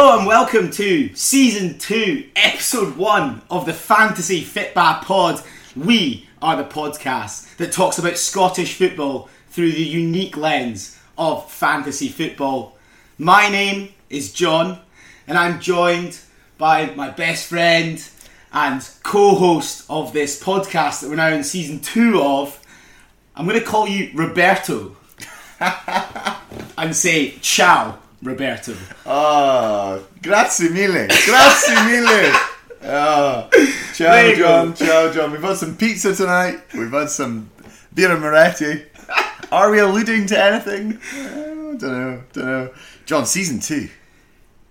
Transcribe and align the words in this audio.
Hello 0.00 0.16
and 0.16 0.28
welcome 0.28 0.70
to 0.70 1.12
season 1.16 1.76
two, 1.76 2.28
episode 2.36 2.96
one 2.96 3.42
of 3.50 3.66
the 3.66 3.72
Fantasy 3.72 4.44
Fitba 4.44 5.02
Pod. 5.02 5.42
We 5.74 6.28
are 6.40 6.56
the 6.56 6.62
podcast 6.62 7.56
that 7.56 7.72
talks 7.72 7.98
about 7.98 8.16
Scottish 8.16 8.74
football 8.74 9.28
through 9.48 9.72
the 9.72 9.82
unique 9.82 10.36
lens 10.36 10.96
of 11.18 11.50
fantasy 11.50 12.06
football. 12.06 12.78
My 13.18 13.48
name 13.48 13.92
is 14.08 14.32
John, 14.32 14.78
and 15.26 15.36
I'm 15.36 15.58
joined 15.58 16.20
by 16.58 16.94
my 16.94 17.10
best 17.10 17.48
friend 17.48 18.00
and 18.52 18.88
co-host 19.02 19.84
of 19.90 20.12
this 20.12 20.40
podcast 20.40 21.00
that 21.00 21.10
we're 21.10 21.16
now 21.16 21.30
in 21.30 21.42
season 21.42 21.80
two 21.80 22.22
of. 22.22 22.64
I'm 23.34 23.48
going 23.48 23.58
to 23.58 23.66
call 23.66 23.88
you 23.88 24.12
Roberto 24.14 24.96
and 26.78 26.94
say 26.94 27.30
ciao, 27.40 27.98
Roberto. 28.22 28.74
Ah, 29.06 29.98
grazie 30.20 30.70
mille, 30.70 31.06
grazie 31.24 31.84
mille. 31.84 32.32
Ah, 32.82 33.48
ciao. 33.94 34.34
John. 34.34 34.74
Ciao, 34.74 35.12
John. 35.12 35.32
We've 35.32 35.42
had 35.42 35.56
some 35.56 35.76
pizza 35.76 36.14
tonight. 36.14 36.60
We've 36.74 36.90
had 36.90 37.10
some 37.10 37.50
beer 37.94 38.12
and 38.12 38.20
Moretti. 38.20 38.84
Are 39.50 39.70
we 39.70 39.78
alluding 39.80 40.26
to 40.26 40.38
anything? 40.38 40.98
I 41.12 41.76
don't 41.76 41.80
know. 41.80 42.22
Don't 42.32 42.46
know. 42.46 42.70
John, 43.06 43.26
season 43.26 43.60
two. 43.60 43.88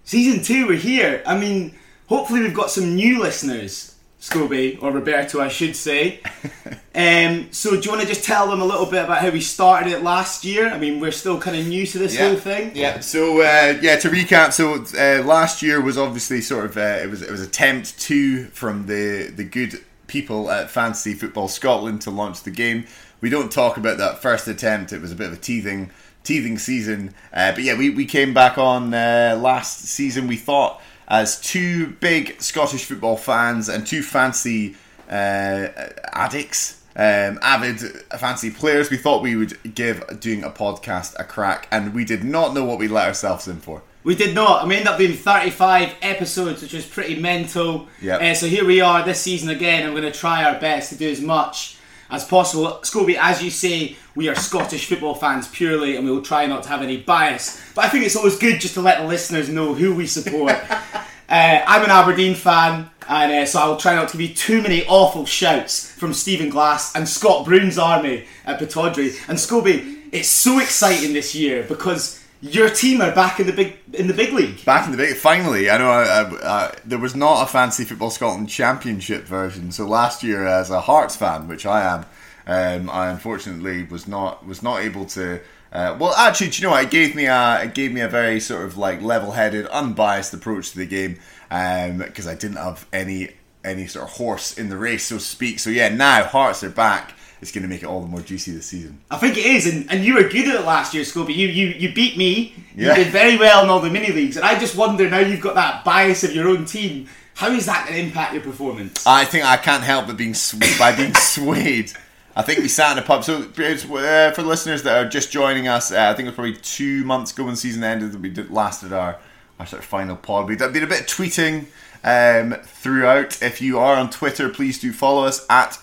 Season 0.04 0.42
two, 0.42 0.68
we're 0.68 0.78
here. 0.78 1.22
I 1.26 1.38
mean, 1.38 1.76
hopefully 2.08 2.42
we've 2.42 2.54
got 2.54 2.72
some 2.72 2.96
new 2.96 3.20
listeners, 3.20 3.96
Scobie, 4.28 4.82
or 4.82 4.92
Roberto, 4.92 5.40
I 5.40 5.48
should 5.48 5.76
say. 5.76 6.22
um, 6.96 7.48
so 7.52 7.72
do 7.72 7.82
you 7.82 7.90
want 7.90 8.02
to 8.02 8.08
just 8.08 8.24
tell 8.24 8.50
them 8.50 8.62
a 8.62 8.66
little 8.66 8.86
bit 8.86 9.06
about 9.06 9.20
how 9.20 9.30
we 9.30 9.42
started 9.42 9.92
it 9.92 10.04
last 10.04 10.44
year? 10.44 10.70
I 10.70 10.78
mean, 10.78 11.00
we're 11.00 11.12
still 11.12 11.40
kind 11.40 11.56
of 11.58 11.68
new 11.68 11.86
to 11.86 11.98
this 11.98 12.18
whole 12.18 12.36
thing. 12.36 12.72
Yeah. 12.76 13.00
So 13.00 13.42
uh, 13.42 13.80
yeah, 13.82 13.98
to 13.98 14.10
recap, 14.10 14.54
so 14.54 14.86
uh, 14.98 15.24
last 15.24 15.62
year 15.62 15.82
was 15.82 15.98
obviously 15.98 16.42
sort 16.42 16.66
of 16.66 16.78
uh, 16.78 17.00
it 17.02 17.10
was 17.10 17.22
it 17.22 17.32
was 17.32 17.42
attempt 17.42 18.00
two 18.00 18.46
from 18.46 18.88
the 18.88 19.32
the 19.34 19.44
good 19.44 19.82
people 20.08 20.50
at 20.50 20.70
Fantasy 20.70 21.14
Football 21.14 21.48
Scotland 21.48 22.02
to 22.02 22.12
launch 22.12 22.44
the 22.44 22.52
game. 22.52 22.86
We 23.22 23.30
don't 23.30 23.52
talk 23.52 23.78
about 23.78 23.98
that 23.98 24.22
first 24.22 24.48
attempt. 24.48 24.94
It 24.94 25.02
was 25.02 25.12
a 25.12 25.16
bit 25.16 25.28
of 25.28 25.34
a 25.34 25.38
teething 25.38 25.92
teething 26.24 26.58
season, 26.58 27.14
uh, 27.32 27.54
but 27.54 27.64
yeah, 27.64 27.78
we 27.78 27.90
we 27.90 28.06
came 28.06 28.34
back 28.34 28.58
on 28.58 28.94
uh, 28.94 29.38
last 29.42 29.82
season. 29.86 30.28
We 30.28 30.38
thought 30.38 30.82
as 31.08 31.40
two 31.40 31.88
big 31.88 32.42
Scottish 32.42 32.86
football 32.86 33.18
fans 33.18 33.70
and 33.70 33.86
two 33.88 34.02
fancy 34.04 34.76
uh, 35.10 35.68
addicts, 36.12 36.82
um, 36.96 37.40
avid 37.42 37.80
fancy 38.18 38.50
players, 38.50 38.90
we 38.90 38.98
thought 38.98 39.22
we 39.22 39.36
would 39.36 39.76
give 39.76 40.20
doing 40.20 40.44
a 40.44 40.50
podcast 40.50 41.18
a 41.20 41.24
crack, 41.24 41.68
and 41.72 41.94
we 41.94 42.04
did 42.04 42.24
not 42.24 42.54
know 42.54 42.66
what 42.66 42.80
we 42.80 42.88
let 42.88 43.08
ourselves 43.08 43.48
in 43.48 43.58
for. 43.58 43.84
We 44.04 44.16
did 44.16 44.34
not. 44.34 44.64
I 44.64 44.66
mean, 44.66 44.80
ended 44.80 44.88
up 44.94 44.98
doing 44.98 45.14
35 45.14 45.96
episodes, 46.02 46.62
which 46.62 46.74
was 46.74 46.86
pretty 46.86 47.20
mental. 47.20 47.88
Yep. 48.02 48.22
Uh, 48.22 48.34
so 48.36 48.48
here 48.48 48.66
we 48.66 48.80
are 48.80 49.04
this 49.04 49.22
season 49.22 49.50
again. 49.50 49.86
I'm 49.86 49.92
going 49.92 50.04
to 50.04 50.18
try 50.18 50.46
our 50.46 50.60
best 50.60 50.90
to 50.90 50.96
do 50.98 51.10
as 51.10 51.20
much 51.20 51.77
as 52.10 52.26
possible. 52.26 52.80
Scobie, 52.84 53.18
as 53.20 53.44
you 53.44 53.50
say, 53.50 53.96
we 54.16 54.30
are 54.30 54.36
Scottish 54.36 54.88
football 54.88 55.16
fans 55.16 55.48
purely, 55.48 55.96
and 55.96 56.06
we 56.06 56.12
will 56.12 56.22
try 56.22 56.46
not 56.46 56.64
to 56.64 56.70
have 56.70 56.82
any 56.82 56.98
bias. 56.98 57.62
But 57.76 57.86
I 57.86 57.90
think 57.90 58.06
it's 58.06 58.16
always 58.16 58.38
good 58.38 58.60
just 58.60 58.74
to 58.76 58.82
let 58.82 59.00
the 59.00 59.08
listeners 59.08 59.50
know 59.50 59.74
who 59.74 59.96
we 59.96 60.08
support. 60.08 60.54
uh, 60.72 60.96
I'm 61.30 61.84
an 61.84 61.92
Aberdeen 61.92 62.36
fan, 62.36 62.90
and 63.08 63.32
uh, 63.32 63.46
so 63.46 63.60
I 63.60 63.68
will 63.68 63.78
try 63.78 63.96
not 63.96 64.10
to 64.10 64.18
give 64.18 64.30
you 64.30 64.36
too 64.36 64.62
many 64.62 64.86
awful 64.88 65.26
shouts 65.26 65.92
from 65.92 66.14
Stephen 66.14 66.50
Glass 66.50 66.96
and 66.96 67.08
Scott 67.08 67.46
Broon's 67.46 67.78
army 67.78 68.26
at 68.46 68.60
Pittodrie. 68.60 69.18
And 69.28 69.38
Scobie, 69.38 70.02
it's 70.12 70.30
so 70.30 70.60
exciting 70.60 71.14
this 71.14 71.36
year 71.36 71.64
because 71.64 72.17
your 72.42 72.70
team 72.70 73.02
are 73.02 73.14
back 73.14 73.40
in 73.40 73.48
the 73.48 73.54
big 73.54 73.78
in 73.94 74.08
the 74.08 74.14
big 74.14 74.34
league. 74.34 74.64
Back 74.66 74.86
in 74.86 74.92
the 74.92 74.98
big, 74.98 75.16
finally, 75.16 75.70
I 75.70 75.78
know 75.78 75.90
I, 75.90 76.04
I, 76.04 76.66
I, 76.66 76.76
there 76.86 77.00
was 77.00 77.16
not 77.16 77.44
a 77.44 77.52
fancy 77.52 77.84
Football 77.84 78.12
Scotland 78.12 78.50
Championship 78.50 79.24
version. 79.26 79.72
So 79.72 79.88
last 79.88 80.24
year, 80.24 80.46
as 80.46 80.70
a 80.70 80.82
Hearts 80.82 81.16
fan, 81.16 81.48
which 81.48 81.66
I 81.66 81.82
am, 81.82 82.06
um, 82.46 82.90
I 82.90 83.10
unfortunately 83.10 83.84
was 83.84 84.08
not 84.08 84.46
was 84.46 84.62
not 84.62 84.82
able 84.82 85.06
to. 85.08 85.42
Uh, 85.72 85.98
well, 86.00 86.14
actually, 86.14 86.50
do 86.50 86.62
you 86.62 86.68
know 86.68 86.72
what? 86.72 86.84
It 86.86 86.92
gave 86.92 87.16
me 87.16 87.26
a 87.26 87.64
it 87.64 87.74
gave 87.74 87.92
me 87.92 88.02
a 88.02 88.08
very 88.08 88.40
sort 88.40 88.66
of 88.66 88.78
like 88.78 89.02
level-headed, 89.02 89.68
unbiased 89.68 90.34
approach 90.34 90.72
to 90.72 90.78
the 90.78 90.86
game 90.86 91.20
because 91.50 92.28
I 92.28 92.36
didn't 92.36 92.58
have 92.58 92.86
any 92.94 93.32
any 93.64 93.88
sort 93.88 94.06
of 94.06 94.16
horse 94.16 94.58
in 94.58 94.70
the 94.70 94.78
race, 94.78 95.06
so 95.06 95.18
to 95.18 95.24
speak. 95.24 95.60
So 95.60 95.70
yeah, 95.70 95.90
now 95.90 96.24
Hearts 96.24 96.64
are 96.64 96.70
back. 96.70 97.14
It's 97.42 97.52
going 97.52 97.62
to 97.62 97.68
make 97.68 97.84
it 97.84 97.86
all 97.86 98.02
the 98.02 98.08
more 98.08 98.22
juicy 98.22 98.52
this 98.52 98.66
season. 98.66 99.00
I 99.12 99.18
think 99.18 99.38
it 99.38 99.46
is, 99.46 99.68
and, 99.72 99.90
and 99.92 100.04
you 100.04 100.16
were 100.16 100.24
good 100.24 100.48
at 100.48 100.56
it 100.56 100.66
last 100.66 100.94
year, 100.94 101.04
Scobie. 101.04 101.36
You 101.36 101.48
you 101.48 101.68
you 101.68 101.94
beat 101.94 102.18
me. 102.18 102.56
Yeah. 102.76 102.96
You 102.98 103.04
did 103.04 103.14
very 103.14 103.38
well 103.38 103.64
in 103.64 103.70
all 103.70 103.80
the 103.80 103.90
mini 103.90 104.12
leagues, 104.12 104.38
and 104.38 104.46
I 104.46 104.58
just 104.58 104.76
wonder 104.76 105.10
now 105.10 105.20
you've 105.20 105.42
got 105.42 105.56
that 105.56 105.84
bias 105.86 106.24
of 106.24 106.34
your 106.34 106.48
own 106.48 106.66
team. 106.66 107.08
How 107.36 107.52
is 107.52 107.68
that 107.68 107.88
going 107.88 108.00
to 108.00 108.08
impact 108.08 108.34
your 108.34 108.42
performance? 108.42 109.06
I 109.06 109.24
think 109.24 109.46
I 109.46 109.58
can't 109.58 109.84
help 109.84 110.08
but 110.08 110.18
being 110.18 110.34
sw- 110.34 110.58
by 110.80 110.96
being 110.96 111.14
swayed. 111.14 111.92
I 112.36 112.42
think 112.42 112.60
we 112.60 112.68
sat 112.68 112.98
in 112.98 113.04
a 113.04 113.06
pub. 113.06 113.24
So 113.24 113.48
it's, 113.58 113.86
uh, 113.86 114.32
for 114.36 114.44
the 114.44 114.48
listeners 114.48 114.84
that 114.84 114.98
are 114.98 115.10
just 115.10 115.32
joining 115.32 115.68
us, 115.68 115.92
uh, 115.92 116.10
I 116.10 116.14
think 116.14 116.28
it 116.28 116.30
was 116.30 116.36
probably 116.36 116.56
two 116.56 117.04
months 117.04 117.32
ago 117.32 117.44
when 117.44 117.54
the 117.54 117.58
season 117.58 117.84
ended 117.84 118.12
that 118.12 118.22
we 118.22 118.30
did 118.30 118.52
last 118.52 118.84
at 118.84 118.94
our 118.94 119.20
our 119.60 119.66
sort 119.66 119.82
of 119.82 119.88
final 119.88 120.16
pod. 120.16 120.48
We 120.48 120.56
did 120.56 120.74
did 120.74 120.84
a 120.84 120.88
bit 120.88 121.02
of 121.02 121.08
tweeting 121.08 121.66
um, 122.04 122.60
throughout. 122.64 123.42
If 123.42 123.62
you 123.62 123.80
are 123.80 123.96
on 123.96 124.10
Twitter, 124.10 124.50
please 124.50 124.80
do 124.80 124.94
follow 124.94 125.26
us 125.26 125.46
at 125.50 125.74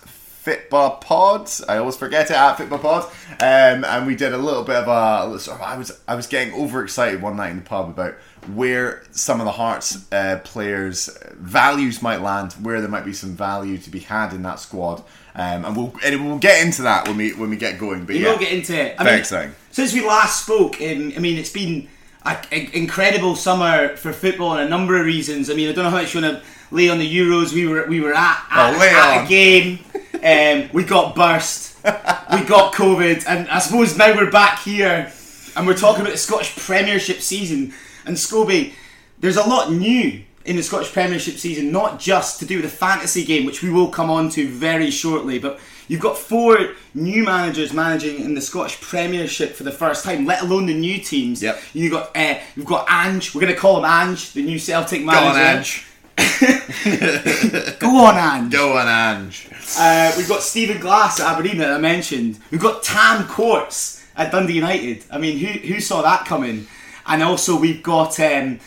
Fitba 0.44 1.00
Pods. 1.00 1.62
I 1.68 1.78
always 1.78 1.96
forget 1.96 2.30
it 2.30 2.36
at 2.36 2.56
Fitba 2.56 2.80
Pod. 2.80 3.04
Um, 3.40 3.84
and 3.84 4.06
we 4.06 4.14
did 4.14 4.32
a 4.32 4.38
little 4.38 4.62
bit 4.62 4.76
of 4.76 4.88
a. 4.88 5.38
Sort 5.38 5.60
of, 5.60 5.62
I 5.66 5.76
was 5.76 6.00
I 6.06 6.14
was 6.14 6.26
getting 6.26 6.52
overexcited 6.54 7.22
one 7.22 7.36
night 7.36 7.50
in 7.50 7.56
the 7.56 7.62
pub 7.62 7.88
about 7.88 8.14
where 8.52 9.02
some 9.10 9.40
of 9.40 9.46
the 9.46 9.52
Hearts 9.52 10.10
uh, 10.12 10.40
players' 10.44 11.08
values 11.34 12.02
might 12.02 12.20
land, 12.20 12.52
where 12.54 12.80
there 12.80 12.90
might 12.90 13.04
be 13.04 13.14
some 13.14 13.30
value 13.30 13.78
to 13.78 13.90
be 13.90 14.00
had 14.00 14.32
in 14.34 14.42
that 14.42 14.60
squad. 14.60 15.02
Um, 15.34 15.64
and 15.64 15.76
we'll 15.76 15.94
and 16.04 16.26
we'll 16.26 16.38
get 16.38 16.64
into 16.64 16.82
that 16.82 17.08
when 17.08 17.16
we 17.16 17.32
when 17.32 17.50
we 17.50 17.56
get 17.56 17.78
going. 17.78 18.00
But 18.04 18.14
We 18.14 18.22
yeah, 18.24 18.32
will 18.32 18.38
get 18.38 18.52
into 18.52 18.78
it. 18.78 18.96
I 18.98 19.02
very 19.04 19.14
mean, 19.16 19.20
exciting. 19.20 19.54
Since 19.70 19.94
we 19.94 20.06
last 20.06 20.44
spoke, 20.44 20.76
um, 20.80 21.12
I 21.16 21.20
mean, 21.20 21.38
it's 21.38 21.50
been 21.50 21.88
an 22.24 22.38
incredible 22.72 23.34
summer 23.34 23.96
for 23.96 24.12
football 24.12 24.56
in 24.56 24.66
a 24.66 24.68
number 24.68 24.98
of 24.98 25.06
reasons. 25.06 25.50
I 25.50 25.54
mean, 25.54 25.68
I 25.68 25.72
don't 25.72 25.84
know 25.84 25.90
how 25.90 25.96
much 26.02 26.14
you 26.14 26.22
want 26.22 26.42
to 26.42 26.42
lay 26.70 26.88
on 26.88 26.98
the 26.98 27.18
Euros. 27.18 27.52
We 27.52 27.66
were 27.66 27.86
we 27.86 28.00
were 28.00 28.14
at, 28.14 28.44
at, 28.50 28.74
Oh, 28.76 28.80
at 28.82 29.24
a 29.24 29.28
game. 29.28 29.78
Um, 30.24 30.70
we 30.72 30.84
got 30.84 31.14
burst. 31.14 31.76
we 31.84 32.44
got 32.44 32.72
COVID, 32.72 33.24
and 33.28 33.46
I 33.48 33.58
suppose 33.58 33.96
now 33.98 34.16
we're 34.16 34.30
back 34.30 34.62
here, 34.62 35.12
and 35.54 35.66
we're 35.66 35.76
talking 35.76 36.00
about 36.00 36.12
the 36.12 36.18
Scottish 36.18 36.56
Premiership 36.56 37.20
season. 37.20 37.74
And 38.06 38.16
Scobie, 38.16 38.72
there's 39.20 39.36
a 39.36 39.46
lot 39.46 39.70
new 39.70 40.22
in 40.46 40.56
the 40.56 40.62
Scottish 40.62 40.92
Premiership 40.92 41.36
season, 41.36 41.70
not 41.70 42.00
just 42.00 42.38
to 42.40 42.46
do 42.46 42.56
with 42.56 42.70
the 42.70 42.76
fantasy 42.76 43.22
game, 43.22 43.44
which 43.44 43.62
we 43.62 43.68
will 43.68 43.88
come 43.88 44.10
on 44.10 44.30
to 44.30 44.48
very 44.48 44.90
shortly, 44.90 45.38
but 45.38 45.60
you've 45.88 46.00
got 46.00 46.16
four 46.16 46.74
new 46.94 47.22
managers 47.22 47.74
managing 47.74 48.20
in 48.20 48.34
the 48.34 48.40
Scottish 48.40 48.80
Premiership 48.80 49.52
for 49.52 49.64
the 49.64 49.72
first 49.72 50.04
time, 50.04 50.24
let 50.24 50.42
alone 50.42 50.64
the 50.64 50.74
new 50.74 50.98
teams. 50.98 51.42
Yep. 51.42 51.60
You've 51.74 51.92
got 51.92 52.16
uh, 52.16 52.38
you've 52.56 52.66
got 52.66 52.90
Ange. 52.90 53.34
We're 53.34 53.42
going 53.42 53.54
to 53.54 53.60
call 53.60 53.78
him 53.78 53.84
Ange, 53.84 54.32
the 54.32 54.42
new 54.42 54.58
Celtic 54.58 55.02
manager. 55.04 55.20
Go 55.20 55.38
on, 55.38 55.56
Ange. 55.58 55.86
Go 57.78 58.04
on, 58.04 58.16
Ange. 58.16 58.52
Go 58.52 58.76
on, 58.76 58.86
Ange. 58.86 59.48
Uh, 59.78 60.12
we've 60.16 60.28
got 60.28 60.42
Stephen 60.42 60.80
Glass 60.80 61.20
at 61.20 61.32
Aberdeen 61.32 61.58
that 61.58 61.72
I 61.72 61.78
mentioned. 61.78 62.38
We've 62.50 62.60
got 62.60 62.82
Tam 62.82 63.26
Courts 63.26 64.04
at 64.16 64.30
Dundee 64.30 64.54
United. 64.54 65.04
I 65.10 65.18
mean, 65.18 65.38
who 65.38 65.46
who 65.46 65.80
saw 65.80 66.02
that 66.02 66.26
coming? 66.26 66.66
And 67.06 67.22
also 67.22 67.58
we've 67.58 67.82
got 67.82 68.18
um, 68.20 68.60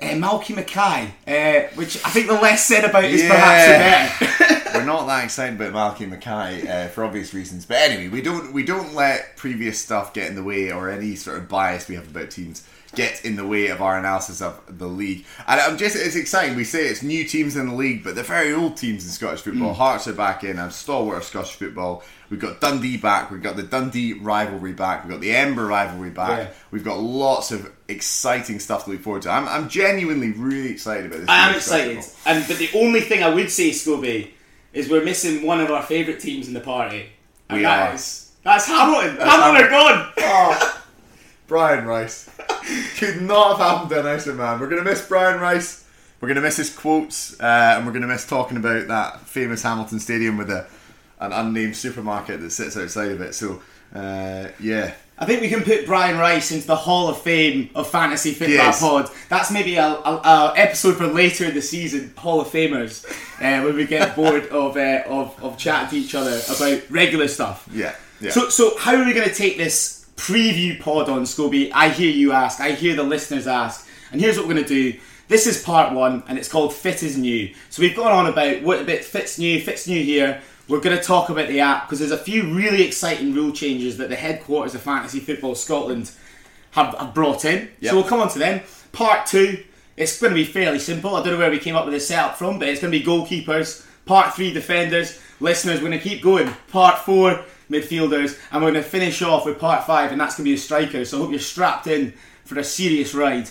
uh, 0.00 0.06
Malky 0.06 0.54
Mackay, 0.56 1.14
uh, 1.26 1.68
which 1.74 1.96
I 2.04 2.10
think 2.10 2.26
the 2.26 2.34
less 2.34 2.66
said 2.66 2.84
about 2.84 3.04
is 3.04 3.22
perhaps 3.22 3.66
the 3.66 4.46
better. 4.48 4.70
We're 4.78 4.84
not 4.84 5.06
that 5.06 5.24
excited 5.24 5.60
about 5.60 5.96
Malky 5.96 6.08
Mackay 6.08 6.66
uh, 6.66 6.88
for 6.88 7.04
obvious 7.04 7.32
reasons, 7.32 7.66
but 7.66 7.76
anyway, 7.76 8.08
we 8.08 8.22
don't 8.22 8.52
we 8.52 8.64
don't 8.64 8.94
let 8.94 9.36
previous 9.36 9.78
stuff 9.78 10.14
get 10.14 10.28
in 10.28 10.34
the 10.34 10.42
way 10.42 10.72
or 10.72 10.90
any 10.90 11.14
sort 11.14 11.38
of 11.38 11.48
bias 11.48 11.86
we 11.86 11.94
have 11.94 12.08
about 12.08 12.30
teams 12.30 12.66
get 12.94 13.24
in 13.24 13.36
the 13.36 13.46
way 13.46 13.68
of 13.68 13.80
our 13.82 13.98
analysis 13.98 14.40
of 14.42 14.60
the 14.78 14.86
league. 14.86 15.24
And 15.46 15.60
I'm 15.60 15.76
just 15.76 15.96
it's 15.96 16.16
exciting. 16.16 16.56
We 16.56 16.64
say 16.64 16.86
it's 16.86 17.02
new 17.02 17.24
teams 17.26 17.56
in 17.56 17.68
the 17.68 17.74
league, 17.74 18.02
but 18.04 18.14
they're 18.14 18.24
very 18.24 18.52
old 18.52 18.76
teams 18.76 19.04
in 19.04 19.10
Scottish 19.10 19.42
football. 19.42 19.72
Mm. 19.72 19.76
Hearts 19.76 20.06
are 20.08 20.12
back 20.12 20.44
in. 20.44 20.58
I'm 20.58 20.70
stalwart 20.70 21.18
of 21.18 21.24
Scottish 21.24 21.52
football. 21.52 22.02
We've 22.30 22.40
got 22.40 22.60
Dundee 22.60 22.96
back. 22.96 23.30
We've 23.30 23.42
got 23.42 23.56
the 23.56 23.62
Dundee 23.62 24.14
rivalry 24.14 24.72
back. 24.72 25.04
We've 25.04 25.12
got 25.12 25.20
the 25.20 25.34
Ember 25.34 25.66
rivalry 25.66 26.10
back. 26.10 26.38
Yeah. 26.48 26.54
We've 26.70 26.84
got 26.84 26.98
lots 26.98 27.52
of 27.52 27.70
exciting 27.88 28.58
stuff 28.60 28.84
to 28.84 28.90
look 28.90 29.02
forward 29.02 29.22
to. 29.22 29.30
I'm, 29.30 29.46
I'm 29.46 29.68
genuinely 29.68 30.32
really 30.32 30.70
excited 30.70 31.06
about 31.06 31.20
this. 31.20 31.28
I 31.28 31.48
am 31.50 31.54
excited. 31.54 32.02
football. 32.02 32.32
And 32.34 32.48
but 32.48 32.58
the 32.58 32.70
only 32.74 33.00
thing 33.02 33.22
I 33.22 33.28
would 33.32 33.50
say, 33.50 33.70
Scobie, 33.70 34.30
is 34.72 34.88
we're 34.88 35.04
missing 35.04 35.46
one 35.46 35.60
of 35.60 35.70
our 35.70 35.82
favourite 35.82 36.18
teams 36.18 36.48
in 36.48 36.54
the 36.54 36.60
party. 36.60 37.10
And 37.48 37.58
We 37.58 37.62
that 37.64 37.90
are. 37.90 37.94
is- 37.94 38.32
that's 38.42 38.66
Hamilton. 38.66 39.16
Hamilton 39.16 39.66
are 39.66 39.70
gone. 39.70 40.12
Oh, 40.18 40.83
Brian 41.46 41.86
Rice. 41.86 42.30
Could 42.98 43.22
not 43.22 43.56
have 43.56 43.66
happened 43.66 43.90
to 43.90 44.00
a 44.00 44.02
nicer 44.02 44.32
man. 44.34 44.58
We're 44.60 44.68
going 44.68 44.82
to 44.82 44.88
miss 44.88 45.06
Brian 45.06 45.40
Rice. 45.40 45.84
We're 46.20 46.28
going 46.28 46.36
to 46.36 46.42
miss 46.42 46.56
his 46.56 46.74
quotes. 46.74 47.38
Uh, 47.40 47.74
and 47.76 47.86
we're 47.86 47.92
going 47.92 48.02
to 48.02 48.08
miss 48.08 48.26
talking 48.26 48.56
about 48.56 48.88
that 48.88 49.20
famous 49.28 49.62
Hamilton 49.62 50.00
Stadium 50.00 50.36
with 50.38 50.50
a, 50.50 50.66
an 51.20 51.32
unnamed 51.32 51.76
supermarket 51.76 52.40
that 52.40 52.50
sits 52.50 52.76
outside 52.76 53.10
of 53.12 53.20
it. 53.20 53.34
So, 53.34 53.60
uh, 53.94 54.48
yeah. 54.58 54.94
I 55.16 55.26
think 55.26 55.42
we 55.42 55.48
can 55.48 55.62
put 55.62 55.86
Brian 55.86 56.18
Rice 56.18 56.50
into 56.50 56.66
the 56.66 56.74
Hall 56.74 57.08
of 57.08 57.20
Fame 57.20 57.70
of 57.76 57.88
Fantasy 57.88 58.32
Football 58.32 58.56
Yes. 58.56 58.80
Pod. 58.80 59.10
That's 59.28 59.52
maybe 59.52 59.76
a, 59.76 59.86
a, 59.86 60.20
a 60.24 60.52
episode 60.56 60.96
for 60.96 61.06
later 61.06 61.44
in 61.44 61.54
the 61.54 61.62
season, 61.62 62.12
Hall 62.16 62.40
of 62.40 62.48
Famers, 62.48 63.06
uh, 63.40 63.64
when 63.64 63.76
we 63.76 63.86
get 63.86 64.16
bored 64.16 64.46
of, 64.50 64.76
uh, 64.76 65.02
of 65.06 65.40
of 65.40 65.56
chatting 65.56 65.90
to 65.90 65.96
each 66.04 66.16
other 66.16 66.40
about 66.56 66.90
regular 66.90 67.28
stuff. 67.28 67.68
Yeah, 67.70 67.94
yeah. 68.20 68.32
So, 68.32 68.48
so 68.48 68.76
how 68.76 68.96
are 68.96 69.04
we 69.04 69.12
going 69.12 69.28
to 69.28 69.34
take 69.34 69.56
this 69.56 70.03
preview 70.16 70.78
pod 70.80 71.08
on 71.08 71.22
Scobie? 71.22 71.70
I 71.72 71.88
hear 71.88 72.10
you 72.10 72.32
ask. 72.32 72.60
I 72.60 72.72
hear 72.72 72.94
the 72.94 73.02
listeners 73.02 73.46
ask. 73.46 73.88
And 74.12 74.20
here's 74.20 74.36
what 74.36 74.46
we're 74.46 74.54
going 74.54 74.66
to 74.66 74.92
do. 74.92 74.98
This 75.26 75.46
is 75.46 75.62
part 75.62 75.92
one, 75.94 76.22
and 76.28 76.38
it's 76.38 76.48
called 76.48 76.74
Fit 76.74 77.02
is 77.02 77.16
New. 77.16 77.54
So 77.70 77.82
we've 77.82 77.96
gone 77.96 78.12
on 78.12 78.26
about 78.26 78.62
what 78.62 78.80
a 78.80 78.84
bit 78.84 79.04
fits 79.04 79.38
new, 79.38 79.60
fits 79.60 79.88
new 79.88 80.02
here. 80.02 80.42
We're 80.68 80.80
going 80.80 80.96
to 80.96 81.02
talk 81.02 81.30
about 81.30 81.48
the 81.48 81.60
app 81.60 81.86
because 81.86 81.98
there's 81.98 82.10
a 82.10 82.18
few 82.18 82.54
really 82.54 82.82
exciting 82.82 83.34
rule 83.34 83.52
changes 83.52 83.96
that 83.98 84.08
the 84.08 84.16
headquarters 84.16 84.74
of 84.74 84.82
Fantasy 84.82 85.20
Football 85.20 85.54
Scotland 85.54 86.10
have, 86.72 86.94
have 86.94 87.14
brought 87.14 87.44
in. 87.44 87.70
Yep. 87.80 87.90
So 87.90 87.96
we'll 87.96 88.08
come 88.08 88.20
on 88.20 88.28
to 88.30 88.38
them. 88.38 88.62
Part 88.92 89.26
two, 89.26 89.64
it's 89.96 90.20
going 90.20 90.30
to 90.30 90.34
be 90.34 90.44
fairly 90.44 90.78
simple. 90.78 91.14
I 91.14 91.22
don't 91.22 91.34
know 91.34 91.38
where 91.38 91.50
we 91.50 91.58
came 91.58 91.76
up 91.76 91.84
with 91.84 91.94
this 91.94 92.08
setup 92.08 92.36
from, 92.36 92.58
but 92.58 92.68
it's 92.68 92.80
going 92.80 92.92
to 92.92 92.98
be 92.98 93.04
goalkeepers. 93.04 93.86
Part 94.06 94.34
three, 94.34 94.52
defenders. 94.52 95.20
Listeners, 95.40 95.80
we're 95.80 95.88
going 95.88 96.00
to 96.00 96.08
keep 96.08 96.22
going. 96.22 96.50
Part 96.68 96.98
four, 97.00 97.44
midfielders. 97.70 98.38
And 98.50 98.62
we're 98.62 98.72
going 98.72 98.82
to 98.82 98.88
finish 98.88 99.22
off 99.22 99.46
with 99.46 99.58
part 99.58 99.84
five, 99.84 100.12
and 100.12 100.20
that's 100.20 100.36
going 100.36 100.44
to 100.44 100.50
be 100.50 100.56
the 100.56 100.60
strikers. 100.60 101.10
So 101.10 101.18
I 101.18 101.20
hope 101.20 101.30
you're 101.30 101.40
strapped 101.40 101.86
in 101.86 102.12
for 102.44 102.58
a 102.58 102.64
serious 102.64 103.14
ride. 103.14 103.48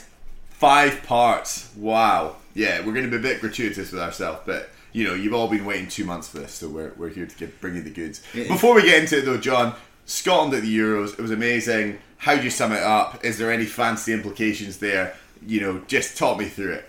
Five 0.50 1.04
parts. 1.04 1.72
Wow. 1.76 2.38
Yeah, 2.54 2.80
we're 2.80 2.94
going 2.94 3.10
to 3.10 3.12
be 3.12 3.18
a 3.18 3.20
bit 3.20 3.42
gratuitous 3.42 3.92
with 3.92 4.02
ourselves, 4.02 4.42
but 4.46 4.70
you 4.92 5.04
know, 5.06 5.16
you've 5.16 5.34
all 5.34 5.48
been 5.48 5.66
waiting 5.66 5.88
two 5.88 6.06
months 6.06 6.28
for 6.28 6.38
this, 6.38 6.54
so 6.54 6.70
we're, 6.70 6.94
we're 6.96 7.10
here 7.10 7.26
to 7.26 7.36
give, 7.36 7.60
bring 7.60 7.76
you 7.76 7.82
the 7.82 7.90
goods. 7.90 8.22
Before 8.34 8.76
we 8.76 8.84
get 8.84 9.02
into 9.02 9.18
it, 9.18 9.26
though, 9.26 9.40
John, 9.40 9.74
Scotland 10.06 10.54
at 10.54 10.62
the 10.62 10.78
Euros, 10.78 11.14
it 11.14 11.20
was 11.20 11.32
amazing. 11.32 11.98
How 12.18 12.36
do 12.36 12.44
you 12.44 12.52
sum 12.52 12.72
it 12.72 12.84
up? 12.84 13.26
Is 13.26 13.40
there 13.40 13.52
any 13.52 13.66
fancy 13.66 14.14
implications 14.14 14.78
there? 14.78 15.16
You 15.46 15.62
know, 15.62 15.82
just 15.88 16.16
talk 16.16 16.38
me 16.38 16.46
through 16.46 16.74
it. 16.74 16.86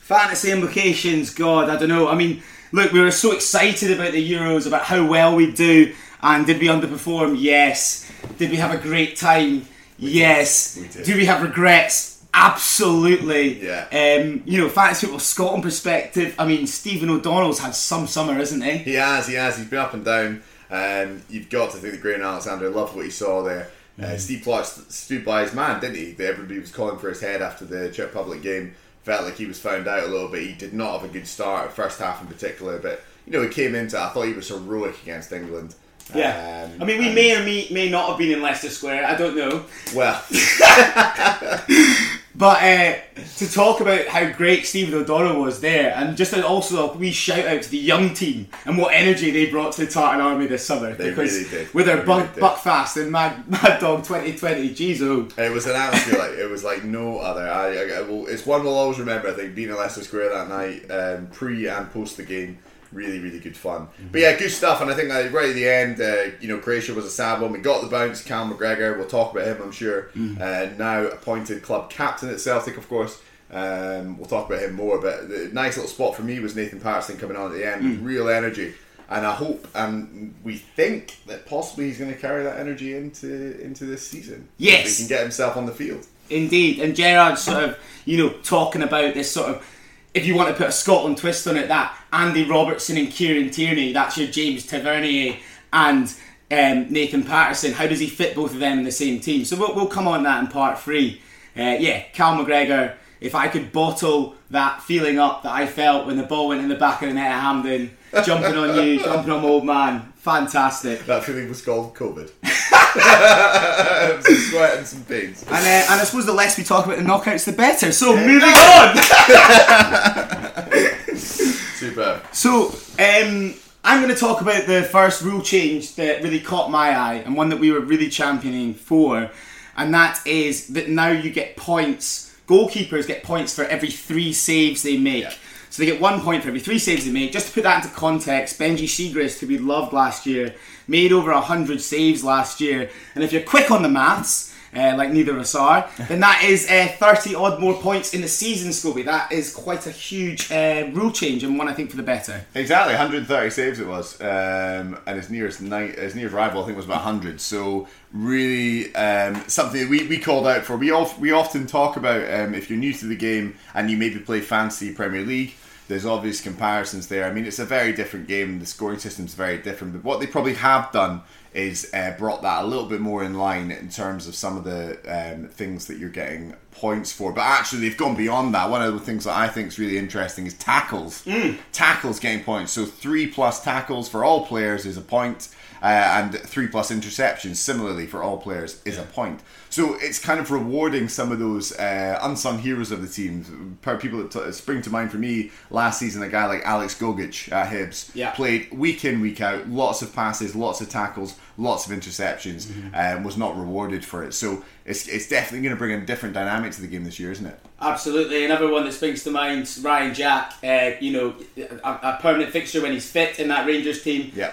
Fantasy 0.00 0.52
implications, 0.52 1.32
God, 1.32 1.70
I 1.70 1.76
don't 1.76 1.88
know. 1.88 2.08
I 2.08 2.14
mean, 2.14 2.42
look, 2.72 2.92
we 2.92 3.00
were 3.00 3.10
so 3.10 3.32
excited 3.32 3.90
about 3.90 4.12
the 4.12 4.32
Euros, 4.32 4.66
about 4.66 4.82
how 4.82 5.06
well 5.06 5.34
we 5.34 5.50
do, 5.50 5.94
and 6.22 6.46
did 6.46 6.60
we 6.60 6.66
underperform? 6.66 7.36
Yes. 7.38 8.10
Did 8.38 8.50
we 8.50 8.56
have 8.56 8.72
a 8.72 8.78
great 8.78 9.16
time? 9.16 9.66
yes. 9.98 10.76
We 10.80 10.88
did. 10.88 11.04
Do 11.04 11.16
we 11.16 11.26
have 11.26 11.42
regrets? 11.42 12.24
Absolutely. 12.34 13.64
Yeah. 13.64 13.86
Um, 13.90 14.42
you 14.44 14.58
know, 14.58 14.68
fantasy 14.68 15.06
football 15.06 15.20
Scotland 15.20 15.62
perspective. 15.62 16.34
I 16.38 16.46
mean, 16.46 16.66
Stephen 16.66 17.08
O'Donnell's 17.08 17.60
had 17.60 17.74
some 17.74 18.06
summer, 18.06 18.38
isn't 18.38 18.60
he? 18.60 18.78
He 18.78 18.94
has, 18.94 19.26
he 19.26 19.34
has. 19.34 19.56
He's 19.56 19.66
been 19.66 19.78
up 19.78 19.94
and 19.94 20.04
down. 20.04 20.42
Um, 20.70 21.22
you've 21.30 21.48
got 21.48 21.70
to 21.70 21.78
think 21.78 21.94
that 21.94 22.02
Graham 22.02 22.22
Alexander 22.22 22.68
loved 22.68 22.94
what 22.94 23.04
he 23.04 23.10
saw 23.10 23.42
there. 23.42 23.70
Uh, 24.00 24.16
Steve 24.18 24.42
Clarke 24.42 24.66
st- 24.66 24.92
stood 24.92 25.24
by 25.24 25.42
his 25.42 25.54
man, 25.54 25.80
didn't 25.80 25.96
he? 25.96 26.14
Everybody 26.22 26.58
was 26.58 26.70
calling 26.70 26.98
for 26.98 27.08
his 27.08 27.20
head 27.20 27.40
after 27.40 27.64
the 27.64 27.90
Czech 27.90 28.08
Republic 28.08 28.42
game. 28.42 28.74
Felt 29.04 29.24
like 29.24 29.36
he 29.36 29.46
was 29.46 29.58
found 29.58 29.88
out 29.88 30.02
a 30.02 30.06
little 30.08 30.28
bit. 30.28 30.42
He 30.42 30.52
did 30.52 30.74
not 30.74 31.00
have 31.00 31.08
a 31.08 31.12
good 31.12 31.26
start, 31.26 31.72
first 31.72 32.00
half 32.00 32.20
in 32.20 32.26
particular. 32.26 32.78
But 32.78 33.00
you 33.26 33.32
know, 33.32 33.42
he 33.42 33.48
came 33.48 33.74
into. 33.74 33.98
I 33.98 34.08
thought 34.10 34.26
he 34.26 34.34
was 34.34 34.48
heroic 34.48 35.00
against 35.02 35.32
England. 35.32 35.74
Yeah. 36.14 36.70
Um, 36.72 36.82
I 36.82 36.84
mean, 36.84 36.98
we 36.98 37.12
may 37.12 37.36
or 37.36 37.44
may, 37.44 37.68
may 37.70 37.90
not 37.90 38.08
have 38.08 38.18
been 38.18 38.32
in 38.32 38.42
Leicester 38.42 38.70
Square. 38.70 39.06
I 39.06 39.16
don't 39.16 39.36
know. 39.36 39.64
well, 39.94 40.22
But 42.38 42.62
uh, 42.62 42.96
to 43.38 43.50
talk 43.50 43.80
about 43.80 44.08
how 44.08 44.30
great 44.30 44.66
Stephen 44.66 44.92
O'Donnell 44.92 45.40
was 45.40 45.60
there, 45.60 45.94
and 45.96 46.16
just 46.18 46.34
also 46.34 46.90
a 46.90 46.96
wee 46.96 47.10
shout 47.10 47.46
out 47.46 47.62
to 47.62 47.70
the 47.70 47.78
young 47.78 48.12
team 48.12 48.48
and 48.66 48.76
what 48.76 48.92
energy 48.92 49.30
they 49.30 49.50
brought 49.50 49.72
to 49.74 49.86
the 49.86 49.90
Tartan 49.90 50.20
Army 50.20 50.46
this 50.46 50.64
summer. 50.64 50.92
They 50.92 51.10
because 51.10 51.32
really 51.32 51.48
did. 51.48 51.74
With 51.74 51.86
their 51.86 52.02
really 52.02 52.26
buck. 52.36 52.56
Buckfast 52.56 53.00
and 53.00 53.10
Mad, 53.10 53.48
Mad 53.50 53.80
Dog 53.80 54.04
2020, 54.04 54.74
jeez 54.74 55.00
oh. 55.00 55.28
it 55.42 55.50
was 55.50 55.66
an 55.66 55.76
atmosphere 55.76 56.18
like 56.18 56.32
it 56.32 56.50
was 56.50 56.62
like 56.62 56.84
no 56.84 57.18
other. 57.18 57.48
I, 57.48 57.74
I, 57.74 57.98
I 57.98 58.00
will, 58.02 58.26
it's 58.26 58.44
one 58.44 58.62
we'll 58.64 58.76
always 58.76 58.98
remember. 58.98 59.28
I 59.28 59.32
think 59.32 59.54
being 59.54 59.70
in 59.70 59.76
Leicester 59.76 60.04
Square 60.04 60.28
that 60.30 60.48
night, 60.48 60.90
um, 60.90 61.28
pre 61.28 61.66
and 61.68 61.90
post 61.90 62.18
the 62.18 62.22
game, 62.22 62.58
really 62.96 63.20
really 63.20 63.38
good 63.38 63.56
fun. 63.56 63.88
But 64.10 64.20
yeah, 64.22 64.36
good 64.36 64.50
stuff. 64.50 64.80
And 64.80 64.90
I 64.90 64.94
think 64.94 65.10
right 65.32 65.50
at 65.50 65.54
the 65.54 65.68
end, 65.68 66.00
uh, 66.00 66.36
you 66.40 66.48
know, 66.48 66.58
Croatia 66.58 66.94
was 66.94 67.04
a 67.04 67.10
sad 67.10 67.40
one. 67.40 67.52
We 67.52 67.58
got 67.58 67.82
the 67.82 67.88
bounce. 67.88 68.24
Cal 68.24 68.48
McGregor. 68.48 68.96
We'll 68.96 69.06
talk 69.06 69.32
about 69.32 69.46
him, 69.46 69.62
I'm 69.62 69.72
sure. 69.72 70.10
Uh, 70.40 70.70
now 70.76 71.04
appointed 71.04 71.62
club 71.62 71.90
captain 71.90 72.30
at 72.30 72.40
Celtic, 72.40 72.76
of 72.76 72.88
course. 72.88 73.22
Um, 73.52 74.18
we'll 74.18 74.26
talk 74.26 74.50
about 74.50 74.62
him 74.62 74.74
more. 74.74 75.00
But 75.00 75.28
the 75.28 75.50
nice 75.52 75.76
little 75.76 75.90
spot 75.90 76.16
for 76.16 76.22
me 76.22 76.40
was 76.40 76.56
Nathan 76.56 76.80
Patterson 76.80 77.18
coming 77.18 77.36
on 77.36 77.52
at 77.52 77.52
the 77.52 77.64
end, 77.64 77.84
with 77.84 78.00
real 78.00 78.28
energy. 78.28 78.74
And 79.08 79.24
I 79.24 79.34
hope 79.34 79.68
and 79.74 80.34
we 80.42 80.56
think 80.56 81.16
that 81.26 81.46
possibly 81.46 81.84
he's 81.84 81.98
going 81.98 82.12
to 82.12 82.18
carry 82.18 82.42
that 82.42 82.58
energy 82.58 82.96
into 82.96 83.60
into 83.60 83.84
this 83.84 84.04
season. 84.04 84.48
Yes. 84.58 84.98
He 84.98 85.04
can 85.04 85.08
get 85.08 85.22
himself 85.22 85.56
on 85.56 85.66
the 85.66 85.72
field. 85.72 86.04
Indeed, 86.28 86.80
and 86.80 86.96
Gerrard 86.96 87.38
sort 87.38 87.62
of, 87.62 87.78
you 88.04 88.18
know, 88.18 88.30
talking 88.42 88.82
about 88.82 89.14
this 89.14 89.30
sort 89.30 89.50
of, 89.50 89.75
if 90.16 90.24
you 90.24 90.34
want 90.34 90.48
to 90.48 90.54
put 90.54 90.68
a 90.68 90.72
Scotland 90.72 91.18
twist 91.18 91.46
on 91.46 91.58
it, 91.58 91.68
that 91.68 91.94
Andy 92.10 92.48
Robertson 92.48 92.96
and 92.96 93.10
Kieran 93.10 93.50
Tierney, 93.50 93.92
that's 93.92 94.16
your 94.16 94.28
James 94.28 94.64
Tavernier 94.64 95.36
and 95.74 96.08
um, 96.50 96.90
Nathan 96.90 97.22
Patterson. 97.22 97.72
How 97.72 97.86
does 97.86 98.00
he 98.00 98.06
fit 98.06 98.34
both 98.34 98.54
of 98.54 98.58
them 98.58 98.78
in 98.78 98.84
the 98.84 98.90
same 98.90 99.20
team? 99.20 99.44
So 99.44 99.58
we'll, 99.58 99.74
we'll 99.74 99.88
come 99.88 100.08
on 100.08 100.22
that 100.22 100.42
in 100.42 100.46
part 100.48 100.78
three. 100.78 101.20
Uh, 101.54 101.76
yeah, 101.78 102.00
Cal 102.14 102.34
McGregor. 102.34 102.94
If 103.20 103.34
I 103.34 103.48
could 103.48 103.72
bottle 103.72 104.36
that 104.50 104.82
feeling 104.82 105.18
up 105.18 105.42
that 105.42 105.52
I 105.52 105.66
felt 105.66 106.06
when 106.06 106.16
the 106.16 106.22
ball 106.22 106.48
went 106.48 106.62
in 106.62 106.68
the 106.70 106.76
back 106.76 107.02
of 107.02 107.08
the 107.08 107.14
net 107.14 107.32
at 107.32 107.40
Hampden, 107.40 107.94
jumping 108.24 108.56
on 108.56 108.82
you, 108.82 108.98
jumping 109.04 109.30
on 109.30 109.42
my 109.42 109.48
old 109.48 109.66
man, 109.66 110.12
fantastic. 110.16 111.04
That 111.04 111.24
feeling 111.24 111.46
was 111.50 111.60
called 111.60 111.94
COVID. 111.94 112.32
some 114.22 114.34
sweat 114.50 114.78
and 114.78 114.86
some 114.86 115.04
pains. 115.04 115.42
And, 115.42 115.52
uh, 115.54 115.92
and 115.92 116.00
I 116.00 116.04
suppose 116.04 116.26
the 116.26 116.32
less 116.32 116.56
we 116.58 116.64
talk 116.64 116.86
about 116.86 116.98
the 116.98 117.04
knockouts, 117.04 117.44
the 117.44 117.52
better. 117.52 117.92
So 117.92 118.16
moving 118.16 118.48
on. 118.48 118.96
Super. 121.16 122.22
So, 122.32 122.74
um, 122.98 123.54
I'm 123.84 124.02
going 124.02 124.12
to 124.12 124.18
talk 124.18 124.40
about 124.40 124.66
the 124.66 124.82
first 124.82 125.22
rule 125.22 125.40
change 125.40 125.94
that 125.94 126.22
really 126.22 126.40
caught 126.40 126.72
my 126.72 126.90
eye 126.90 127.22
and 127.24 127.36
one 127.36 127.50
that 127.50 127.60
we 127.60 127.70
were 127.70 127.78
really 127.78 128.08
championing 128.08 128.74
for, 128.74 129.30
and 129.76 129.94
that 129.94 130.20
is 130.26 130.66
that 130.68 130.88
now 130.88 131.10
you 131.10 131.30
get 131.30 131.56
points. 131.56 132.34
Goalkeepers 132.48 133.06
get 133.06 133.22
points 133.22 133.54
for 133.54 133.64
every 133.64 133.90
three 133.90 134.32
saves 134.32 134.82
they 134.82 134.96
make. 134.96 135.22
Yeah. 135.22 135.34
So 135.70 135.82
they 135.82 135.86
get 135.86 136.00
one 136.00 136.20
point 136.20 136.42
for 136.42 136.48
every 136.48 136.60
three 136.60 136.78
saves 136.78 137.04
they 137.04 137.10
make. 137.10 137.32
Just 137.32 137.48
to 137.48 137.52
put 137.52 137.64
that 137.64 137.84
into 137.84 137.94
context, 137.94 138.58
Benji 138.58 138.84
Siegrist, 138.84 139.40
who 139.40 139.46
we 139.46 139.58
loved 139.58 139.92
last 139.92 140.26
year, 140.26 140.54
made 140.88 141.12
over 141.12 141.32
100 141.32 141.80
saves 141.80 142.24
last 142.24 142.60
year. 142.60 142.90
And 143.14 143.24
if 143.24 143.32
you're 143.32 143.42
quick 143.42 143.70
on 143.70 143.82
the 143.82 143.88
maths, 143.88 144.55
uh, 144.74 144.94
like 144.96 145.10
neither 145.10 145.32
of 145.32 145.38
us 145.38 145.54
are, 145.54 145.88
then 146.08 146.20
that 146.20 146.42
is 146.44 146.68
uh, 146.70 146.88
30 146.98 147.34
odd 147.34 147.60
more 147.60 147.74
points 147.74 148.14
in 148.14 148.20
the 148.20 148.28
season, 148.28 148.70
Scobie. 148.70 149.04
That 149.04 149.32
is 149.32 149.54
quite 149.54 149.86
a 149.86 149.90
huge 149.90 150.50
uh, 150.50 150.88
rule 150.92 151.10
change 151.10 151.44
and 151.44 151.58
one 151.58 151.68
I 151.68 151.72
think 151.72 151.90
for 151.90 151.96
the 151.96 152.02
better. 152.02 152.44
Exactly, 152.54 152.94
130 152.94 153.50
saves 153.50 153.80
it 153.80 153.86
was, 153.86 154.20
um, 154.20 154.98
and 155.06 155.16
his 155.16 155.30
nearest 155.30 155.60
night, 155.60 155.98
his 155.98 156.14
nearest 156.14 156.34
rival, 156.34 156.62
I 156.62 156.66
think, 156.66 156.76
was 156.76 156.86
about 156.86 157.04
100. 157.04 157.40
So 157.40 157.88
really, 158.12 158.94
um, 158.94 159.42
something 159.48 159.80
that 159.80 159.90
we, 159.90 160.06
we 160.06 160.18
called 160.18 160.46
out 160.46 160.64
for. 160.64 160.76
We 160.76 160.90
all 160.90 161.10
we 161.18 161.32
often 161.32 161.66
talk 161.66 161.96
about 161.96 162.22
um, 162.32 162.54
if 162.54 162.70
you're 162.70 162.78
new 162.78 162.92
to 162.94 163.06
the 163.06 163.16
game 163.16 163.56
and 163.74 163.90
you 163.90 163.96
maybe 163.96 164.18
play 164.18 164.40
fancy 164.40 164.92
Premier 164.92 165.22
League. 165.22 165.54
There's 165.88 166.04
obvious 166.04 166.40
comparisons 166.40 167.06
there. 167.06 167.26
I 167.26 167.32
mean, 167.32 167.44
it's 167.44 167.60
a 167.60 167.64
very 167.64 167.92
different 167.92 168.26
game. 168.26 168.58
The 168.58 168.66
scoring 168.66 168.98
system's 168.98 169.34
very 169.34 169.58
different. 169.58 169.92
But 169.92 170.02
what 170.02 170.18
they 170.18 170.26
probably 170.26 170.54
have 170.54 170.90
done 170.90 171.22
is 171.56 171.90
uh, 171.94 172.12
brought 172.18 172.42
that 172.42 172.62
a 172.64 172.66
little 172.66 172.84
bit 172.86 173.00
more 173.00 173.24
in 173.24 173.34
line 173.34 173.70
in 173.70 173.88
terms 173.88 174.26
of 174.28 174.34
some 174.34 174.56
of 174.56 174.64
the 174.64 174.98
um, 175.08 175.48
things 175.48 175.86
that 175.86 175.98
you're 175.98 176.10
getting 176.10 176.54
points 176.70 177.10
for. 177.10 177.32
But 177.32 177.42
actually, 177.42 177.80
they've 177.80 177.96
gone 177.96 178.14
beyond 178.16 178.54
that. 178.54 178.68
One 178.70 178.82
of 178.82 178.92
the 178.92 179.00
things 179.00 179.24
that 179.24 179.34
I 179.36 179.48
think 179.48 179.68
is 179.68 179.78
really 179.78 179.96
interesting 179.98 180.46
is 180.46 180.54
tackles. 180.54 181.26
Tackles 181.72 182.20
getting 182.20 182.44
points. 182.44 182.72
So 182.72 182.84
three 182.84 183.26
plus 183.26 183.62
tackles 183.64 184.08
for 184.08 184.24
all 184.24 184.44
players 184.46 184.84
is 184.84 184.96
a 184.96 185.00
point, 185.00 185.48
uh, 185.82 185.86
and 185.86 186.34
three 186.34 186.66
plus 186.66 186.90
interceptions 186.90 187.56
similarly 187.56 188.06
for 188.06 188.22
all 188.22 188.36
players 188.38 188.82
is 188.84 188.98
a 188.98 189.02
point. 189.04 189.40
So 189.70 189.94
it's 190.00 190.18
kind 190.18 190.40
of 190.40 190.50
rewarding 190.50 191.08
some 191.08 191.32
of 191.32 191.38
those 191.38 191.72
uh, 191.78 192.18
unsung 192.22 192.58
heroes 192.58 192.90
of 192.92 193.02
the 193.02 193.08
team. 193.08 193.78
People 194.00 194.18
that 194.22 194.30
t- 194.30 194.52
spring 194.52 194.80
to 194.82 194.90
mind 194.90 195.10
for 195.10 195.18
me 195.18 195.50
last 195.70 195.98
season, 195.98 196.22
a 196.22 196.28
guy 196.28 196.46
like 196.46 196.62
Alex 196.64 196.98
Gogic 196.98 197.50
at 197.52 197.70
Hibs 197.72 198.10
Yeah. 198.14 198.30
played 198.32 198.70
week 198.72 199.04
in 199.04 199.20
week 199.20 199.40
out, 199.40 199.68
lots 199.68 200.00
of 200.02 200.14
passes, 200.14 200.54
lots 200.56 200.80
of 200.80 200.88
tackles, 200.88 201.38
lots 201.58 201.86
of 201.86 201.92
interceptions, 201.92 202.70
and 202.92 203.24
was 203.24 203.36
not 203.36 203.56
rewarded 203.56 204.04
for 204.04 204.22
it. 204.24 204.34
So 204.34 204.64
it's, 204.84 205.08
it's 205.08 205.28
definitely 205.28 205.62
going 205.62 205.74
to 205.74 205.78
bring 205.78 205.92
a 205.92 206.04
different 206.04 206.34
dynamic 206.34 206.72
to 206.72 206.80
the 206.80 206.86
game 206.86 207.04
this 207.04 207.18
year, 207.18 207.32
isn't 207.32 207.46
it? 207.46 207.58
Absolutely. 207.80 208.44
Another 208.44 208.70
one 208.70 208.84
that 208.84 208.92
springs 208.92 209.22
to 209.24 209.30
mind, 209.30 209.70
Ryan 209.82 210.14
Jack. 210.14 210.54
Uh, 210.62 210.92
you 211.00 211.12
know, 211.12 211.34
a, 211.56 211.90
a 211.90 212.18
permanent 212.20 212.50
fixture 212.50 212.82
when 212.82 212.92
he's 212.92 213.10
fit 213.10 213.38
in 213.38 213.48
that 213.48 213.66
Rangers 213.66 214.02
team. 214.02 214.32
Yeah. 214.34 214.52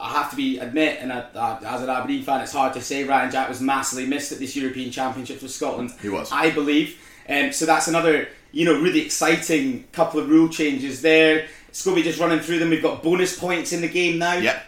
I 0.00 0.10
have 0.12 0.30
to 0.30 0.36
be 0.36 0.58
admit, 0.58 0.98
and 1.00 1.12
I, 1.12 1.26
I, 1.34 1.74
as 1.74 1.82
an 1.82 1.88
Aberdeen 1.88 2.24
fan, 2.24 2.40
it's 2.40 2.52
hard 2.52 2.72
to 2.74 2.80
say 2.80 3.04
Ryan 3.04 3.30
Jack 3.30 3.48
was 3.48 3.60
massively 3.60 4.06
missed 4.06 4.32
at 4.32 4.38
this 4.38 4.56
European 4.56 4.90
Championships 4.90 5.42
with 5.42 5.52
Scotland. 5.52 5.92
He 6.00 6.08
was. 6.08 6.30
I 6.32 6.50
believe. 6.50 7.00
Um, 7.28 7.52
so 7.52 7.66
that's 7.66 7.86
another, 7.86 8.28
you 8.50 8.64
know, 8.64 8.80
really 8.80 9.00
exciting 9.00 9.84
couple 9.92 10.18
of 10.18 10.28
rule 10.28 10.48
changes 10.48 11.02
there. 11.02 11.46
Scobie 11.72 12.02
just 12.02 12.18
running 12.18 12.40
through 12.40 12.58
them. 12.58 12.70
We've 12.70 12.82
got 12.82 13.02
bonus 13.02 13.38
points 13.38 13.72
in 13.72 13.80
the 13.80 13.88
game 13.88 14.18
now. 14.18 14.34
Yeah. 14.34 14.60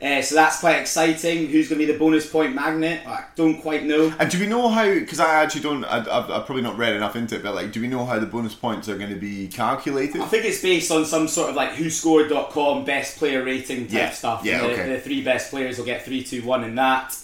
Uh, 0.00 0.22
so 0.22 0.34
that's 0.36 0.60
quite 0.60 0.76
exciting. 0.78 1.46
Who's 1.48 1.68
going 1.68 1.80
to 1.80 1.86
be 1.86 1.92
the 1.92 1.98
bonus 1.98 2.30
point 2.30 2.54
magnet? 2.54 3.04
I 3.06 3.24
don't 3.34 3.60
quite 3.60 3.84
know. 3.84 4.14
And 4.20 4.30
do 4.30 4.38
we 4.38 4.46
know 4.46 4.68
how? 4.68 4.84
Because 4.84 5.18
I 5.18 5.42
actually 5.42 5.62
don't. 5.62 5.84
I, 5.84 5.98
I've, 5.98 6.30
I've 6.30 6.46
probably 6.46 6.62
not 6.62 6.78
read 6.78 6.94
enough 6.94 7.16
into 7.16 7.34
it, 7.34 7.42
but 7.42 7.54
like, 7.56 7.72
do 7.72 7.80
we 7.80 7.88
know 7.88 8.04
how 8.06 8.18
the 8.20 8.26
bonus 8.26 8.54
points 8.54 8.88
are 8.88 8.96
going 8.96 9.10
to 9.10 9.16
be 9.20 9.48
calculated? 9.48 10.20
I 10.20 10.26
think 10.26 10.44
it's 10.44 10.62
based 10.62 10.90
on 10.92 11.04
some 11.04 11.26
sort 11.26 11.50
of 11.50 11.56
like 11.56 11.70
WhoScored.com 11.70 12.84
best 12.84 13.18
player 13.18 13.42
rating 13.44 13.82
type 13.86 13.92
Yeah, 13.92 14.10
stuff. 14.10 14.44
yeah, 14.44 14.58
the, 14.60 14.72
okay. 14.72 14.88
the 14.94 15.00
three 15.00 15.22
best 15.22 15.50
players 15.50 15.78
will 15.78 15.84
get 15.86 16.04
three, 16.04 16.22
two, 16.22 16.42
one 16.42 16.64
in 16.64 16.74
that. 16.76 17.16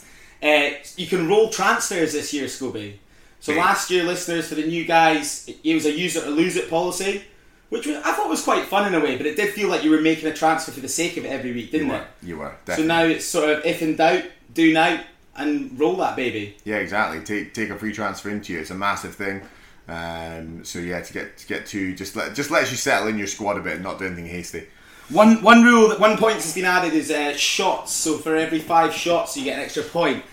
Uh, 0.42 0.70
you 0.96 1.06
can 1.06 1.28
roll 1.28 1.48
transfers 1.50 2.12
this 2.12 2.34
year, 2.34 2.46
Scobie. 2.46 2.94
So 3.40 3.52
Okay. 3.52 3.60
last 3.60 3.90
year, 3.90 4.04
listeners, 4.04 4.48
for 4.48 4.54
the 4.56 4.66
new 4.66 4.84
guys, 4.84 5.46
it, 5.48 5.58
it 5.62 5.74
was 5.74 5.86
a 5.86 5.92
use 5.92 6.16
it 6.16 6.24
or 6.26 6.30
lose 6.30 6.56
it 6.56 6.68
policy, 6.70 7.24
which 7.68 7.86
was, 7.86 7.96
I 7.96 8.12
thought 8.12 8.28
was 8.28 8.42
quite 8.42 8.66
fun 8.66 8.86
in 8.86 9.00
a 9.00 9.04
way, 9.04 9.16
but 9.16 9.26
it 9.26 9.36
did 9.36 9.52
feel 9.52 9.68
like 9.68 9.82
you 9.82 9.90
were 9.90 10.00
making 10.00 10.28
a 10.28 10.32
transfer 10.32 10.72
for 10.72 10.80
the 10.80 10.88
sake 10.88 11.16
of 11.16 11.24
it 11.24 11.28
every 11.28 11.52
week, 11.52 11.70
didn't 11.70 11.88
you 11.88 11.94
it? 11.94 12.06
You 12.22 12.38
were. 12.38 12.54
So 12.74 12.82
now 12.82 13.04
it's 13.04 13.24
sort 13.24 13.50
of 13.50 13.64
if 13.64 13.82
in 13.82 13.96
doubt, 13.96 14.24
do 14.52 14.72
now 14.72 15.02
and 15.36 15.78
roll 15.78 15.96
that 15.96 16.16
baby. 16.16 16.56
Yeah, 16.64 16.76
exactly. 16.76 17.20
Take 17.20 17.54
take 17.54 17.70
a 17.70 17.78
free 17.78 17.92
transfer 17.92 18.30
into 18.30 18.52
you. 18.52 18.60
It's 18.60 18.70
a 18.70 18.74
massive 18.74 19.14
thing. 19.14 19.42
Um, 19.88 20.64
so 20.64 20.78
yeah, 20.78 21.00
to 21.02 21.12
get 21.12 21.36
to 21.38 21.46
get 21.46 21.66
to 21.66 21.94
just 21.94 22.16
let 22.16 22.34
just 22.34 22.50
lets 22.50 22.70
you 22.70 22.76
settle 22.76 23.08
in 23.08 23.18
your 23.18 23.26
squad 23.26 23.58
a 23.58 23.60
bit 23.60 23.74
and 23.74 23.82
not 23.82 23.98
do 23.98 24.06
anything 24.06 24.26
hasty. 24.26 24.66
One 25.10 25.42
one 25.42 25.62
rule 25.62 25.88
that 25.88 26.00
one 26.00 26.16
point 26.16 26.36
has 26.36 26.54
been 26.54 26.64
added 26.64 26.94
is 26.94 27.10
uh, 27.10 27.34
shots. 27.34 27.92
So 27.92 28.16
for 28.18 28.36
every 28.36 28.60
five 28.60 28.94
shots, 28.94 29.36
you 29.36 29.44
get 29.44 29.58
an 29.58 29.64
extra 29.64 29.82
point. 29.82 30.24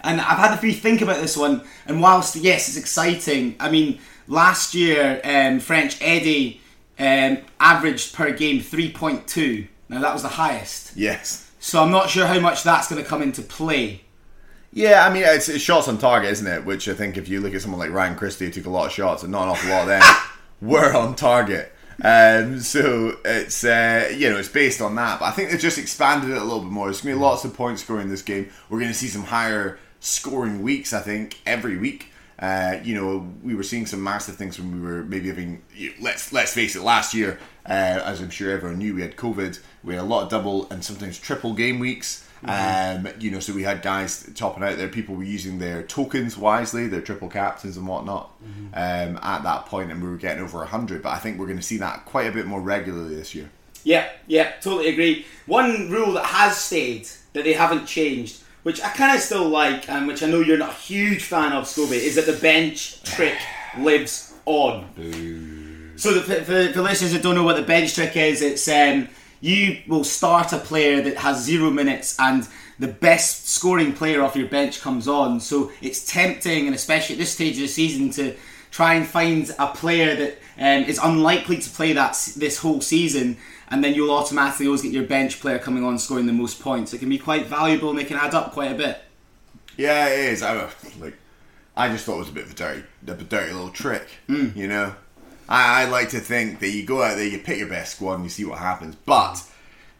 And 0.00 0.20
I've 0.20 0.38
had 0.38 0.52
a 0.52 0.56
free 0.56 0.72
think 0.72 1.00
about 1.02 1.20
this 1.20 1.36
one. 1.36 1.62
And 1.86 2.00
whilst 2.00 2.36
yes, 2.36 2.68
it's 2.68 2.76
exciting. 2.76 3.56
I 3.60 3.70
mean, 3.70 4.00
last 4.26 4.74
year 4.74 5.20
um, 5.22 5.60
French 5.60 5.98
Eddie 6.00 6.60
um, 6.98 7.38
averaged 7.60 8.14
per 8.14 8.32
game 8.32 8.60
three 8.60 8.90
point 8.92 9.26
two. 9.26 9.66
Now 9.88 10.00
that 10.00 10.12
was 10.12 10.22
the 10.22 10.28
highest. 10.28 10.96
Yes. 10.96 11.50
So 11.58 11.82
I'm 11.82 11.90
not 11.90 12.10
sure 12.10 12.26
how 12.26 12.40
much 12.40 12.62
that's 12.62 12.88
going 12.88 13.02
to 13.02 13.08
come 13.08 13.22
into 13.22 13.42
play. 13.42 14.02
Yeah, 14.72 15.06
I 15.06 15.12
mean 15.12 15.22
it's, 15.24 15.48
it's 15.48 15.64
shots 15.64 15.88
on 15.88 15.98
target, 15.98 16.30
isn't 16.32 16.46
it? 16.46 16.64
Which 16.64 16.88
I 16.88 16.94
think 16.94 17.16
if 17.16 17.28
you 17.28 17.40
look 17.40 17.54
at 17.54 17.62
someone 17.62 17.80
like 17.80 17.90
Ryan 17.90 18.14
Christie, 18.14 18.46
who 18.46 18.50
took 18.50 18.66
a 18.66 18.70
lot 18.70 18.86
of 18.86 18.92
shots 18.92 19.22
and 19.22 19.32
not 19.32 19.44
an 19.44 19.48
awful 19.50 19.70
lot 19.70 19.82
of 19.82 19.88
them 19.88 20.02
were 20.60 20.94
on 20.94 21.14
target. 21.14 21.72
Um, 22.02 22.60
so 22.60 23.16
it's 23.24 23.64
uh, 23.64 24.12
you 24.14 24.28
know 24.28 24.36
it's 24.36 24.48
based 24.48 24.82
on 24.82 24.94
that, 24.96 25.18
but 25.18 25.26
I 25.26 25.30
think 25.30 25.50
they've 25.50 25.60
just 25.60 25.78
expanded 25.78 26.30
it 26.30 26.36
a 26.36 26.44
little 26.44 26.60
bit 26.60 26.70
more. 26.70 26.86
There's 26.86 27.00
gonna 27.00 27.14
be 27.14 27.20
lots 27.20 27.44
of 27.44 27.54
point 27.54 27.78
scoring 27.78 28.04
in 28.04 28.10
this 28.10 28.22
game. 28.22 28.50
We're 28.68 28.80
gonna 28.80 28.92
see 28.92 29.08
some 29.08 29.24
higher 29.24 29.78
scoring 30.00 30.62
weeks, 30.62 30.92
I 30.92 31.00
think, 31.00 31.40
every 31.46 31.78
week. 31.78 32.10
Uh, 32.38 32.76
you 32.84 32.94
know, 32.94 33.26
we 33.42 33.54
were 33.54 33.62
seeing 33.62 33.86
some 33.86 34.02
massive 34.02 34.36
things 34.36 34.58
when 34.58 34.72
we 34.72 34.80
were 34.86 35.02
maybe 35.04 35.28
having. 35.28 35.62
you- 35.74 35.94
Let's 36.00 36.32
let's 36.32 36.52
face 36.52 36.76
it. 36.76 36.82
Last 36.82 37.14
year, 37.14 37.38
uh, 37.66 37.72
as 37.72 38.20
I'm 38.20 38.30
sure 38.30 38.50
everyone 38.50 38.78
knew, 38.78 38.94
we 38.94 39.02
had 39.02 39.16
COVID. 39.16 39.58
We 39.82 39.94
had 39.94 40.02
a 40.02 40.06
lot 40.06 40.24
of 40.24 40.28
double 40.30 40.68
and 40.70 40.84
sometimes 40.84 41.18
triple 41.18 41.54
game 41.54 41.78
weeks. 41.78 42.22
Um, 42.44 43.08
you 43.18 43.30
know, 43.30 43.40
so 43.40 43.54
we 43.54 43.62
had 43.62 43.80
guys 43.80 44.30
topping 44.34 44.62
out 44.62 44.76
there. 44.76 44.88
People 44.88 45.14
were 45.14 45.24
using 45.24 45.58
their 45.58 45.82
tokens 45.82 46.36
wisely, 46.36 46.86
their 46.86 47.00
triple 47.00 47.28
captains 47.28 47.76
and 47.78 47.86
whatnot, 47.88 48.30
um, 48.74 49.18
at 49.22 49.42
that 49.42 49.66
point, 49.66 49.90
and 49.90 50.02
we 50.02 50.08
were 50.08 50.18
getting 50.18 50.42
over 50.42 50.62
hundred. 50.66 51.02
But 51.02 51.10
I 51.14 51.18
think 51.18 51.38
we're 51.38 51.46
going 51.46 51.56
to 51.58 51.62
see 51.64 51.78
that 51.78 52.04
quite 52.04 52.26
a 52.28 52.32
bit 52.32 52.46
more 52.46 52.60
regularly 52.60 53.14
this 53.16 53.34
year. 53.34 53.48
Yeah, 53.84 54.08
yeah, 54.26 54.52
totally 54.60 54.88
agree. 54.88 55.24
One 55.46 55.90
rule 55.90 56.12
that 56.12 56.26
has 56.26 56.56
stayed 56.58 57.08
that 57.32 57.44
they 57.44 57.54
haven't 57.54 57.86
changed, 57.86 58.42
which 58.66 58.82
I 58.82 58.88
kind 58.88 59.14
of 59.14 59.22
still 59.22 59.48
like, 59.48 59.88
and 59.88 60.08
which 60.08 60.24
I 60.24 60.26
know 60.26 60.40
you're 60.40 60.58
not 60.58 60.70
a 60.70 60.74
huge 60.74 61.22
fan 61.22 61.52
of, 61.52 61.66
Scobie, 61.66 61.92
is 61.92 62.16
that 62.16 62.26
the 62.26 62.32
bench 62.32 63.00
trick 63.04 63.38
lives 63.78 64.34
on. 64.44 65.94
So 65.94 66.12
the, 66.12 66.20
for, 66.22 66.42
for, 66.42 66.72
for 66.72 66.82
listeners 66.82 67.12
that 67.12 67.22
don't 67.22 67.36
know 67.36 67.44
what 67.44 67.54
the 67.54 67.62
bench 67.62 67.94
trick 67.94 68.16
is, 68.16 68.42
it's 68.42 68.66
um, 68.66 69.08
you 69.40 69.82
will 69.86 70.02
start 70.02 70.52
a 70.52 70.58
player 70.58 71.00
that 71.00 71.18
has 71.18 71.44
zero 71.44 71.70
minutes 71.70 72.18
and 72.18 72.48
the 72.80 72.88
best 72.88 73.48
scoring 73.48 73.92
player 73.92 74.20
off 74.20 74.34
your 74.34 74.48
bench 74.48 74.80
comes 74.80 75.06
on. 75.06 75.38
So 75.38 75.70
it's 75.80 76.04
tempting, 76.04 76.66
and 76.66 76.74
especially 76.74 77.14
at 77.14 77.20
this 77.20 77.30
stage 77.30 77.54
of 77.54 77.60
the 77.60 77.68
season, 77.68 78.10
to 78.14 78.34
try 78.72 78.94
and 78.94 79.06
find 79.06 79.48
a 79.60 79.68
player 79.68 80.16
that 80.16 80.38
um, 80.58 80.82
is 80.88 80.98
unlikely 81.00 81.58
to 81.58 81.70
play 81.70 81.92
that 81.92 82.14
this 82.36 82.58
whole 82.58 82.80
season, 82.80 83.36
and 83.68 83.82
then 83.82 83.94
you'll 83.94 84.10
automatically 84.10 84.66
always 84.66 84.82
get 84.82 84.92
your 84.92 85.04
bench 85.04 85.40
player 85.40 85.58
coming 85.58 85.84
on 85.84 85.98
scoring 85.98 86.26
the 86.26 86.32
most 86.32 86.60
points. 86.60 86.92
It 86.94 86.98
can 86.98 87.08
be 87.08 87.18
quite 87.18 87.46
valuable 87.46 87.90
and 87.90 87.98
they 87.98 88.04
can 88.04 88.16
add 88.16 88.34
up 88.34 88.52
quite 88.52 88.72
a 88.72 88.74
bit. 88.74 89.00
Yeah, 89.76 90.08
it 90.08 90.32
is. 90.32 90.42
I 90.42 90.70
like. 91.00 91.16
I 91.76 91.88
just 91.90 92.06
thought 92.06 92.16
it 92.16 92.20
was 92.20 92.28
a 92.30 92.32
bit 92.32 92.44
of 92.44 92.52
a 92.52 92.54
dirty, 92.54 92.84
a 93.06 93.14
dirty 93.14 93.52
little 93.52 93.68
trick. 93.68 94.08
Mm. 94.28 94.56
You 94.56 94.68
know, 94.68 94.94
I, 95.48 95.82
I 95.82 95.88
like 95.90 96.08
to 96.10 96.20
think 96.20 96.60
that 96.60 96.70
you 96.70 96.86
go 96.86 97.02
out 97.02 97.16
there, 97.16 97.26
you 97.26 97.38
pick 97.38 97.58
your 97.58 97.68
best 97.68 97.96
squad, 97.96 98.14
and 98.14 98.24
you 98.24 98.30
see 98.30 98.46
what 98.46 98.58
happens. 98.58 98.94
But 99.04 99.42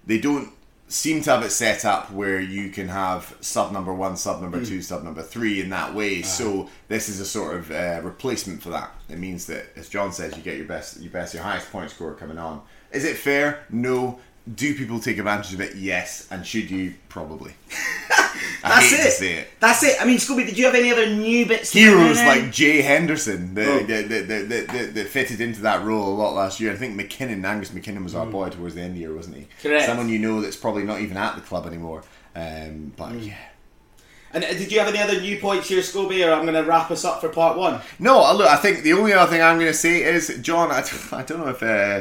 they 0.07 0.19
don't 0.19 0.53
seem 0.89 1.21
to 1.21 1.31
have 1.31 1.43
it 1.43 1.51
set 1.51 1.85
up 1.85 2.13
where 2.13 2.41
you 2.41 2.71
can 2.71 2.89
have 2.89 3.37
sub 3.41 3.73
number 3.73 3.93
one, 3.93 4.17
sub 4.17 4.41
number 4.41 4.61
mm. 4.61 4.67
two, 4.67 4.81
sub 4.81 5.03
number 5.03 5.23
three 5.23 5.61
in 5.61 5.69
that 5.71 5.95
way. 5.95 6.21
Uh-huh. 6.21 6.29
So 6.29 6.69
this 6.89 7.11
is 7.11 7.21
a 7.21 7.27
sort 7.27 7.57
of 7.57 7.71
uh, 7.71 8.01
replacement 8.03 8.63
for 8.63 8.71
that. 8.71 8.93
It 9.11 9.19
means 9.19 9.47
that, 9.47 9.67
as 9.77 9.89
John 9.91 10.13
says, 10.13 10.35
you 10.37 10.43
get 10.43 10.57
your 10.57 10.67
best, 10.67 11.01
your 11.01 11.13
best, 11.13 11.35
your 11.35 11.43
highest 11.43 11.71
point 11.71 11.91
scorer 11.91 12.15
coming 12.15 12.39
on. 12.39 12.63
Is 12.93 13.05
it 13.05 13.17
fair? 13.17 13.65
No. 13.71 14.21
Do 14.55 14.75
people 14.77 15.01
take 15.01 15.19
advantage 15.19 15.53
of 15.55 15.61
it? 15.61 15.75
Yes. 15.75 16.29
And 16.31 16.47
should 16.47 16.71
you? 16.71 16.95
Probably. 17.09 17.53
I 18.63 18.69
That's 18.81 18.91
hate 18.91 19.01
it. 19.01 19.05
to 19.05 19.11
say 19.11 19.33
it. 19.39 19.49
That's 19.61 19.83
it. 19.83 20.01
I 20.01 20.05
mean, 20.05 20.19
Scooby, 20.19 20.47
did 20.47 20.57
you 20.57 20.67
have 20.67 20.75
any 20.75 20.93
other 20.93 21.07
new 21.07 21.47
bits? 21.47 21.73
Heroes 21.73 22.19
like 22.19 22.53
Jay 22.53 22.81
Henderson 22.81 23.55
that, 23.55 23.67
Oh. 23.69 23.79
that, 23.87 24.09
that, 24.09 24.29
that, 24.49 24.95
that, 24.95 25.07
fitted 25.09 25.41
into 25.41 25.63
that 25.63 25.85
role 25.85 26.09
a 26.09 26.15
lot 26.15 26.35
last 26.35 26.61
year. 26.61 26.73
I 26.73 26.77
think 26.77 27.01
McKinnon, 27.01 27.45
Angus 27.45 27.71
McKinnon 27.71 28.05
was 28.05 28.15
Mm. 28.15 28.21
our 28.21 28.27
boy 28.27 28.49
towards 28.51 28.75
the 28.77 28.83
end 28.83 28.91
of 28.91 28.95
the 28.95 29.01
year, 29.01 29.15
wasn't 29.15 29.37
he? 29.37 29.49
Correct. 29.63 29.87
Someone 29.87 30.09
you 30.09 30.19
know 30.21 30.41
that's 30.41 30.57
probably 30.57 30.85
not 30.85 31.01
even 31.01 31.17
at 31.17 31.35
the 31.35 31.41
club 31.43 31.67
anymore. 31.67 32.03
Um, 32.37 32.93
but 32.97 33.13
Mm. 33.13 33.27
yeah. 33.27 33.35
And 34.33 34.45
uh, 34.45 34.49
did 34.53 34.71
you 34.71 34.79
have 34.81 34.89
any 34.89 34.99
other 35.01 35.21
new 35.21 35.39
points 35.39 35.69
here, 35.69 35.81
Scobie, 35.81 36.25
or 36.27 36.33
I'm 36.33 36.43
going 36.47 36.55
to 36.63 36.69
wrap 36.69 36.91
us 36.91 37.05
up 37.05 37.21
for 37.21 37.29
part 37.31 37.57
one? 37.57 37.81
No, 37.99 38.19
look. 38.35 38.49
I 38.49 38.57
think 38.57 38.83
the 38.83 38.93
only 38.93 39.13
other 39.13 39.31
thing 39.31 39.41
I'm 39.43 39.57
going 39.59 39.71
to 39.73 39.75
say 39.75 40.03
is, 40.03 40.39
John. 40.43 40.71
I, 40.71 40.85
I 41.13 41.23
don't 41.23 41.39
know 41.41 41.49
if 41.49 41.63
uh, 41.63 42.01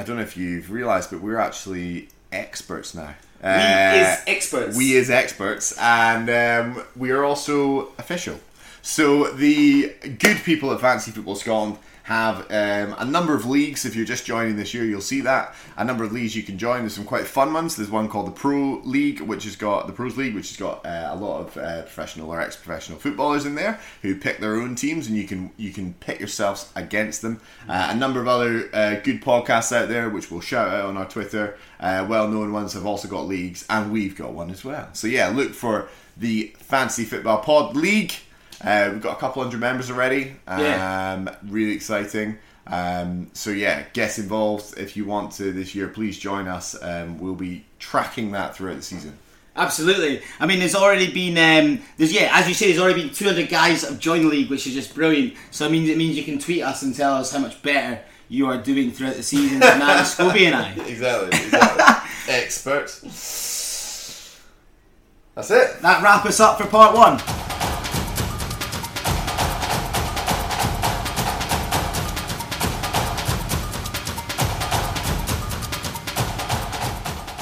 I 0.00 0.02
don't 0.02 0.16
know 0.16 0.22
if 0.22 0.34
you've 0.34 0.70
realised, 0.70 1.10
but 1.10 1.20
we're 1.20 1.36
actually 1.36 2.08
experts 2.32 2.94
now. 2.94 3.14
We 3.42 3.48
Uh, 3.50 3.92
is 3.96 4.18
experts. 4.26 4.74
We 4.74 4.96
as 4.96 5.10
experts, 5.10 5.76
and 5.78 6.30
um, 6.30 6.84
we 6.96 7.10
are 7.10 7.22
also 7.22 7.92
official. 7.98 8.40
So 8.80 9.30
the 9.30 9.92
good 10.18 10.38
people 10.38 10.72
at 10.72 10.80
Fantasy 10.80 11.10
Football 11.10 11.36
Scotland 11.36 11.76
have 12.10 12.40
um, 12.50 12.96
a 12.98 13.04
number 13.04 13.34
of 13.34 13.46
leagues. 13.46 13.84
If 13.84 13.94
you're 13.94 14.04
just 14.04 14.26
joining 14.26 14.56
this 14.56 14.74
year, 14.74 14.84
you'll 14.84 15.00
see 15.00 15.20
that 15.20 15.54
a 15.76 15.84
number 15.84 16.02
of 16.02 16.10
leagues 16.10 16.34
you 16.34 16.42
can 16.42 16.58
join. 16.58 16.80
There's 16.80 16.96
some 16.96 17.04
quite 17.04 17.24
fun 17.24 17.52
ones. 17.52 17.76
There's 17.76 17.88
one 17.88 18.08
called 18.08 18.26
the 18.26 18.32
Pro 18.32 18.80
League, 18.82 19.20
which 19.20 19.44
has 19.44 19.54
got 19.54 19.86
the 19.86 19.92
Pros 19.92 20.16
League, 20.16 20.34
which 20.34 20.48
has 20.48 20.56
got 20.56 20.84
uh, 20.84 21.10
a 21.12 21.16
lot 21.16 21.38
of 21.38 21.56
uh, 21.56 21.82
professional 21.82 22.28
or 22.28 22.40
ex-professional 22.40 22.98
footballers 22.98 23.46
in 23.46 23.54
there 23.54 23.78
who 24.02 24.16
pick 24.16 24.40
their 24.40 24.56
own 24.56 24.74
teams, 24.74 25.06
and 25.06 25.16
you 25.16 25.24
can 25.24 25.52
you 25.56 25.70
can 25.70 25.94
pit 25.94 26.18
yourselves 26.18 26.72
against 26.74 27.22
them. 27.22 27.40
Uh, 27.68 27.90
a 27.92 27.94
number 27.94 28.20
of 28.20 28.26
other 28.26 28.68
uh, 28.72 28.96
good 29.04 29.22
podcasts 29.22 29.70
out 29.70 29.88
there, 29.88 30.10
which 30.10 30.32
we'll 30.32 30.40
shout 30.40 30.68
out 30.68 30.86
on 30.86 30.96
our 30.96 31.08
Twitter. 31.08 31.56
Uh, 31.78 32.04
well-known 32.08 32.52
ones 32.52 32.72
have 32.72 32.86
also 32.86 33.06
got 33.06 33.28
leagues, 33.28 33.64
and 33.70 33.92
we've 33.92 34.16
got 34.16 34.32
one 34.32 34.50
as 34.50 34.64
well. 34.64 34.88
So 34.94 35.06
yeah, 35.06 35.28
look 35.28 35.54
for 35.54 35.88
the 36.16 36.52
Fantasy 36.58 37.04
Football 37.04 37.38
Pod 37.38 37.76
League. 37.76 38.14
Uh, 38.62 38.90
we've 38.92 39.02
got 39.02 39.16
a 39.16 39.20
couple 39.20 39.42
hundred 39.42 39.60
members 39.60 39.90
already. 39.90 40.36
Um, 40.46 40.60
Yeah. 40.60 41.34
Really 41.48 41.72
exciting. 41.72 42.38
Um, 42.66 43.30
so 43.32 43.50
yeah, 43.50 43.84
get 43.94 44.18
involved 44.18 44.78
if 44.78 44.96
you 44.96 45.04
want 45.04 45.32
to 45.32 45.52
this 45.52 45.74
year. 45.74 45.88
Please 45.88 46.18
join 46.18 46.46
us. 46.46 46.80
Um, 46.82 47.18
we'll 47.18 47.34
be 47.34 47.64
tracking 47.78 48.32
that 48.32 48.54
throughout 48.54 48.76
the 48.76 48.82
season. 48.82 49.18
Absolutely. 49.56 50.22
I 50.38 50.46
mean, 50.46 50.60
there's 50.60 50.76
already 50.76 51.12
been, 51.12 51.36
um, 51.36 51.82
there's 51.96 52.12
yeah, 52.12 52.30
as 52.32 52.46
you 52.48 52.54
say, 52.54 52.66
there's 52.66 52.78
already 52.78 53.02
been 53.02 53.12
200 53.14 53.48
guys 53.48 53.82
have 53.82 53.98
joined 53.98 54.24
the 54.24 54.28
league, 54.28 54.48
which 54.48 54.66
is 54.66 54.74
just 54.74 54.94
brilliant. 54.94 55.34
So 55.50 55.66
I 55.66 55.68
mean, 55.68 55.88
it 55.88 55.96
means 55.98 56.16
you 56.16 56.22
can 56.22 56.38
tweet 56.38 56.62
us 56.62 56.82
and 56.82 56.94
tell 56.94 57.14
us 57.14 57.32
how 57.32 57.40
much 57.40 57.60
better 57.62 58.00
you 58.28 58.46
are 58.46 58.56
doing 58.56 58.92
throughout 58.92 59.16
the 59.16 59.22
season 59.24 59.58
than 59.58 59.80
that 59.80 60.06
Scobie 60.06 60.46
and 60.46 60.54
I. 60.54 60.70
Exactly. 60.86 61.36
exactly. 61.38 62.32
Experts. 62.32 63.00
That's 65.34 65.50
it. 65.50 65.82
That 65.82 66.02
wrap 66.02 66.24
us 66.26 66.38
up 66.38 66.58
for 66.60 66.66
part 66.68 66.94
one. 66.94 67.18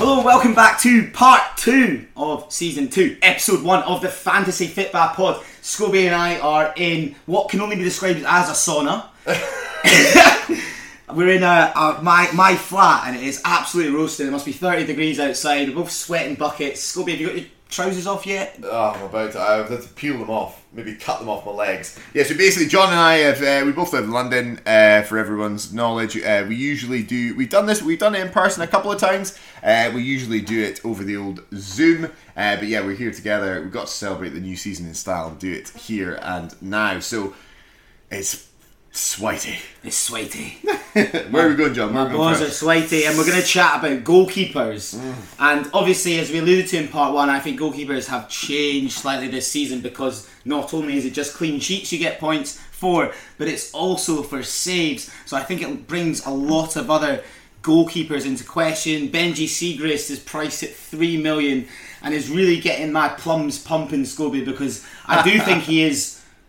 Hello 0.09 0.21
and 0.21 0.25
welcome 0.25 0.55
back 0.55 0.81
to 0.81 1.11
part 1.11 1.59
two 1.59 2.07
of 2.17 2.51
season 2.51 2.89
two, 2.89 3.19
episode 3.21 3.63
one 3.63 3.83
of 3.83 4.01
the 4.01 4.09
Fantasy 4.09 4.67
Fitba 4.67 5.13
Pod. 5.13 5.45
Scobie 5.61 6.07
and 6.07 6.15
I 6.15 6.39
are 6.39 6.73
in 6.79 7.15
what 7.27 7.51
can 7.51 7.61
only 7.61 7.77
be 7.77 7.83
described 7.83 8.25
as 8.27 8.49
a 8.49 8.53
sauna. 8.53 9.05
We're 11.15 11.37
in 11.37 11.43
a, 11.43 11.73
a 11.77 12.01
my 12.03 12.31
my 12.33 12.57
flat 12.57 13.07
and 13.07 13.17
it 13.19 13.23
is 13.23 13.43
absolutely 13.45 13.93
roasting. 13.93 14.27
It 14.27 14.31
must 14.31 14.47
be 14.47 14.53
30 14.53 14.87
degrees 14.87 15.21
outside. 15.21 15.69
We're 15.69 15.75
both 15.75 15.91
sweating 15.91 16.37
buckets. 16.37 16.81
Scobie, 16.91 17.11
have 17.11 17.21
you 17.21 17.27
got 17.27 17.37
your 17.37 17.47
trousers 17.69 18.07
off 18.07 18.27
yet? 18.27 18.59
Oh, 18.63 18.95
I'm 18.97 19.03
about 19.03 19.33
to. 19.33 19.41
I 19.41 19.57
have 19.57 19.69
had 19.69 19.83
to 19.83 19.89
peel 19.89 20.19
them 20.19 20.31
off. 20.31 20.65
Maybe 20.73 20.95
cut 20.95 21.21
them 21.21 21.29
off 21.29 21.47
my 21.47 21.53
legs. 21.53 21.99
Yeah. 22.15 22.25
So 22.25 22.37
basically, 22.37 22.69
John 22.69 22.91
and 22.91 22.99
I 22.99 23.15
have. 23.19 23.43
Uh, 23.43 23.67
we 23.67 23.73
both 23.73 23.93
live 23.93 24.05
in 24.05 24.11
London. 24.11 24.61
Uh, 24.67 25.03
for 25.03 25.19
everyone's 25.19 25.73
knowledge, 25.73 26.17
uh, 26.17 26.45
we 26.49 26.57
usually 26.57 27.03
do. 27.03 27.35
We've 27.37 27.51
done 27.51 27.67
this. 27.67 27.83
We've 27.83 27.99
done 27.99 28.15
it 28.15 28.21
in 28.21 28.31
person 28.31 28.63
a 28.63 28.67
couple 28.67 28.91
of 28.91 28.99
times. 28.99 29.39
Uh, 29.63 29.91
we 29.95 30.03
usually 30.03 30.41
do 30.41 30.63
it 30.63 30.85
over 30.85 31.05
the 31.05 31.17
old 31.17 31.45
Zoom. 31.55 32.07
Uh, 32.37 32.57
but 32.57 32.67
yeah, 32.67 32.81
we're 32.81 32.97
here 32.97 33.13
together. 33.13 33.61
We've 33.61 33.73
got 33.73 33.87
to 33.87 33.93
celebrate 33.93 34.31
the 34.31 34.41
new 34.41 34.57
season 34.57 34.87
in 34.87 34.95
style 34.95 35.29
and 35.29 35.39
do 35.39 35.53
it 35.53 35.69
here 35.71 36.19
and 36.23 36.61
now. 36.63 37.01
So 37.01 37.35
it's 38.11 38.48
sweaty. 38.93 39.57
It's 39.85 39.97
sweaty. 39.97 40.59
Where 41.31 41.47
are 41.47 41.51
we 41.51 41.55
going, 41.57 41.75
John? 41.75 41.95
Where 41.95 41.95
My 41.95 42.01
are 42.03 42.05
we 42.05 42.11
going 42.13 42.29
balls 42.29 42.41
are 42.41 42.47
first? 42.47 42.61
sweaty, 42.61 43.05
and 43.05 43.17
we're 43.17 43.27
going 43.27 43.41
to 43.41 43.47
chat 43.47 43.79
about 43.79 44.05
goalkeepers. 44.05 44.97
Mm. 44.97 45.15
And 45.39 45.71
obviously, 45.73 46.19
as 46.19 46.31
we 46.31 46.39
alluded 46.39 46.69
to 46.69 46.79
in 46.79 46.89
part 46.89 47.15
one, 47.15 47.29
I 47.31 47.39
think 47.41 47.61
goalkeepers 47.61 48.09
have 48.09 48.29
changed 48.29 48.95
slightly 48.95 49.29
this 49.29 49.47
season 49.51 49.81
because 49.81 50.29
not 50.45 50.75
only 50.75 50.97
is 50.97 51.05
it 51.05 51.13
just 51.15 51.35
clean 51.35 51.61
sheets 51.61 51.93
you 51.93 51.99
get 51.99 52.19
points 52.19 52.59
for, 52.73 53.13
but 53.37 53.49
it's 53.49 53.73
also 53.73 54.23
for 54.23 54.43
saves. 54.43 55.11
So 55.27 55.37
I 55.37 55.43
think 55.43 55.63
it 55.63 55.87
brings 55.87 56.25
a 56.27 56.31
lot 56.31 56.77
of 56.77 56.91
other 56.91 57.23
goalkeepers 57.63 58.25
into 58.25 58.45
question. 58.45 59.09
Benji 59.09 59.45
Siegrist 59.45 60.11
is 60.11 60.19
priced 60.19 60.63
at 60.63 60.71
three 60.71 61.17
million 61.21 61.67
and 62.03 62.15
is 62.15 62.31
really 62.31 62.59
getting 62.61 62.93
my 62.93 63.09
plums 63.09 63.59
pumping, 63.59 64.03
Scobie, 64.03 64.45
because 64.45 64.87
I 65.07 65.23
do 65.23 65.39
think 65.41 65.65
he 65.65 65.83
is 65.83 66.23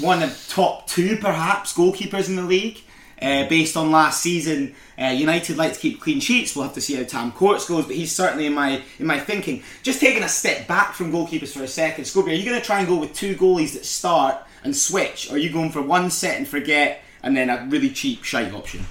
one 0.00 0.22
of 0.22 0.46
top 0.48 0.86
two 0.86 1.16
perhaps 1.16 1.72
goalkeepers 1.72 2.28
in 2.28 2.36
the 2.36 2.42
league. 2.42 2.80
Uh, 3.22 3.48
based 3.48 3.76
on 3.76 3.92
last 3.92 4.20
season, 4.20 4.74
uh, 5.00 5.06
United 5.06 5.56
like 5.56 5.72
to 5.72 5.78
keep 5.78 6.00
clean 6.00 6.18
sheets. 6.18 6.54
We'll 6.54 6.64
have 6.64 6.74
to 6.74 6.80
see 6.80 6.96
how 6.96 7.04
Tam 7.04 7.30
Courts 7.30 7.66
goes, 7.66 7.86
but 7.86 7.94
he's 7.94 8.14
certainly 8.14 8.44
in 8.44 8.52
my 8.52 8.82
in 8.98 9.06
my 9.06 9.18
thinking. 9.20 9.62
Just 9.82 10.00
taking 10.00 10.24
a 10.24 10.28
step 10.28 10.66
back 10.66 10.94
from 10.94 11.12
goalkeepers 11.12 11.52
for 11.52 11.62
a 11.62 11.68
second, 11.68 12.04
Scobie, 12.04 12.30
are 12.30 12.34
you 12.34 12.44
going 12.44 12.60
to 12.60 12.66
try 12.66 12.80
and 12.80 12.88
go 12.88 12.96
with 12.96 13.14
two 13.14 13.36
goalies 13.36 13.72
that 13.74 13.86
start 13.86 14.44
and 14.64 14.76
switch, 14.76 15.30
or 15.30 15.36
are 15.36 15.38
you 15.38 15.50
going 15.50 15.70
for 15.70 15.80
one 15.80 16.10
set 16.10 16.36
and 16.36 16.46
forget, 16.46 17.02
and 17.22 17.36
then 17.36 17.48
a 17.50 17.66
really 17.70 17.90
cheap 17.90 18.24
shite 18.24 18.52
option? 18.52 18.84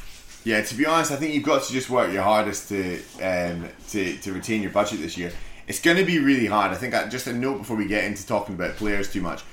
Yeah, 0.46 0.62
to 0.62 0.76
be 0.76 0.86
honest, 0.86 1.12
I 1.12 1.18
think 1.18 1.34
you've 1.34 1.44
got 1.44 1.64
to 1.64 1.74
just 1.74 1.90
work 1.90 2.12
your 2.12 2.24
hardest 2.24 2.70
to 2.70 2.96
um, 3.22 3.70
to, 3.90 4.18
to 4.18 4.34
retain 4.34 4.62
your 4.62 4.72
budget 4.72 5.00
this 5.00 5.18
year. 5.18 5.32
It's 5.68 5.80
going 5.80 5.98
to 5.98 6.06
be 6.06 6.20
really 6.20 6.48
hard. 6.48 6.72
I 6.72 6.76
think 6.76 6.94
I, 6.96 7.08
just 7.08 7.28
a 7.28 7.34
note 7.34 7.60
before 7.60 7.78
we 7.78 7.86
get 7.86 8.06
into 8.06 8.26
talking 8.26 8.56
about 8.56 8.76
players 8.78 9.12
too 9.12 9.22
much. 9.22 9.44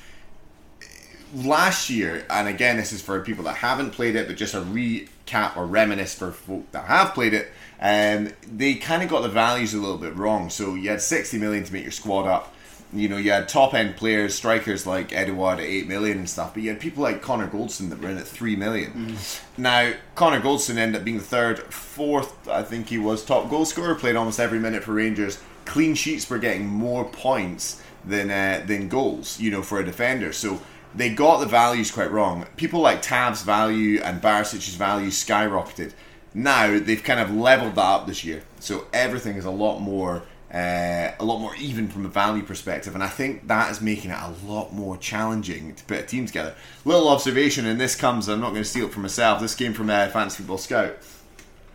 Last 1.35 1.91
year, 1.91 2.25
and 2.29 2.49
again, 2.49 2.77
this 2.77 2.93
is 2.93 3.03
for 3.03 3.21
people 3.21 3.45
that 3.45 3.57
haven't 3.57 3.93
played 3.93 4.17
it, 4.17 4.27
but 4.27 4.37
just 4.37 4.55
a 4.55 4.61
recap 4.61 5.57
or 5.57 5.67
reminisce 5.67 6.15
for 6.15 6.33
folk 6.33 6.71
that 6.73 6.87
have 6.87 7.15
played 7.15 7.35
it. 7.35 7.49
Um, 7.81 8.31
they 8.47 8.75
kind 8.75 9.03
of 9.03 9.09
got 9.09 9.23
the 9.23 9.29
values 9.29 9.73
a 9.73 9.79
little 9.79 9.97
bit 9.97 10.17
wrong. 10.17 10.51
So 10.51 10.75
you 10.75 10.91
had 10.91 11.01
60 11.01 11.39
million 11.39 11.65
to 11.65 11.73
make 11.73 11.83
your 11.83 11.93
squad 11.93 12.27
up. 12.27 12.55
You 12.93 13.09
know, 13.09 13.17
you 13.17 13.31
had 13.31 13.49
top 13.49 13.73
end 13.73 13.97
players, 13.97 14.35
strikers 14.35 14.85
like 14.85 15.13
Edouard 15.13 15.61
at 15.61 15.65
8 15.65 15.87
million 15.87 16.19
and 16.19 16.29
stuff, 16.29 16.55
but 16.55 16.65
you 16.65 16.71
had 16.71 16.81
people 16.81 17.05
like 17.05 17.23
Connor 17.23 17.47
Goldson 17.47 17.89
that 17.91 18.01
were 18.01 18.09
in 18.11 18.19
at 18.19 18.27
3 18.27 18.57
million. 18.57 19.17
Now, 19.57 19.93
Connor 20.17 20.41
Goldson 20.41 20.77
ended 20.77 21.01
up 21.01 21.05
being 21.05 21.19
the 21.19 21.23
third, 21.23 21.61
fourth, 21.73 22.49
I 22.49 22.65
think 22.65 22.89
he 22.89 22.99
was, 22.99 23.25
top 23.25 23.49
goal 23.49 23.65
scorer, 23.65 23.95
played 23.95 24.17
almost 24.17 24.41
every 24.41 24.59
minute 24.59 24.83
for 24.83 24.95
Rangers. 24.95 25.39
Clean 25.67 25.95
sheets 25.95 26.29
were 26.29 26.39
getting 26.39 26.67
more 26.67 27.05
points 27.05 27.81
than 28.05 28.31
uh, 28.31 28.65
than 28.67 28.89
goals, 28.89 29.39
you 29.39 29.51
know, 29.51 29.63
for 29.63 29.79
a 29.79 29.85
defender. 29.85 30.33
So 30.33 30.61
they 30.95 31.11
got 31.11 31.39
the 31.39 31.47
values 31.47 31.91
quite 31.91 32.11
wrong. 32.11 32.47
People 32.57 32.81
like 32.81 33.03
Tav's 33.03 33.43
value 33.43 34.01
and 34.01 34.21
Barisic's 34.21 34.75
value 34.75 35.09
skyrocketed. 35.09 35.93
Now 36.35 36.79
they've 36.79 37.03
kind 37.03 37.21
of 37.21 37.35
leveled 37.35 37.75
that 37.75 37.85
up 37.85 38.07
this 38.07 38.25
year, 38.25 38.43
so 38.61 38.87
everything 38.93 39.37
is 39.37 39.45
a 39.45 39.51
lot 39.51 39.81
more 39.81 40.23
uh, 40.53 41.13
a 41.19 41.25
lot 41.25 41.39
more 41.39 41.55
even 41.57 41.87
from 41.89 42.05
a 42.05 42.09
value 42.09 42.43
perspective, 42.43 42.95
and 42.95 43.05
I 43.05 43.09
think 43.09 43.47
that 43.47 43.71
is 43.71 43.81
making 43.81 44.11
it 44.11 44.19
a 44.19 44.35
lot 44.45 44.73
more 44.73 44.97
challenging 44.97 45.75
to 45.77 45.85
put 45.85 45.99
a 45.99 46.03
team 46.03 46.27
together. 46.27 46.55
Little 46.85 47.09
observation, 47.09 47.67
and 47.67 47.81
this 47.81 47.95
comes, 47.95 48.29
I'm 48.29 48.41
not 48.41 48.51
going 48.51 48.63
to 48.63 48.69
steal 48.69 48.87
it 48.87 48.93
from 48.93 49.03
myself. 49.03 49.41
This 49.41 49.55
came 49.55 49.73
from 49.73 49.91
uh, 49.91 50.09
Fantasy 50.09 50.39
Football 50.39 50.59
Scout 50.59 50.97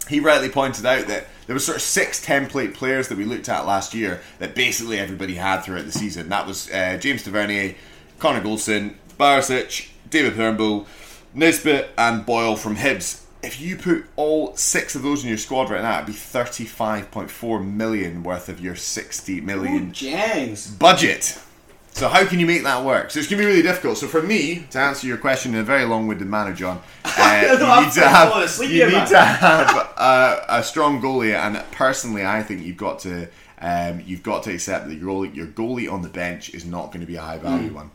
he 0.08 0.20
rightly 0.20 0.50
pointed 0.50 0.86
out 0.86 1.08
that 1.08 1.26
there 1.48 1.56
were 1.56 1.60
sort 1.60 1.78
of 1.78 1.82
six 1.82 2.24
template 2.24 2.74
players 2.74 3.08
that 3.08 3.18
we 3.18 3.26
looked 3.26 3.50
at 3.50 3.66
last 3.66 3.94
year 3.94 4.22
that 4.40 4.56
basically 4.56 5.00
everybody 5.00 5.36
had 5.36 5.62
throughout 5.62 5.86
the 5.86 5.92
season. 5.92 6.30
That 6.30 6.46
was 6.46 6.70
uh, 6.72 6.98
James 7.00 7.24
Tavernier, 7.24 7.76
Connor 8.20 8.42
Goldson, 8.42 8.96
Barisic, 9.18 9.90
David 10.10 10.36
Turnbull, 10.36 10.88
Nisbet, 11.34 11.90
and 11.98 12.26
Boyle 12.26 12.56
from 12.56 12.76
Hibs. 12.78 13.24
If 13.44 13.62
you 13.62 13.76
put 13.78 14.06
all 14.16 14.56
six 14.56 14.96
of 14.96 15.04
those 15.04 15.24
in 15.24 15.30
your 15.30 15.38
squad 15.38 15.70
right 15.70 15.82
now, 15.84 15.96
it'd 15.96 16.08
be 16.08 16.14
35.4 16.14 17.64
million 17.74 18.24
worth 18.24 18.50
of 18.50 18.60
your 18.60 18.76
60 18.76 19.42
million 19.42 19.92
James. 19.94 20.68
budget. 20.72 21.40
So 21.92 22.10
how 22.10 22.26
can 22.26 22.40
you 22.40 22.46
make 22.46 22.64
that 22.64 22.84
work? 22.84 23.12
So 23.12 23.20
it's 23.20 23.30
going 23.30 23.40
to 23.40 23.46
be 23.46 23.50
really 23.50 23.62
difficult. 23.62 23.98
So 23.98 24.08
for 24.08 24.22
me, 24.22 24.66
to 24.72 24.80
answer 24.80 25.08
your 25.08 25.18
question 25.18 25.54
in 25.54 25.62
a 25.62 25.64
very 25.64 25.86
long-winded 25.86 26.28
manner, 26.28 26.54
John, 26.54 26.82
uh, 27.06 27.42
you 27.42 27.86
need 27.86 27.94
to 27.94 28.08
have 28.08 28.62
you 28.62 28.86
need 28.88 29.08
to 29.08 29.18
have 29.20 29.70
a, 29.98 30.46
a 30.50 30.64
strong 30.64 31.02
goalie, 31.02 31.34
and 31.34 31.64
personally, 31.72 32.26
I 32.26 32.44
think 32.44 32.66
you've 32.66 32.76
got 32.78 33.00
to 33.00 33.28
um, 33.62 34.02
you've 34.06 34.24
got 34.24 34.44
to 34.44 34.54
accept 34.54 34.90
that 34.90 34.96
your 34.96 35.08
goalie, 35.10 35.34
your 35.36 35.48
goalie 35.48 35.90
on 35.90 36.02
the 36.02 36.10
bench 36.10 36.54
is 36.54 36.66
not 36.66 36.88
going 36.88 37.00
to 37.00 37.06
be 37.08 37.16
a 37.16 37.22
high-value 37.22 37.70
Hmm. 37.70 37.76
one. 37.76 37.92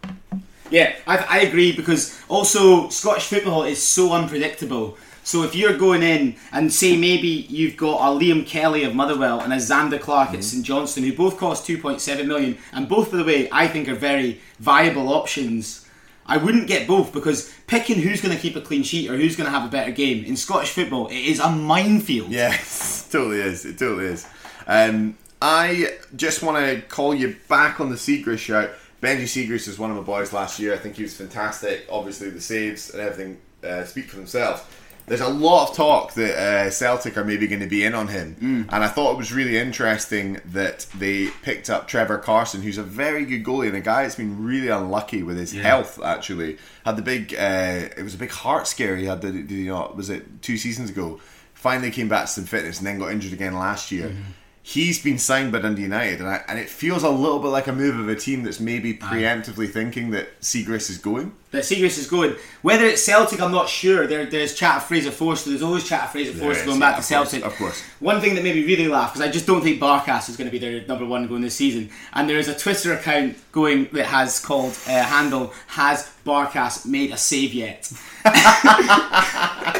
Yeah, 0.71 0.95
I, 1.07 1.17
I 1.17 1.39
agree 1.41 1.73
because 1.73 2.21
also 2.29 2.89
Scottish 2.89 3.27
football 3.27 3.65
is 3.65 3.83
so 3.83 4.13
unpredictable. 4.13 4.97
So 5.23 5.43
if 5.43 5.55
you're 5.55 5.77
going 5.77 6.03
in 6.03 6.37
and 6.53 6.73
say 6.73 6.97
maybe 6.97 7.29
you've 7.29 7.77
got 7.77 8.01
a 8.01 8.19
Liam 8.19 8.47
Kelly 8.47 8.85
of 8.85 8.95
Motherwell 8.95 9.41
and 9.41 9.53
a 9.53 9.57
Zander 9.57 10.01
Clark 10.01 10.31
at 10.35 10.43
St 10.43 10.65
Johnstone 10.65 11.05
who 11.05 11.13
both 11.13 11.39
cost 11.39 11.69
2.7 11.69 12.27
million 12.27 12.59
and 12.73 12.89
both 12.89 13.11
by 13.11 13.19
the 13.19 13.25
way 13.25 13.49
I 13.53 13.69
think 13.69 13.89
are 13.89 13.95
very 13.95 14.41
viable 14.59 15.13
options. 15.13 15.87
I 16.27 16.37
wouldn't 16.37 16.69
get 16.69 16.87
both 16.87 17.13
because 17.13 17.53
picking 17.67 18.01
who's 18.01 18.21
going 18.21 18.35
to 18.35 18.41
keep 18.41 18.57
a 18.57 18.61
clean 18.61 18.83
sheet 18.83 19.11
or 19.11 19.17
who's 19.17 19.37
going 19.37 19.47
to 19.47 19.57
have 19.57 19.69
a 19.69 19.71
better 19.71 19.93
game 19.93 20.25
in 20.25 20.37
Scottish 20.37 20.71
football 20.71 21.09
it 21.09 21.15
is 21.19 21.39
a 21.39 21.51
minefield. 21.51 22.31
Yes, 22.31 23.07
it 23.09 23.13
totally 23.13 23.41
is. 23.41 23.65
It 23.65 23.79
totally 23.79 24.07
is. 24.07 24.27
Um, 24.67 25.17
I 25.43 25.99
just 26.17 26.43
want 26.43 26.59
to 26.59 26.81
call 26.89 27.15
you 27.15 27.37
back 27.49 27.81
on 27.81 27.91
the 27.91 27.97
Siegrist 27.97 28.39
shout. 28.39 28.71
Benji 29.01 29.23
Siegrist 29.23 29.67
is 29.67 29.79
one 29.79 29.91
of 29.91 29.97
my 29.97 30.03
boys 30.03 30.33
last 30.33 30.59
year. 30.61 30.75
I 30.75 30.77
think 30.77 30.97
he 30.97 31.03
was 31.03 31.17
fantastic. 31.17 31.87
Obviously, 31.91 32.31
the 32.31 32.41
saves 32.41 32.91
and 32.91 33.01
everything 33.01 33.39
uh, 33.65 33.85
speak 33.85 34.07
for 34.07 34.17
themselves. 34.17 34.63
There's 35.07 35.23
a 35.23 35.29
lot 35.29 35.71
of 35.71 35.77
talk 35.77 36.15
that 36.15 36.39
uh, 36.39 36.71
Celtic 36.71 37.17
are 37.17 37.25
maybe 37.25 37.49
going 37.49 37.61
to 37.63 37.67
be 37.67 37.83
in 37.85 37.95
on 37.95 38.07
him, 38.07 38.69
and 38.71 38.85
I 38.85 38.87
thought 38.87 39.11
it 39.13 39.17
was 39.17 39.33
really 39.33 39.57
interesting 39.57 40.41
that 40.53 40.87
they 40.97 41.29
picked 41.43 41.69
up 41.69 41.89
Trevor 41.89 42.19
Carson, 42.19 42.63
who's 42.63 42.79
a 42.79 42.85
very 42.85 43.25
good 43.25 43.43
goalie 43.43 43.67
and 43.67 43.77
a 43.77 43.81
guy 43.81 44.03
that's 44.03 44.15
been 44.15 44.45
really 44.45 44.69
unlucky 44.69 45.25
with 45.25 45.37
his 45.37 45.53
health. 45.63 46.01
Actually, 46.01 46.59
had 46.85 46.97
the 46.97 47.03
big, 47.03 47.35
uh, 47.35 47.89
it 47.97 48.05
was 48.05 48.15
a 48.15 48.19
big 48.19 48.31
heart 48.31 48.69
scare 48.69 48.95
he 48.97 49.07
had. 49.07 49.21
Did 49.21 49.51
he 49.51 49.65
not? 49.65 49.97
Was 49.97 50.11
it 50.11 50.43
two 50.43 50.57
seasons 50.57 50.91
ago? 50.91 51.19
Finally 51.55 51.91
came 51.91 52.09
back 52.09 52.27
to 52.27 52.31
some 52.33 52.45
fitness 52.45 52.79
and 52.79 52.87
then 52.87 52.99
got 52.99 53.11
injured 53.11 53.33
again 53.33 53.55
last 53.55 53.91
year. 53.91 54.15
He's 54.63 55.03
been 55.03 55.19
signed 55.19 55.53
by 55.53 55.61
Dundee 55.61 55.83
United, 55.83 56.21
and, 56.21 56.29
I, 56.29 56.45
and 56.47 56.59
it 56.59 56.69
feels 56.69 57.03
a 57.03 57.09
little 57.09 57.39
bit 57.39 57.49
like 57.49 57.67
a 57.67 57.73
move 57.73 57.99
of 57.99 58.11
a 58.11 58.15
team 58.15 58.43
that's 58.43 58.61
maybe 58.61 58.93
preemptively 58.93 59.69
thinking 59.69 60.11
that 60.11 60.39
Siegrist 60.43 60.91
is 60.91 60.99
going. 60.99 61.35
that 61.53 61.63
Siegrist 61.63 61.99
is 61.99 62.07
going. 62.07 62.37
Whether 62.61 62.85
it's 62.85 63.03
Celtic, 63.03 63.41
I'm 63.41 63.53
not 63.53 63.71
sure. 63.71 64.07
There, 64.07 64.27
there's 64.27 64.55
chat 64.55 64.77
of 64.77 64.85
Fraser 64.85 65.11
Forster. 65.11 65.49
There's 65.49 65.63
always 65.63 65.89
chat 65.89 66.05
of 66.05 66.11
Fraser 66.11 66.35
Forster 66.35 66.67
going 66.67 66.79
back 66.79 66.97
yeah, 66.97 67.01
to 67.01 67.15
course, 67.15 67.31
Celtic. 67.31 67.45
of 67.47 67.57
course. 67.57 67.83
One 68.01 68.21
thing 68.21 68.35
that 68.35 68.45
made 68.45 68.55
me 68.55 68.67
really 68.67 68.87
laugh 68.87 69.15
because 69.15 69.27
I 69.27 69.33
just 69.33 69.47
don't 69.47 69.63
think 69.63 69.81
Barkas 69.81 70.29
is 70.29 70.37
going 70.37 70.49
to 70.49 70.53
be 70.53 70.59
their 70.59 70.87
number 70.87 71.07
one 71.07 71.27
going 71.27 71.41
this 71.41 71.57
season. 71.57 71.89
And 72.13 72.29
there 72.29 72.39
is 72.39 72.49
a 72.49 72.55
Twitter 72.57 72.93
account 72.93 73.39
going 73.53 73.89
that 73.93 74.07
has 74.07 74.39
called 74.45 74.73
uh, 74.87 75.03
handle 75.03 75.55
Has 75.69 76.13
Barkas 76.27 76.85
made 76.85 77.13
a 77.13 77.17
save 77.17 77.55
yet? 77.55 77.91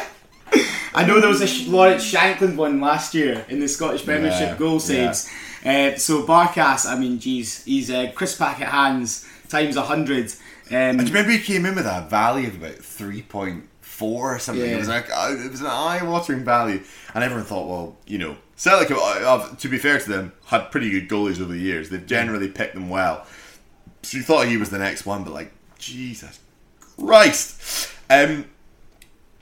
I 0.93 1.05
know 1.05 1.19
there 1.19 1.29
was 1.29 1.41
a 1.41 1.47
Sh- 1.47 1.67
Lawrence 1.67 2.11
Shankland 2.11 2.55
one 2.57 2.81
last 2.81 3.13
year 3.13 3.45
in 3.49 3.59
the 3.59 3.67
Scottish 3.67 4.03
Premiership 4.05 4.49
Yeah, 4.49 4.57
goal 4.57 4.73
yeah. 4.73 4.79
saves. 5.13 5.29
Uh, 5.65 5.97
so 5.97 6.23
Barkas, 6.25 6.85
I 6.85 6.97
mean, 6.99 7.19
geez, 7.19 7.63
he's 7.63 7.89
uh, 7.91 8.11
Chris 8.15 8.35
Packet 8.35 8.67
hands 8.67 9.25
times 9.47 9.75
a 9.75 9.83
hundred. 9.83 10.33
Um, 10.71 10.97
Do 10.97 11.03
you 11.03 11.09
remember 11.09 11.31
he 11.31 11.39
came 11.39 11.65
in 11.65 11.75
with 11.75 11.85
a 11.85 12.05
value 12.09 12.47
of 12.47 12.55
about 12.55 12.75
three 12.75 13.21
point 13.21 13.67
four 13.81 14.35
or 14.35 14.39
something? 14.39 14.65
Yeah. 14.65 14.75
It 14.75 14.79
was 14.79 14.87
like 14.89 15.09
uh, 15.11 15.35
it 15.37 15.51
was 15.51 15.61
an 15.61 15.67
eye-watering 15.67 16.43
value, 16.43 16.81
and 17.13 17.23
everyone 17.23 17.45
thought, 17.45 17.67
well, 17.67 17.97
you 18.07 18.17
know, 18.17 18.37
Celtic, 18.55 18.89
uh, 18.91 19.55
to 19.55 19.67
be 19.69 19.77
fair 19.77 19.99
to 19.99 20.09
them, 20.09 20.33
had 20.45 20.71
pretty 20.71 20.89
good 20.89 21.07
goalies 21.09 21.39
over 21.41 21.53
the 21.53 21.59
years. 21.59 21.89
They've 21.89 22.05
generally 22.05 22.47
picked 22.47 22.73
them 22.73 22.89
well. 22.89 23.25
So 24.03 24.17
you 24.17 24.23
thought 24.23 24.47
he 24.47 24.57
was 24.57 24.69
the 24.71 24.79
next 24.79 25.05
one, 25.05 25.23
but 25.23 25.33
like, 25.33 25.51
Jesus 25.77 26.39
Christ. 26.97 27.91
Um, 28.09 28.45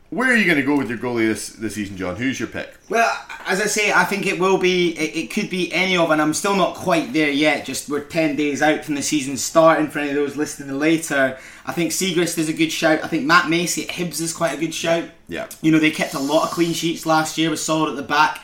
where 0.09 0.31
are 0.31 0.35
you 0.35 0.45
going 0.45 0.57
to 0.57 0.63
go 0.63 0.75
with 0.75 0.89
your 0.89 0.97
goalie 0.97 1.27
this, 1.27 1.49
this 1.49 1.75
season, 1.75 1.95
John? 1.95 2.15
Who's 2.15 2.39
your 2.39 2.49
pick? 2.49 2.75
Well, 2.89 3.11
as 3.45 3.61
I 3.61 3.65
say, 3.65 3.91
I 3.91 4.05
think 4.05 4.25
it 4.25 4.39
will 4.39 4.57
be. 4.57 4.97
It, 4.97 5.15
it 5.15 5.31
could 5.31 5.49
be 5.49 5.71
any 5.71 5.95
of, 5.97 6.09
and 6.09 6.19
I'm 6.21 6.33
still 6.33 6.55
not 6.55 6.75
quite 6.75 7.13
there 7.13 7.29
yet. 7.29 7.65
Just 7.65 7.89
we're 7.89 8.01
ten 8.01 8.35
days 8.35 8.61
out 8.61 8.83
from 8.83 8.95
the 8.95 9.03
season 9.03 9.37
starting. 9.37 9.87
For 9.87 9.99
any 9.99 10.09
of 10.09 10.15
those 10.15 10.35
listening 10.35 10.79
later, 10.79 11.37
I 11.65 11.71
think 11.73 11.91
Siegrist 11.91 12.37
is 12.39 12.49
a 12.49 12.53
good 12.53 12.71
shout. 12.71 13.03
I 13.03 13.07
think 13.07 13.25
Matt 13.25 13.49
Macey 13.49 13.83
at 13.87 13.95
Hibs 13.95 14.19
is 14.19 14.33
quite 14.33 14.57
a 14.57 14.59
good 14.59 14.73
shout. 14.73 15.05
Yeah. 15.27 15.47
You 15.61 15.71
know 15.71 15.79
they 15.79 15.91
kept 15.91 16.15
a 16.15 16.19
lot 16.19 16.45
of 16.45 16.51
clean 16.51 16.73
sheets 16.73 17.05
last 17.05 17.37
year. 17.37 17.51
Was 17.51 17.63
solid 17.63 17.91
at 17.91 17.95
the 17.95 18.01
back. 18.03 18.41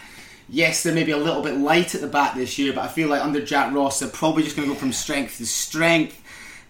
yes, 0.47 0.84
they're 0.84 0.93
maybe 0.93 1.12
a 1.13 1.17
little 1.17 1.41
bit 1.41 1.58
light 1.58 1.95
at 1.95 2.01
the 2.01 2.08
back 2.08 2.36
this 2.36 2.60
year, 2.60 2.73
but 2.73 2.84
I 2.84 2.88
feel 2.88 3.10
like 3.10 3.23
under 3.23 3.43
Jack 3.43 3.73
Ross, 3.73 3.99
they're 3.99 4.10
probably 4.10 4.43
just 4.43 4.56
going 4.56 4.67
to 4.67 4.73
go 4.75 4.80
from 4.80 4.93
strength 4.93 5.38
to 5.38 5.45
strength. 5.47 6.21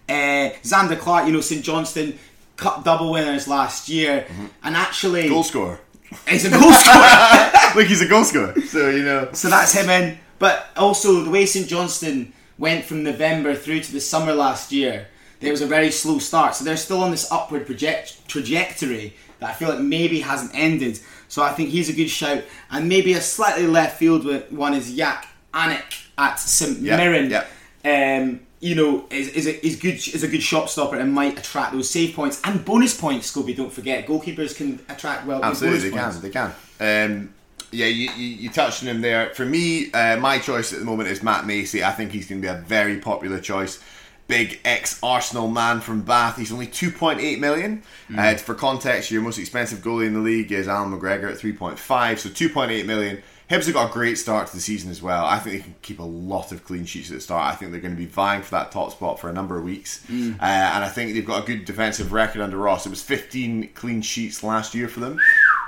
Uh, 0.08 0.54
Zander 0.62 0.96
Clark, 0.98 1.26
you 1.26 1.32
know, 1.32 1.40
St 1.40 1.64
Johnstone 1.64 2.16
Cup 2.56 2.84
double 2.84 3.10
winners 3.12 3.46
last 3.48 3.88
year, 3.88 4.26
and 4.62 4.76
actually, 4.76 5.24
Mm-hmm. 5.24 5.32
Goal 5.34 5.42
scorer. 5.44 5.80
he's 6.28 6.44
a 6.46 6.50
goal 6.50 6.72
scorer. 6.72 7.50
Look, 7.76 7.86
he's 7.86 8.00
a 8.02 8.08
goal 8.08 8.24
scorer. 8.24 8.54
So 8.62 8.88
you 8.90 9.02
know. 9.02 9.28
So 9.32 9.48
that's 9.48 9.72
him 9.74 9.90
in. 9.90 10.18
But 10.38 10.66
also 10.76 11.22
the 11.22 11.30
way 11.30 11.46
St 11.46 11.66
Johnstone 11.68 12.32
went 12.58 12.84
from 12.84 13.02
November 13.02 13.54
through 13.54 13.80
to 13.80 13.92
the 13.92 14.00
summer 14.00 14.32
last 14.32 14.72
year, 14.72 15.08
there 15.40 15.50
was 15.50 15.60
a 15.62 15.66
very 15.66 15.90
slow 15.90 16.18
start. 16.18 16.54
So 16.54 16.64
they're 16.64 16.76
still 16.76 17.02
on 17.02 17.10
this 17.10 17.30
upward 17.30 17.66
project- 17.66 18.26
trajectory 18.28 19.14
that 19.40 19.50
I 19.50 19.52
feel 19.52 19.68
like 19.68 19.80
maybe 19.80 20.20
hasn't 20.20 20.52
ended. 20.54 20.98
So 21.28 21.42
I 21.42 21.52
think 21.52 21.70
he's 21.70 21.88
a 21.90 21.92
good 21.92 22.08
shout. 22.08 22.42
And 22.70 22.88
maybe 22.88 23.12
a 23.14 23.20
slightly 23.20 23.66
left 23.66 23.98
field 23.98 24.24
one 24.50 24.72
is 24.74 24.94
Jak 24.94 25.26
Alnwick 25.52 26.06
at 26.16 26.36
St 26.38 26.78
Yeah, 26.80 26.96
Mirren. 26.96 27.30
yeah. 27.30 27.44
Um, 27.84 28.40
you 28.66 28.74
know, 28.74 29.06
is, 29.10 29.28
is, 29.28 29.46
a, 29.46 29.64
is 29.64 29.76
good 29.76 29.94
is 29.94 30.24
a 30.24 30.28
good 30.28 30.42
shot 30.42 30.68
stopper 30.68 30.96
and 30.96 31.12
might 31.12 31.38
attract 31.38 31.72
those 31.72 31.88
save 31.88 32.16
points 32.16 32.40
and 32.42 32.64
bonus 32.64 33.00
points. 33.00 33.30
Scobie, 33.30 33.56
don't 33.56 33.72
forget, 33.72 34.06
goalkeepers 34.06 34.56
can 34.56 34.84
attract 34.88 35.24
well. 35.24 35.40
Absolutely, 35.44 35.90
bonus 35.90 36.18
they 36.20 36.30
points. 36.30 36.52
can. 36.78 36.80
They 36.80 37.10
can. 37.10 37.20
Um, 37.20 37.34
yeah, 37.70 37.86
you, 37.86 38.10
you, 38.16 38.26
you 38.26 38.50
touched 38.50 38.82
on 38.82 38.88
him 38.88 39.02
there. 39.02 39.32
For 39.34 39.44
me, 39.44 39.92
uh, 39.92 40.16
my 40.16 40.40
choice 40.40 40.72
at 40.72 40.80
the 40.80 40.84
moment 40.84 41.08
is 41.10 41.22
Matt 41.22 41.46
Macey. 41.46 41.84
I 41.84 41.92
think 41.92 42.10
he's 42.10 42.28
going 42.28 42.42
to 42.42 42.48
be 42.48 42.52
a 42.52 42.60
very 42.60 42.98
popular 42.98 43.40
choice. 43.40 43.80
Big 44.26 44.58
ex 44.64 44.98
Arsenal 45.00 45.46
man 45.46 45.80
from 45.80 46.02
Bath. 46.02 46.36
He's 46.36 46.52
only 46.52 46.66
2.8 46.66 47.38
million. 47.38 47.84
Uh, 48.16 48.34
for 48.34 48.56
context, 48.56 49.12
your 49.12 49.22
most 49.22 49.38
expensive 49.38 49.78
goalie 49.78 50.08
in 50.08 50.14
the 50.14 50.20
league 50.20 50.50
is 50.50 50.66
Allan 50.66 50.90
McGregor 50.90 51.30
at 51.30 51.38
3.5. 51.38 52.18
So 52.18 52.28
2.8 52.28 52.84
million. 52.84 53.22
Hibs 53.48 53.66
have 53.66 53.74
got 53.74 53.90
a 53.90 53.92
great 53.92 54.18
start 54.18 54.48
to 54.48 54.54
the 54.56 54.60
season 54.60 54.90
as 54.90 55.00
well. 55.00 55.24
I 55.24 55.38
think 55.38 55.56
they 55.56 55.62
can 55.62 55.74
keep 55.80 56.00
a 56.00 56.04
lot 56.04 56.50
of 56.50 56.64
clean 56.64 56.84
sheets 56.84 57.10
at 57.10 57.14
the 57.14 57.20
start. 57.20 57.52
I 57.52 57.56
think 57.56 57.70
they're 57.70 57.80
going 57.80 57.94
to 57.94 57.98
be 57.98 58.06
vying 58.06 58.42
for 58.42 58.50
that 58.52 58.72
top 58.72 58.90
spot 58.90 59.20
for 59.20 59.30
a 59.30 59.32
number 59.32 59.56
of 59.56 59.62
weeks. 59.64 60.04
Uh, 60.10 60.44
and 60.44 60.84
I 60.84 60.88
think 60.88 61.14
they've 61.14 61.24
got 61.24 61.44
a 61.44 61.46
good 61.46 61.64
defensive 61.64 62.12
record 62.12 62.42
under 62.42 62.56
Ross. 62.56 62.86
It 62.86 62.90
was 62.90 63.02
15 63.02 63.70
clean 63.74 64.02
sheets 64.02 64.42
last 64.42 64.74
year 64.74 64.88
for 64.88 64.98
them. 64.98 65.20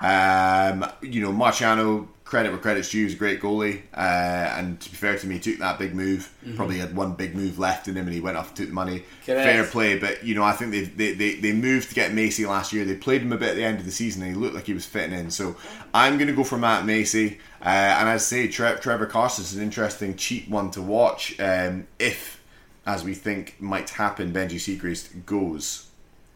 Um, 0.02 0.90
you 1.02 1.20
know, 1.22 1.32
Marciano, 1.32 2.08
credit 2.28 2.50
where 2.50 2.58
credit's 2.58 2.90
due, 2.90 3.06
is 3.06 3.14
a 3.14 3.16
great 3.16 3.40
goalie. 3.40 3.80
Uh, 3.94 4.00
and 4.58 4.78
to 4.80 4.90
be 4.90 4.96
fair 4.96 5.16
to 5.16 5.26
me, 5.26 5.36
he 5.36 5.40
took 5.40 5.58
that 5.60 5.78
big 5.78 5.94
move. 5.94 6.30
Probably 6.56 6.76
had 6.76 6.94
one 6.94 7.14
big 7.14 7.34
move 7.34 7.58
left 7.58 7.88
in 7.88 7.96
him 7.96 8.06
and 8.06 8.14
he 8.14 8.20
went 8.20 8.36
off 8.36 8.48
and 8.48 8.56
took 8.56 8.68
the 8.68 8.74
money. 8.74 9.02
Correct. 9.24 9.48
Fair 9.48 9.64
play, 9.64 9.98
but 9.98 10.22
you 10.22 10.34
know, 10.34 10.42
I 10.42 10.52
think 10.52 10.72
they, 10.72 10.82
they, 10.82 11.14
they, 11.14 11.34
they 11.36 11.52
moved 11.52 11.88
to 11.88 11.94
get 11.94 12.12
Macey 12.12 12.44
last 12.44 12.70
year. 12.72 12.84
They 12.84 12.96
played 12.96 13.22
him 13.22 13.32
a 13.32 13.38
bit 13.38 13.48
at 13.48 13.56
the 13.56 13.64
end 13.64 13.78
of 13.78 13.86
the 13.86 13.90
season 13.90 14.22
and 14.22 14.34
he 14.34 14.38
looked 14.38 14.54
like 14.54 14.66
he 14.66 14.74
was 14.74 14.84
fitting 14.84 15.18
in. 15.18 15.30
So 15.30 15.56
I'm 15.94 16.18
going 16.18 16.28
to 16.28 16.34
go 16.34 16.44
for 16.44 16.58
Matt 16.58 16.84
Macey. 16.84 17.38
Uh, 17.62 17.64
and 17.64 18.10
as 18.10 18.22
I 18.22 18.24
say, 18.24 18.48
Tre- 18.48 18.76
Trevor 18.78 19.06
Carson 19.06 19.44
is 19.44 19.56
an 19.56 19.62
interesting, 19.62 20.14
cheap 20.14 20.50
one 20.50 20.70
to 20.72 20.82
watch 20.82 21.34
um, 21.40 21.86
if, 21.98 22.42
as 22.84 23.04
we 23.04 23.14
think 23.14 23.56
might 23.58 23.88
happen, 23.88 24.34
Benji 24.34 24.56
Siegrist 24.56 25.24
goes. 25.24 25.88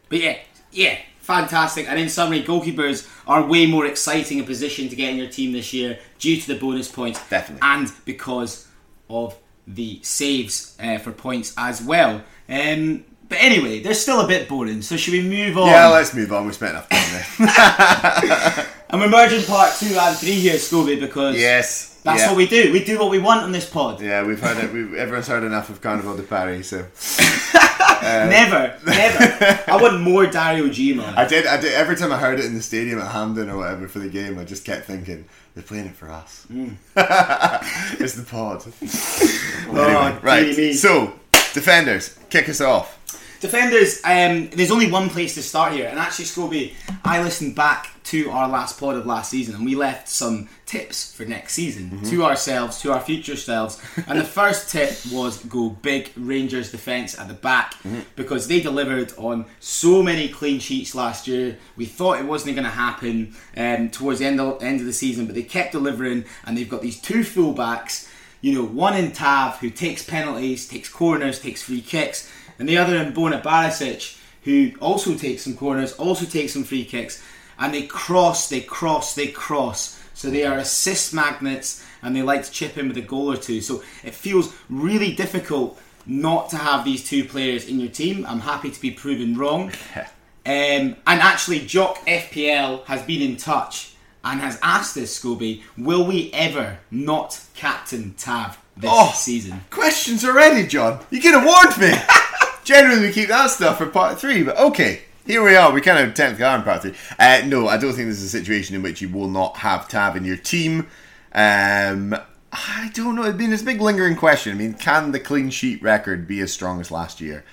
But 0.09 0.21
yeah, 0.21 0.39
yeah, 0.71 0.99
fantastic. 1.23 1.89
And 1.89 1.99
in 1.99 2.09
summary, 2.09 2.43
goalkeepers 2.43 3.09
are 3.27 3.43
way 3.47 3.67
more 3.67 3.87
exciting 3.87 4.41
a 4.41 4.43
position 4.43 4.89
to 4.89 4.97
get 4.97 5.11
in 5.11 5.17
your 5.17 5.29
team 5.29 5.53
this 5.53 5.73
year 5.73 5.99
due 6.19 6.41
to 6.41 6.47
the 6.47 6.59
bonus 6.59 6.91
points. 6.91 7.19
Definitely. 7.31 7.61
And 7.63 7.91
because 8.05 8.69
of 9.09 9.37
the 9.67 10.01
saves 10.03 10.77
uh, 10.83 10.99
for 10.99 11.13
points 11.13 11.55
as 11.57 11.83
well. 11.83 12.23
Um, 12.49 13.05
but 13.29 13.39
anyway, 13.41 13.81
they're 13.81 13.95
still 13.95 14.21
a 14.21 14.29
bit 14.29 14.49
boring, 14.49 14.83
so 14.83 14.97
should 14.97 15.13
we 15.13 15.23
move 15.23 15.57
on? 15.57 15.69
Yeah, 15.69 15.89
let's 15.89 16.13
move 16.15 16.33
on. 16.33 16.47
We 16.47 16.53
spent 16.53 16.73
enough 16.73 16.89
time 16.91 17.25
there. 17.39 18.67
and 18.91 19.01
we're 19.01 19.09
merging 19.09 19.43
part 19.45 19.73
two 19.79 19.97
and 19.99 20.17
three 20.19 20.33
here, 20.33 20.57
Scobie, 20.57 21.01
because 21.01 21.39
yes. 21.39 21.92
That's 22.05 22.23
yeah. 22.23 22.29
what 22.29 22.37
we 22.37 22.47
do. 22.47 22.73
We 22.73 22.83
do 22.85 22.99
what 22.99 23.11
we 23.11 23.21
want 23.21 23.43
on 23.43 23.53
this 23.53 23.69
pod. 23.69 24.01
Yeah, 24.01 24.27
we've 24.27 24.41
heard 24.41 24.63
it. 24.63 24.73
We've, 24.73 24.95
everyone's 24.95 25.29
heard 25.29 25.45
enough 25.45 25.71
of 25.71 25.81
Carnival 25.81 26.17
de 26.17 26.25
Paris, 26.25 26.69
so 26.69 26.79
uh, 28.03 28.27
Never, 28.29 28.77
never. 28.85 29.71
I 29.71 29.79
want 29.81 30.01
more 30.01 30.27
Dario 30.27 30.69
G, 30.69 30.95
man. 30.95 31.15
I 31.17 31.27
did. 31.27 31.47
I 31.47 31.61
did. 31.61 31.73
Every 31.75 31.95
time 31.95 32.13
I 32.13 32.19
heard 32.19 32.41
it 32.41 32.47
in 32.47 32.55
the 32.55 32.63
stadium 32.63 32.99
at 32.99 33.13
Hampden 33.13 33.49
or 33.49 33.59
whatever 33.59 33.87
for 33.87 34.01
the 34.01 34.09
game, 34.09 34.39
I 34.39 34.45
just 34.45 34.65
kept 34.65 34.87
thinking 34.87 35.27
they're 35.55 35.63
playing 35.63 35.87
it 35.87 35.95
for 35.95 36.11
us. 36.11 36.45
Mm. 36.51 36.75
it's 38.01 38.15
the 38.15 38.25
pod. 38.25 38.65
Oh, 39.75 39.85
anyway, 39.85 40.19
right. 40.23 40.75
So, 40.75 41.15
defenders, 41.55 42.19
kick 42.29 42.49
us 42.49 42.61
off. 42.61 42.99
Defenders, 43.43 44.01
um, 44.05 44.51
there's 44.51 44.71
only 44.71 44.89
one 44.89 45.11
place 45.11 45.35
to 45.35 45.43
start 45.43 45.73
here, 45.73 45.89
and 45.89 45.99
actually, 45.99 46.27
Scobie, 46.27 46.75
I 47.05 47.21
listened 47.25 47.57
back 47.57 47.89
to 48.05 48.31
our 48.31 48.49
last 48.49 48.79
pod 48.79 48.95
of 48.95 49.05
last 49.05 49.33
season, 49.33 49.57
and 49.57 49.65
we 49.65 49.75
left 49.75 50.09
some 50.09 50.49
tips 50.65 51.13
for 51.13 51.25
next 51.25 51.55
season 51.55 52.05
to 52.05 52.25
ourselves, 52.25 52.81
to 52.83 52.93
our 52.93 53.01
future 53.01 53.35
selves. 53.35 53.83
and 54.07 54.17
the 54.21 54.25
first 54.25 54.71
tip 54.71 54.93
was 55.11 55.45
go 55.47 55.71
big 55.71 56.13
Rangers 56.17 56.71
defence 56.71 57.19
at 57.19 57.27
the 57.27 57.35
back 57.35 57.75
because 58.15 58.47
they 58.47 58.61
delivered 58.61 59.13
on 59.19 59.47
so 59.59 60.05
many 60.05 60.29
clean 60.29 60.61
sheets 60.61 60.95
last 60.95 61.27
year. 61.27 61.59
We 61.77 61.87
thought 61.87 62.21
it 62.21 62.27
wasn't 62.27 62.55
going 62.55 62.65
to 62.65 62.71
happen 62.71 63.35
um, 63.57 63.91
towards 63.91 64.21
the 64.21 64.27
end 64.27 64.41
of, 64.41 64.63
end 64.63 64.79
of 64.79 64.87
the 64.87 64.93
season, 64.93 65.27
but 65.27 65.35
they 65.35 65.43
kept 65.43 65.73
delivering, 65.73 66.27
and 66.47 66.57
they've 66.57 66.69
got 66.69 66.81
these 66.81 67.01
two 67.01 67.23
fullbacks. 67.23 68.09
You 68.41 68.55
know, 68.55 68.65
one 68.65 68.97
in 68.97 69.13
Tav 69.13 69.59
who 69.59 69.71
takes 69.71 70.05
penalties, 70.05 70.67
takes 70.67 70.89
corners, 70.89 71.41
takes 71.41 71.63
free 71.63 71.81
kicks, 71.81 72.29
and 72.63 72.69
the 72.69 72.79
other 72.79 72.97
in 72.97 73.13
Borna 73.13 73.43
Barisic 73.43 74.17
who 74.45 74.71
also 74.81 75.17
takes 75.17 75.43
some 75.43 75.57
corners, 75.57 75.95
also 75.95 76.25
takes 76.25 76.53
some 76.53 76.63
free 76.63 76.85
kicks, 76.85 77.21
and 77.59 77.75
they 77.75 77.83
cross, 77.83 78.49
they 78.49 78.61
cross, 78.61 79.17
they 79.17 79.27
cross. 79.27 80.01
So 80.15 80.31
they 80.31 80.45
are 80.45 80.59
assist 80.59 81.13
magnets, 81.13 81.85
and 82.03 82.15
they 82.15 82.23
like 82.23 82.45
to 82.45 82.51
chip 82.53 82.79
in 82.79 82.87
with 82.87 82.97
a 82.97 83.03
goal 83.03 83.33
or 83.33 83.37
two. 83.37 83.61
So 83.61 83.83
it 84.05 84.15
feels 84.15 84.55
really 84.71 85.13
difficult 85.13 85.81
not 86.07 86.51
to 86.51 86.57
have 86.57 86.85
these 86.85 87.05
two 87.05 87.25
players 87.25 87.69
in 87.69 87.81
your 87.81 87.91
team. 87.91 88.25
I'm 88.29 88.41
happy 88.41 88.71
to 88.71 88.81
be 88.81 88.93
proven 88.93 89.37
wrong. 89.37 89.73
Um, 90.45 90.97
and 91.07 91.21
actually, 91.21 91.61
Jock 91.61 92.05
FPL 92.05 92.85
has 92.87 93.01
been 93.03 93.23
in 93.23 93.37
touch 93.37 93.95
and 94.25 94.41
has 94.41 94.59
asked 94.61 94.97
us, 94.97 95.17
Scobie, 95.17 95.63
will 95.79 96.05
we 96.05 96.33
ever 96.33 96.79
not 96.91 97.41
captain 97.55 98.15
Tav 98.19 98.59
this 98.77 98.91
Oh. 98.93 99.13
season? 99.15 99.61
Questions 99.71 100.25
already, 100.25 100.67
John. 100.67 100.99
You 101.11 101.21
have 101.21 101.45
warned 101.47 101.79
me. 101.79 101.97
Generally, 102.65 103.01
we 103.01 103.13
keep 103.13 103.29
that 103.29 103.51
stuff 103.51 103.79
for 103.79 103.87
part 103.87 104.19
three, 104.19 104.43
but 104.43 104.57
okay. 104.59 105.03
Here 105.25 105.43
we 105.45 105.55
are. 105.55 105.73
We 105.73 105.81
kind 105.81 106.05
of 106.05 106.15
technically 106.15 106.45
are 106.45 106.57
in 106.57 106.65
part 106.65 106.83
three. 106.83 106.95
Uh, 107.17 107.43
no, 107.47 107.69
I 107.69 107.77
don't 107.77 107.93
think 107.93 108.09
this 108.09 108.19
is 108.19 108.35
a 108.35 108.39
situation 108.39 108.75
in 108.75 108.83
which 108.83 109.01
you 109.01 109.09
will 109.09 109.29
not 109.29 109.59
have 109.59 109.87
Tav 109.87 110.17
in 110.17 110.25
your 110.25 110.37
team. 110.37 110.89
Um, 111.33 112.17
I 112.53 112.91
don't 112.93 113.15
know. 113.15 113.23
I 113.23 113.33
mean, 113.33 113.53
it's 113.53 113.63
a 113.63 113.65
big 113.65 113.81
lingering 113.81 114.17
question. 114.17 114.53
I 114.53 114.57
mean, 114.57 114.75
can 114.75 115.13
the 115.13 115.21
clean 115.21 115.51
sheet 115.51 115.81
record 115.81 116.27
be 116.27 116.41
as 116.41 116.53
strong 116.53 116.81
as 116.81 116.91
last 116.91 117.21
year? 117.21 117.45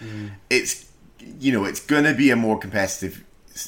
It's, 0.49 0.89
you 1.39 1.51
know, 1.51 1.63
it's 1.63 1.79
going 1.79 2.05
to 2.05 2.15
be 2.15 2.31
a 2.31 2.35
more 2.35 2.57
competitive 2.57 3.23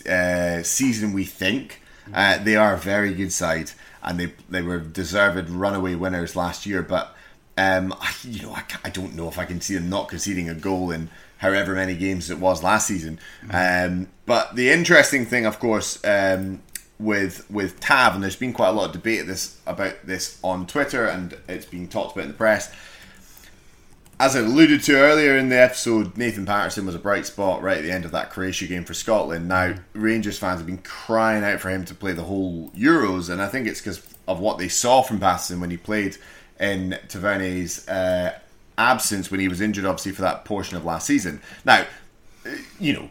uh, 0.09 0.63
season, 0.63 1.13
we 1.13 1.23
think. 1.23 1.81
Uh, 2.13 2.43
they 2.43 2.55
are 2.55 2.73
a 2.73 2.77
very 2.77 3.13
good 3.13 3.31
side, 3.31 3.71
and 4.01 4.19
they 4.19 4.33
they 4.49 4.61
were 4.63 4.79
deserved 4.79 5.49
runaway 5.49 5.93
winners 5.95 6.35
last 6.35 6.65
year. 6.65 6.81
But 6.81 7.15
um, 7.57 7.93
I, 8.01 8.11
you 8.23 8.41
know, 8.41 8.53
I, 8.53 8.63
I 8.83 8.89
don't 8.89 9.15
know 9.15 9.27
if 9.27 9.37
I 9.37 9.45
can 9.45 9.61
see 9.61 9.75
them 9.75 9.89
not 9.89 10.09
conceding 10.09 10.49
a 10.49 10.55
goal 10.55 10.91
in 10.91 11.09
however 11.41 11.73
many 11.73 11.95
games 11.95 12.29
it 12.29 12.37
was 12.37 12.61
last 12.61 12.87
season. 12.87 13.19
Um, 13.49 14.07
but 14.27 14.55
the 14.55 14.69
interesting 14.69 15.25
thing, 15.25 15.47
of 15.47 15.59
course, 15.59 15.99
um, 16.05 16.61
with 16.99 17.49
with 17.49 17.79
Tav, 17.79 18.13
and 18.13 18.23
there's 18.23 18.35
been 18.35 18.53
quite 18.53 18.69
a 18.69 18.73
lot 18.73 18.85
of 18.85 18.91
debate 18.91 19.25
this 19.25 19.59
about 19.65 20.05
this 20.05 20.39
on 20.43 20.67
Twitter, 20.67 21.05
and 21.07 21.35
it's 21.49 21.65
been 21.65 21.87
talked 21.87 22.15
about 22.15 22.25
in 22.25 22.31
the 22.31 22.37
press. 22.37 22.71
As 24.19 24.35
I 24.35 24.41
alluded 24.41 24.83
to 24.83 24.97
earlier 24.97 25.35
in 25.35 25.49
the 25.49 25.59
episode, 25.59 26.15
Nathan 26.15 26.45
Patterson 26.45 26.85
was 26.85 26.93
a 26.93 26.99
bright 26.99 27.25
spot 27.25 27.63
right 27.63 27.77
at 27.77 27.83
the 27.83 27.91
end 27.91 28.05
of 28.05 28.11
that 28.11 28.29
Croatia 28.29 28.67
game 28.67 28.85
for 28.85 28.93
Scotland. 28.93 29.47
Now, 29.47 29.73
Rangers 29.93 30.37
fans 30.37 30.59
have 30.59 30.67
been 30.67 30.77
crying 30.77 31.43
out 31.43 31.59
for 31.59 31.71
him 31.71 31.85
to 31.85 31.95
play 31.95 32.11
the 32.11 32.21
whole 32.21 32.69
Euros, 32.77 33.31
and 33.31 33.41
I 33.41 33.47
think 33.47 33.65
it's 33.65 33.81
because 33.81 33.99
of 34.27 34.39
what 34.39 34.59
they 34.59 34.67
saw 34.67 35.01
from 35.01 35.19
Patterson 35.19 35.59
when 35.59 35.71
he 35.71 35.77
played 35.77 36.17
in 36.59 36.99
Taverne's 37.07 37.87
uh, 37.87 38.37
absence 38.77 39.29
when 39.31 39.39
he 39.39 39.47
was 39.47 39.61
injured, 39.61 39.85
obviously, 39.85 40.11
for 40.11 40.21
that 40.21 40.45
portion 40.45 40.77
of 40.77 40.85
last 40.85 41.07
season. 41.07 41.41
Now, 41.65 41.85
you 42.79 42.93
know, 42.93 43.09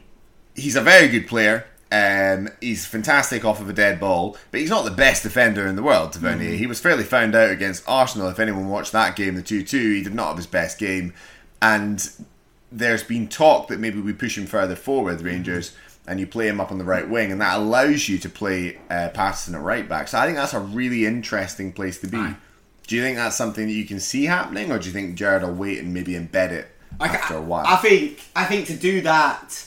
he's 0.54 0.76
a 0.76 0.80
very 0.80 1.08
good 1.08 1.26
player. 1.26 1.66
Um, 1.92 2.48
he's 2.60 2.86
fantastic 2.86 3.44
off 3.44 3.60
of 3.60 3.68
a 3.68 3.72
dead 3.72 3.98
ball, 3.98 4.36
but 4.50 4.60
he's 4.60 4.70
not 4.70 4.84
the 4.84 4.92
best 4.92 5.24
defender 5.24 5.66
in 5.66 5.74
the 5.74 5.82
world, 5.82 6.12
Tavernier. 6.12 6.52
He 6.54 6.66
was 6.66 6.78
fairly 6.78 7.02
found 7.02 7.34
out 7.34 7.50
against 7.50 7.82
Arsenal. 7.88 8.28
If 8.28 8.38
anyone 8.38 8.68
watched 8.68 8.92
that 8.92 9.16
game, 9.16 9.34
the 9.34 9.42
2 9.42 9.64
2, 9.64 9.94
he 9.94 10.02
did 10.02 10.14
not 10.14 10.28
have 10.28 10.36
his 10.36 10.46
best 10.46 10.78
game. 10.78 11.12
And 11.60 12.08
there's 12.70 13.02
been 13.02 13.26
talk 13.26 13.68
that 13.68 13.80
maybe 13.80 14.00
we 14.00 14.12
push 14.12 14.38
him 14.38 14.46
further 14.46 14.76
forward, 14.76 15.20
Rangers, 15.20 15.74
and 16.06 16.20
you 16.20 16.28
play 16.28 16.46
him 16.46 16.60
up 16.60 16.70
on 16.70 16.78
the 16.78 16.84
right 16.84 17.08
wing, 17.08 17.32
and 17.32 17.40
that 17.40 17.58
allows 17.58 18.08
you 18.08 18.18
to 18.18 18.28
play 18.28 18.78
uh, 18.88 19.08
Patterson 19.08 19.56
at 19.56 19.60
right 19.60 19.88
back. 19.88 20.06
So 20.06 20.18
I 20.18 20.26
think 20.26 20.36
that's 20.36 20.54
a 20.54 20.60
really 20.60 21.06
interesting 21.06 21.72
place 21.72 22.00
to 22.00 22.06
be. 22.06 22.18
Aye. 22.18 22.36
Do 22.90 22.96
you 22.96 23.02
think 23.02 23.18
that's 23.18 23.36
something 23.36 23.68
that 23.68 23.72
you 23.72 23.84
can 23.84 24.00
see 24.00 24.24
happening, 24.24 24.72
or 24.72 24.78
do 24.80 24.88
you 24.88 24.92
think 24.92 25.14
Gerrard 25.14 25.44
will 25.44 25.54
wait 25.54 25.78
and 25.78 25.94
maybe 25.94 26.14
embed 26.14 26.50
it 26.50 26.66
after 26.98 27.36
a 27.36 27.40
while? 27.40 27.64
I 27.64 27.76
think 27.76 28.20
I 28.34 28.44
think 28.44 28.66
to 28.66 28.74
do 28.74 29.00
that 29.02 29.64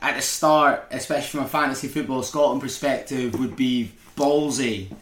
at 0.00 0.16
the 0.16 0.20
start, 0.20 0.84
especially 0.90 1.28
from 1.28 1.46
a 1.46 1.48
fantasy 1.48 1.86
football 1.86 2.24
Scotland 2.24 2.60
perspective, 2.60 3.38
would 3.38 3.54
be 3.54 3.92
ballsy 4.16 4.92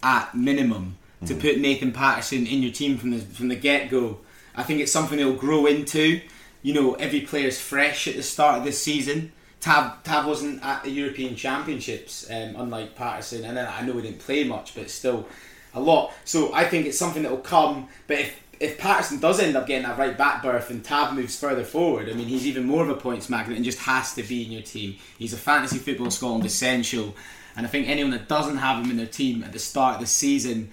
at 0.00 0.32
minimum. 0.36 0.96
to 1.26 1.34
put 1.34 1.58
Nathan 1.58 1.90
Patterson 1.90 2.46
in 2.46 2.62
your 2.62 2.70
team 2.70 2.96
from 2.98 3.10
the 3.10 3.18
from 3.18 3.48
the 3.48 3.56
get 3.56 3.90
go. 3.90 4.18
I 4.54 4.62
think 4.62 4.78
it's 4.78 4.92
something 4.92 5.18
they'll 5.18 5.34
grow 5.34 5.66
into. 5.66 6.20
You 6.62 6.72
know, 6.72 6.94
every 6.94 7.22
player's 7.22 7.60
fresh 7.60 8.06
at 8.06 8.14
the 8.14 8.22
start 8.22 8.58
of 8.58 8.64
this 8.64 8.80
season. 8.80 9.32
Tav 9.60 10.04
Tav 10.04 10.24
wasn't 10.24 10.64
at 10.64 10.84
the 10.84 10.90
European 10.90 11.34
Championships, 11.34 12.30
um, 12.30 12.54
unlike 12.56 12.94
Patterson, 12.94 13.44
and 13.44 13.56
then 13.56 13.66
I 13.66 13.84
know 13.84 13.94
he 13.94 14.02
didn't 14.02 14.20
play 14.20 14.44
much, 14.44 14.76
but 14.76 14.88
still 14.88 15.26
a 15.74 15.80
lot. 15.80 16.12
So 16.24 16.52
I 16.52 16.64
think 16.64 16.86
it's 16.86 16.98
something 16.98 17.22
that 17.22 17.30
will 17.30 17.38
come. 17.38 17.88
But 18.06 18.18
if 18.20 18.42
if 18.60 18.78
Patterson 18.78 19.18
does 19.18 19.40
end 19.40 19.56
up 19.56 19.66
getting 19.66 19.82
that 19.84 19.98
right 19.98 20.16
back 20.16 20.42
berth 20.42 20.70
and 20.70 20.84
Tav 20.84 21.14
moves 21.14 21.38
further 21.38 21.64
forward, 21.64 22.08
I 22.08 22.12
mean 22.12 22.28
he's 22.28 22.46
even 22.46 22.64
more 22.64 22.82
of 22.82 22.90
a 22.90 22.94
points 22.94 23.28
magnet 23.28 23.56
and 23.56 23.64
just 23.64 23.80
has 23.80 24.14
to 24.14 24.22
be 24.22 24.44
in 24.44 24.52
your 24.52 24.62
team. 24.62 24.96
He's 25.18 25.32
a 25.32 25.38
fantasy 25.38 25.78
football 25.78 26.10
Scotland 26.10 26.44
essential, 26.44 27.14
and 27.56 27.66
I 27.66 27.68
think 27.68 27.88
anyone 27.88 28.12
that 28.12 28.28
doesn't 28.28 28.58
have 28.58 28.84
him 28.84 28.90
in 28.90 28.96
their 28.96 29.06
team 29.06 29.42
at 29.44 29.52
the 29.52 29.58
start 29.58 29.96
of 29.96 30.00
the 30.00 30.06
season. 30.06 30.70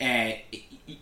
Uh, 0.00 0.32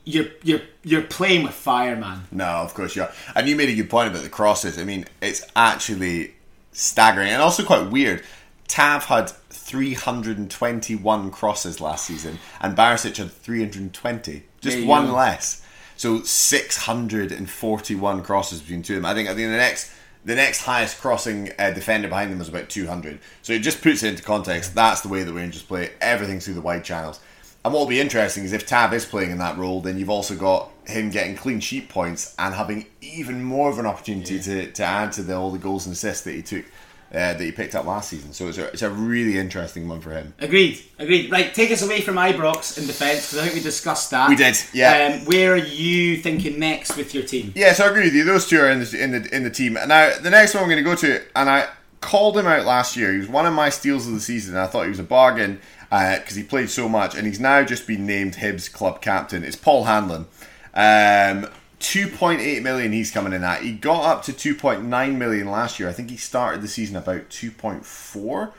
you're 0.05 0.27
you're 0.43 0.63
you're 0.83 1.03
playing 1.03 1.45
with 1.45 1.55
fire, 1.55 1.97
man. 1.97 2.23
No, 2.33 2.45
of 2.45 2.75
course 2.75 2.97
you 2.97 3.03
are. 3.03 3.13
And 3.35 3.49
you 3.49 3.57
made 3.57 3.69
a 3.69 3.75
good 3.75 3.91
point 3.91 4.11
about 4.11 4.23
the 4.23 4.29
crosses. 4.29 4.79
I 4.79 4.85
mean, 4.85 5.05
it's 5.21 5.47
actually 5.55 6.35
staggering 6.73 7.29
and 7.29 7.41
also 7.41 7.65
quite 7.65 7.91
weird. 7.91 8.25
Tav 8.69 9.05
had 9.05 9.33
321 9.67 11.31
crosses 11.33 11.81
last 11.81 12.07
season, 12.07 12.39
and 12.61 12.77
Barisic 12.77 13.17
had 13.17 13.33
320, 13.33 14.45
just 14.61 14.87
one 14.87 15.07
go. 15.07 15.15
less. 15.15 15.67
So 15.97 16.23
641 16.23 18.23
crosses 18.23 18.61
between 18.61 18.83
two 18.83 18.97
of 18.97 19.03
them. 19.03 19.11
I 19.11 19.15
think 19.15 19.29
I 19.29 19.35
think 19.35 19.51
the 19.51 19.57
next 19.57 19.93
the 20.25 20.35
next 20.35 20.63
highest 20.63 21.01
crossing 21.01 21.51
uh, 21.59 21.71
defender 21.71 22.09
behind 22.09 22.31
them 22.31 22.39
was 22.39 22.49
about 22.49 22.69
200. 22.69 23.19
So 23.43 23.53
it 23.53 23.61
just 23.61 23.83
puts 23.83 24.03
it 24.03 24.11
into 24.11 24.23
context. 24.23 24.75
That's 24.75 25.01
the 25.01 25.09
way 25.09 25.23
the 25.23 25.33
Rangers 25.33 25.63
play. 25.63 25.93
Everything 26.01 26.41
through 26.41 26.55
the 26.55 26.61
wide 26.61 26.85
channels. 26.85 27.21
And 27.65 27.73
what 27.73 27.81
will 27.81 27.89
be 27.89 28.01
interesting 28.01 28.45
is 28.45 28.53
if 28.53 28.67
Tav 28.67 28.95
is 28.95 29.05
playing 29.05 29.33
in 29.33 29.39
that 29.39 29.59
role, 29.59 29.81
then 29.81 29.99
you've 29.99 30.11
also 30.11 30.37
got 30.37 30.71
him 30.85 31.11
getting 31.11 31.35
clean 31.35 31.59
sheet 31.59 31.89
points 31.89 32.35
and 32.39 32.55
having 32.55 32.87
even 33.01 33.43
more 33.43 33.71
of 33.71 33.81
an 33.81 33.87
opportunity 33.87 34.37
yeah. 34.37 34.43
to, 34.43 34.73
to 34.73 34.85
add 34.85 35.13
to 35.13 35.23
the, 35.23 35.35
all 35.35 35.51
the 35.51 35.59
goals 35.59 35.87
and 35.87 35.93
assists 35.93 36.23
that 36.25 36.35
he 36.35 36.43
took. 36.43 36.65
Uh, 37.13 37.33
that 37.33 37.41
he 37.41 37.53
picked 37.53 37.77
up 37.77 37.87
last 37.87 38.11
season, 38.11 38.33
so 38.33 38.49
it's 38.49 38.59
a, 38.59 38.65
it's 38.73 38.83
a 38.83 38.91
really 38.91 39.39
interesting 39.39 39.87
one 39.89 40.01
for 40.01 40.11
him. 40.11 40.35
Agreed, 40.41 40.83
agreed. 40.99 41.31
Right, 41.31 41.55
take 41.55 41.71
us 41.71 41.81
away 41.81 42.01
from 42.01 42.17
Ibrox 42.17 42.79
in 42.79 42.87
defence 42.89 43.31
because 43.31 43.39
I 43.39 43.43
think 43.43 43.55
we 43.55 43.61
discussed 43.61 44.11
that. 44.11 44.29
We 44.29 44.35
did, 44.35 44.57
yeah. 44.73 45.15
Um, 45.15 45.25
where 45.25 45.53
are 45.53 45.57
you 45.57 46.17
thinking 46.17 46.59
next 46.59 46.97
with 46.97 47.15
your 47.15 47.23
team? 47.23 47.53
Yeah, 47.55 47.75
so 47.75 47.87
I 47.87 47.91
agree 47.91 48.07
with 48.07 48.15
you. 48.15 48.25
Those 48.25 48.49
two 48.49 48.59
are 48.59 48.69
in 48.69 48.81
the 48.81 49.03
in 49.03 49.13
the 49.13 49.35
in 49.35 49.45
the 49.45 49.51
team. 49.51 49.77
And 49.77 49.89
now 49.89 50.19
the 50.21 50.31
next 50.31 50.55
one 50.55 50.65
I'm 50.65 50.69
going 50.69 50.83
to 50.83 50.91
go 50.91 50.97
to, 50.97 51.23
and 51.37 51.49
I 51.49 51.69
called 52.01 52.37
him 52.37 52.47
out 52.47 52.65
last 52.65 52.97
year. 52.97 53.13
He 53.13 53.19
was 53.19 53.29
one 53.29 53.47
of 53.47 53.55
my 53.55 53.71
steals 53.71 54.09
of 54.09 54.13
the 54.13 54.21
season. 54.21 54.57
I 54.57 54.67
thought 54.67 54.83
he 54.83 54.91
was 54.91 54.99
a 54.99 55.05
bargain 55.05 55.61
because 55.91 56.33
uh, 56.33 56.35
he 56.35 56.43
played 56.43 56.71
so 56.71 56.89
much, 56.89 57.15
and 57.15 57.27
he's 57.27 57.41
now 57.41 57.63
just 57.63 57.87
been 57.87 58.05
named 58.05 58.35
Hibs 58.35 58.71
club 58.73 59.01
captain. 59.01 59.45
It's 59.45 59.57
Paul 59.57 59.85
Hanlon. 59.85 60.27
Um, 60.75 61.49
2.8 61.87 62.63
million 62.63 62.91
he's 62.91 63.13
coming 63.13 63.33
in 63.33 63.45
at. 63.45 63.63
He 63.63 63.71
got 63.71 64.05
up 64.05 64.25
to 64.25 64.33
2.9 64.33 65.17
million 65.17 65.49
last 65.49 65.79
year. 65.79 65.89
I 65.89 65.93
think 65.93 66.11
he 66.11 66.17
started 66.17 66.61
the 66.61 66.69
season 66.69 66.97
about 66.97 67.29
2.4. 67.31 68.53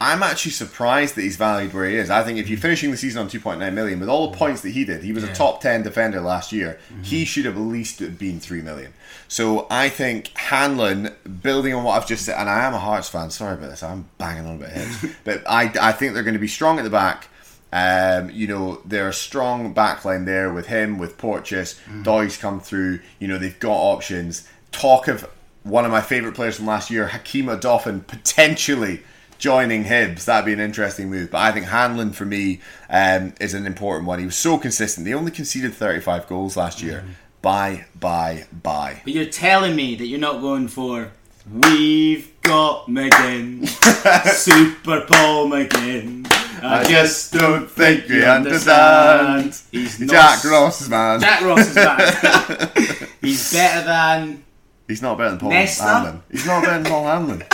I'm 0.00 0.22
actually 0.22 0.50
surprised 0.50 1.14
that 1.14 1.22
he's 1.22 1.36
valued 1.36 1.72
where 1.72 1.88
he 1.88 1.96
is. 1.96 2.10
I 2.10 2.22
think 2.24 2.38
if 2.38 2.50
you're 2.50 2.58
finishing 2.58 2.90
the 2.90 2.98
season 2.98 3.22
on 3.22 3.30
2.9 3.30 3.72
million 3.72 4.00
with 4.00 4.10
all 4.10 4.30
the 4.30 4.36
points 4.36 4.60
that 4.62 4.70
he 4.70 4.84
did, 4.84 5.02
he 5.02 5.12
was 5.12 5.24
yeah. 5.24 5.30
a 5.30 5.34
top 5.34 5.62
10 5.62 5.82
defender 5.82 6.20
last 6.20 6.52
year. 6.52 6.78
Mm-hmm. 6.92 7.02
He 7.04 7.24
should 7.24 7.46
have 7.46 7.56
at 7.56 7.62
least 7.62 8.00
been 8.18 8.38
3 8.38 8.60
million. 8.60 8.92
So 9.28 9.66
I 9.70 9.88
think 9.88 10.36
Hanlon, 10.36 11.14
building 11.42 11.72
on 11.72 11.84
what 11.84 11.92
I've 11.92 12.06
just 12.06 12.26
said, 12.26 12.38
and 12.38 12.50
I 12.50 12.64
am 12.64 12.74
a 12.74 12.78
Hearts 12.78 13.08
fan, 13.08 13.30
sorry 13.30 13.54
about 13.54 13.70
this, 13.70 13.82
I'm 13.82 14.06
banging 14.18 14.44
on 14.44 14.56
about 14.56 14.72
him, 14.72 15.16
but 15.24 15.42
I, 15.48 15.72
I 15.80 15.92
think 15.92 16.12
they're 16.12 16.22
going 16.22 16.34
to 16.34 16.40
be 16.40 16.48
strong 16.48 16.78
at 16.78 16.84
the 16.84 16.90
back. 16.90 17.28
Um, 17.74 18.30
you 18.30 18.46
know, 18.46 18.80
they're 18.84 19.08
a 19.08 19.12
strong 19.12 19.74
backline 19.74 20.26
there 20.26 20.52
with 20.52 20.68
him, 20.68 20.96
with 20.96 21.18
Porteous. 21.18 21.80
Mm. 21.90 22.04
Doy's 22.04 22.36
come 22.36 22.60
through. 22.60 23.00
You 23.18 23.26
know, 23.26 23.36
they've 23.36 23.58
got 23.58 23.74
options. 23.74 24.48
Talk 24.70 25.08
of 25.08 25.28
one 25.64 25.84
of 25.84 25.90
my 25.90 26.00
favourite 26.00 26.36
players 26.36 26.56
from 26.56 26.66
last 26.66 26.88
year, 26.88 27.08
Hakeem 27.08 27.46
Odoffin, 27.46 28.06
potentially 28.06 29.02
joining 29.38 29.84
Hibs. 29.84 30.24
That'd 30.24 30.46
be 30.46 30.52
an 30.52 30.60
interesting 30.60 31.10
move. 31.10 31.32
But 31.32 31.38
I 31.38 31.50
think 31.50 31.66
Hanlon, 31.66 32.12
for 32.12 32.24
me, 32.24 32.60
um, 32.88 33.34
is 33.40 33.54
an 33.54 33.66
important 33.66 34.06
one. 34.06 34.20
He 34.20 34.26
was 34.26 34.36
so 34.36 34.56
consistent. 34.56 35.04
They 35.04 35.14
only 35.14 35.32
conceded 35.32 35.74
35 35.74 36.28
goals 36.28 36.56
last 36.56 36.80
year. 36.80 37.02
Mm. 37.04 37.14
Bye, 37.42 37.86
bye, 37.98 38.46
bye. 38.62 39.00
But 39.02 39.14
you're 39.14 39.24
telling 39.26 39.74
me 39.74 39.96
that 39.96 40.06
you're 40.06 40.20
not 40.20 40.40
going 40.40 40.68
for 40.68 41.10
We've 41.52 42.40
got 42.40 42.86
McGinn, 42.86 43.68
Super 44.28 45.02
Paul 45.02 45.48
McGinn. 45.48 46.43
I, 46.62 46.80
I 46.80 46.84
just 46.84 47.32
don't 47.32 47.70
think 47.70 48.08
you 48.08 48.22
understand. 48.22 49.58
He's 49.70 49.98
Jack 49.98 50.44
Ross 50.44 50.80
is 50.80 50.88
man. 50.88 51.20
Jack 51.20 51.42
Ross 51.42 51.58
is 51.68 51.74
man. 51.74 53.08
He's 53.20 53.52
better 53.52 53.86
than. 53.86 54.44
He's 54.88 55.02
not 55.02 55.16
better 55.16 55.30
than 55.30 55.38
Paul 55.38 55.50
Nesta? 55.50 55.82
Hanlon. 55.82 56.22
He's 56.30 56.46
not 56.46 56.62
better 56.62 56.82
than 56.82 56.92
Paul 56.92 57.04
Hanlon. 57.04 57.44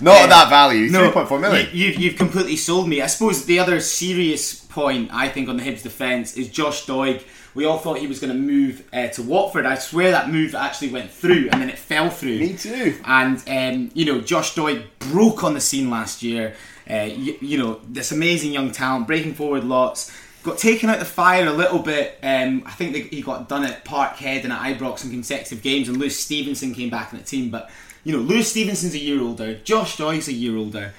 Not 0.00 0.20
at 0.20 0.28
that 0.28 0.48
value, 0.50 0.90
no, 0.90 1.10
3.4 1.10 1.40
million. 1.40 1.68
You, 1.72 1.92
have 1.92 2.00
you've 2.00 2.16
completely 2.16 2.56
sold 2.56 2.88
me. 2.88 3.00
I 3.02 3.06
suppose 3.06 3.46
the 3.46 3.58
other 3.58 3.80
serious 3.80 4.54
point 4.54 5.10
I 5.12 5.28
think 5.28 5.48
on 5.48 5.56
the 5.56 5.62
Hibs 5.62 5.82
defence 5.82 6.36
is 6.36 6.48
Josh 6.48 6.86
Doig 6.86 7.24
we 7.58 7.64
all 7.64 7.78
thought 7.78 7.98
he 7.98 8.06
was 8.06 8.20
going 8.20 8.32
to 8.32 8.38
move 8.38 8.88
uh, 8.92 9.08
to 9.08 9.22
Watford. 9.22 9.66
I 9.66 9.74
swear 9.74 10.12
that 10.12 10.30
move 10.30 10.54
actually 10.54 10.90
went 10.90 11.10
through 11.10 11.48
and 11.50 11.60
then 11.60 11.68
it 11.68 11.76
fell 11.76 12.08
through. 12.08 12.38
Me 12.38 12.56
too. 12.56 12.96
And 13.04 13.42
um, 13.48 13.90
you 13.94 14.04
know, 14.04 14.20
Josh 14.20 14.54
Doig 14.54 14.84
broke 15.00 15.42
on 15.42 15.54
the 15.54 15.60
scene 15.60 15.90
last 15.90 16.22
year. 16.22 16.54
Uh, 16.88 17.08
you, 17.14 17.36
you, 17.40 17.58
know, 17.58 17.80
this 17.88 18.12
amazing 18.12 18.52
young 18.52 18.70
talent 18.72 19.06
breaking 19.06 19.34
forward 19.34 19.64
lots. 19.64 20.12
Got 20.42 20.58
taken 20.58 20.88
out 20.88 20.98
the 20.98 21.04
fire 21.04 21.46
a 21.46 21.52
little 21.52 21.80
bit. 21.80 22.18
Um, 22.22 22.62
I 22.64 22.70
think 22.70 22.94
he 23.12 23.22
got 23.22 23.48
done 23.48 23.64
at 23.64 23.84
Parkhead 23.84 24.44
and 24.44 24.52
at 24.52 24.62
Ibrox 24.62 25.04
in 25.04 25.10
consecutive 25.10 25.62
games, 25.62 25.88
and 25.88 25.98
Lewis 25.98 26.18
Stevenson 26.18 26.74
came 26.74 26.90
back 26.90 27.12
in 27.12 27.18
the 27.18 27.24
team. 27.24 27.50
But 27.50 27.70
you 28.04 28.16
know, 28.16 28.22
Lewis 28.22 28.50
Stevenson's 28.50 28.94
a 28.94 28.98
year 28.98 29.20
older. 29.20 29.58
Josh 29.58 29.96
Doig's 29.96 30.28
a 30.28 30.32
year 30.32 30.56
older. 30.56 30.94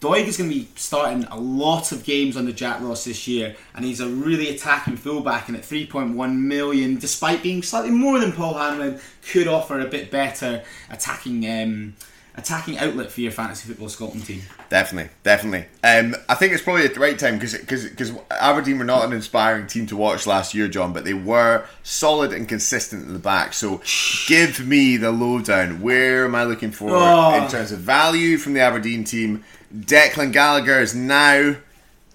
Doig 0.00 0.26
is 0.26 0.36
going 0.36 0.50
to 0.50 0.56
be 0.56 0.68
starting 0.76 1.24
a 1.24 1.38
lot 1.38 1.90
of 1.90 2.04
games 2.04 2.36
under 2.36 2.52
Jack 2.52 2.80
Ross 2.82 3.04
this 3.04 3.26
year, 3.26 3.56
and 3.74 3.84
he's 3.84 4.00
a 4.00 4.08
really 4.08 4.50
attacking 4.50 4.96
fullback. 4.96 5.48
And 5.48 5.56
at 5.56 5.62
3.1 5.62 6.36
million, 6.38 6.98
despite 6.98 7.42
being 7.42 7.62
slightly 7.62 7.90
more 7.90 8.18
than 8.18 8.32
Paul 8.32 8.54
Hanlon, 8.54 9.00
could 9.30 9.48
offer 9.48 9.80
a 9.80 9.86
bit 9.86 10.10
better 10.10 10.62
attacking. 10.90 11.48
Um, 11.50 11.94
attacking 12.36 12.78
outlet 12.78 13.10
for 13.10 13.20
your 13.20 13.30
fantasy 13.30 13.68
football 13.68 13.88
Scotland 13.88 14.26
team. 14.26 14.42
Definitely, 14.68 15.10
definitely. 15.22 15.66
Um, 15.84 16.16
I 16.28 16.34
think 16.34 16.52
it's 16.52 16.62
probably 16.62 16.84
at 16.84 16.94
the 16.94 17.00
right 17.00 17.18
time 17.18 17.34
because 17.34 17.56
because 17.56 18.12
Aberdeen 18.30 18.78
were 18.78 18.84
not 18.84 19.04
an 19.04 19.12
inspiring 19.12 19.66
team 19.66 19.86
to 19.86 19.96
watch 19.96 20.26
last 20.26 20.54
year, 20.54 20.68
John, 20.68 20.92
but 20.92 21.04
they 21.04 21.14
were 21.14 21.64
solid 21.82 22.32
and 22.32 22.48
consistent 22.48 23.06
in 23.06 23.12
the 23.12 23.18
back. 23.18 23.52
So 23.52 23.82
give 24.26 24.66
me 24.66 24.96
the 24.96 25.12
lowdown. 25.12 25.80
Where 25.80 26.24
am 26.24 26.34
I 26.34 26.44
looking 26.44 26.72
for 26.72 26.90
oh. 26.90 27.42
in 27.42 27.48
terms 27.48 27.72
of 27.72 27.80
value 27.80 28.36
from 28.36 28.54
the 28.54 28.60
Aberdeen 28.60 29.04
team? 29.04 29.44
Declan 29.74 30.32
Gallagher 30.32 30.80
is 30.80 30.94
now 30.94 31.56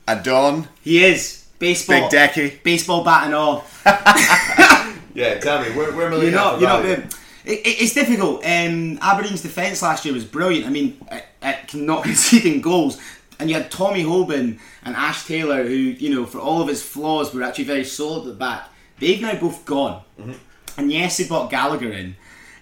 a 0.07 0.15
Don. 0.21 0.67
He 0.81 1.03
is. 1.03 1.45
Baseball. 1.59 2.09
Big 2.09 2.19
Decky. 2.19 2.63
Baseball 2.63 3.03
bat 3.03 3.25
and 3.25 3.35
all. 3.35 3.65
yeah, 5.13 5.39
tell 5.39 5.61
me, 5.61 5.75
where, 5.75 5.91
where 5.91 6.07
am 6.07 6.13
I 6.13 6.23
You're 6.23 6.31
not, 6.31 6.61
you're 6.61 6.69
not 6.69 7.13
it, 7.49 7.81
it's 7.81 7.93
difficult. 7.93 8.45
Um, 8.45 8.97
Aberdeen's 9.01 9.41
defence 9.41 9.81
last 9.81 10.05
year 10.05 10.13
was 10.13 10.25
brilliant. 10.25 10.65
I 10.65 10.69
mean, 10.69 10.99
at, 11.41 11.73
not 11.73 12.03
conceding 12.09 12.61
goals. 12.61 12.99
And 13.39 13.49
you 13.49 13.55
had 13.55 13.71
Tommy 13.71 14.03
Hoban 14.03 14.59
and 14.83 14.95
Ash 14.95 15.25
Taylor, 15.25 15.63
who, 15.63 15.73
you 15.73 16.13
know, 16.13 16.25
for 16.25 16.39
all 16.39 16.61
of 16.61 16.67
his 16.67 16.83
flaws, 16.83 17.33
were 17.33 17.43
actually 17.43 17.63
very 17.63 17.85
solid 17.85 18.21
at 18.21 18.25
the 18.25 18.33
back. 18.33 18.69
They've 18.99 19.21
now 19.21 19.39
both 19.39 19.65
gone. 19.65 20.01
Mm-hmm. 20.19 20.33
And 20.77 20.91
yes, 20.91 21.17
they 21.17 21.27
brought 21.27 21.49
Gallagher 21.49 21.91
in, 21.91 22.17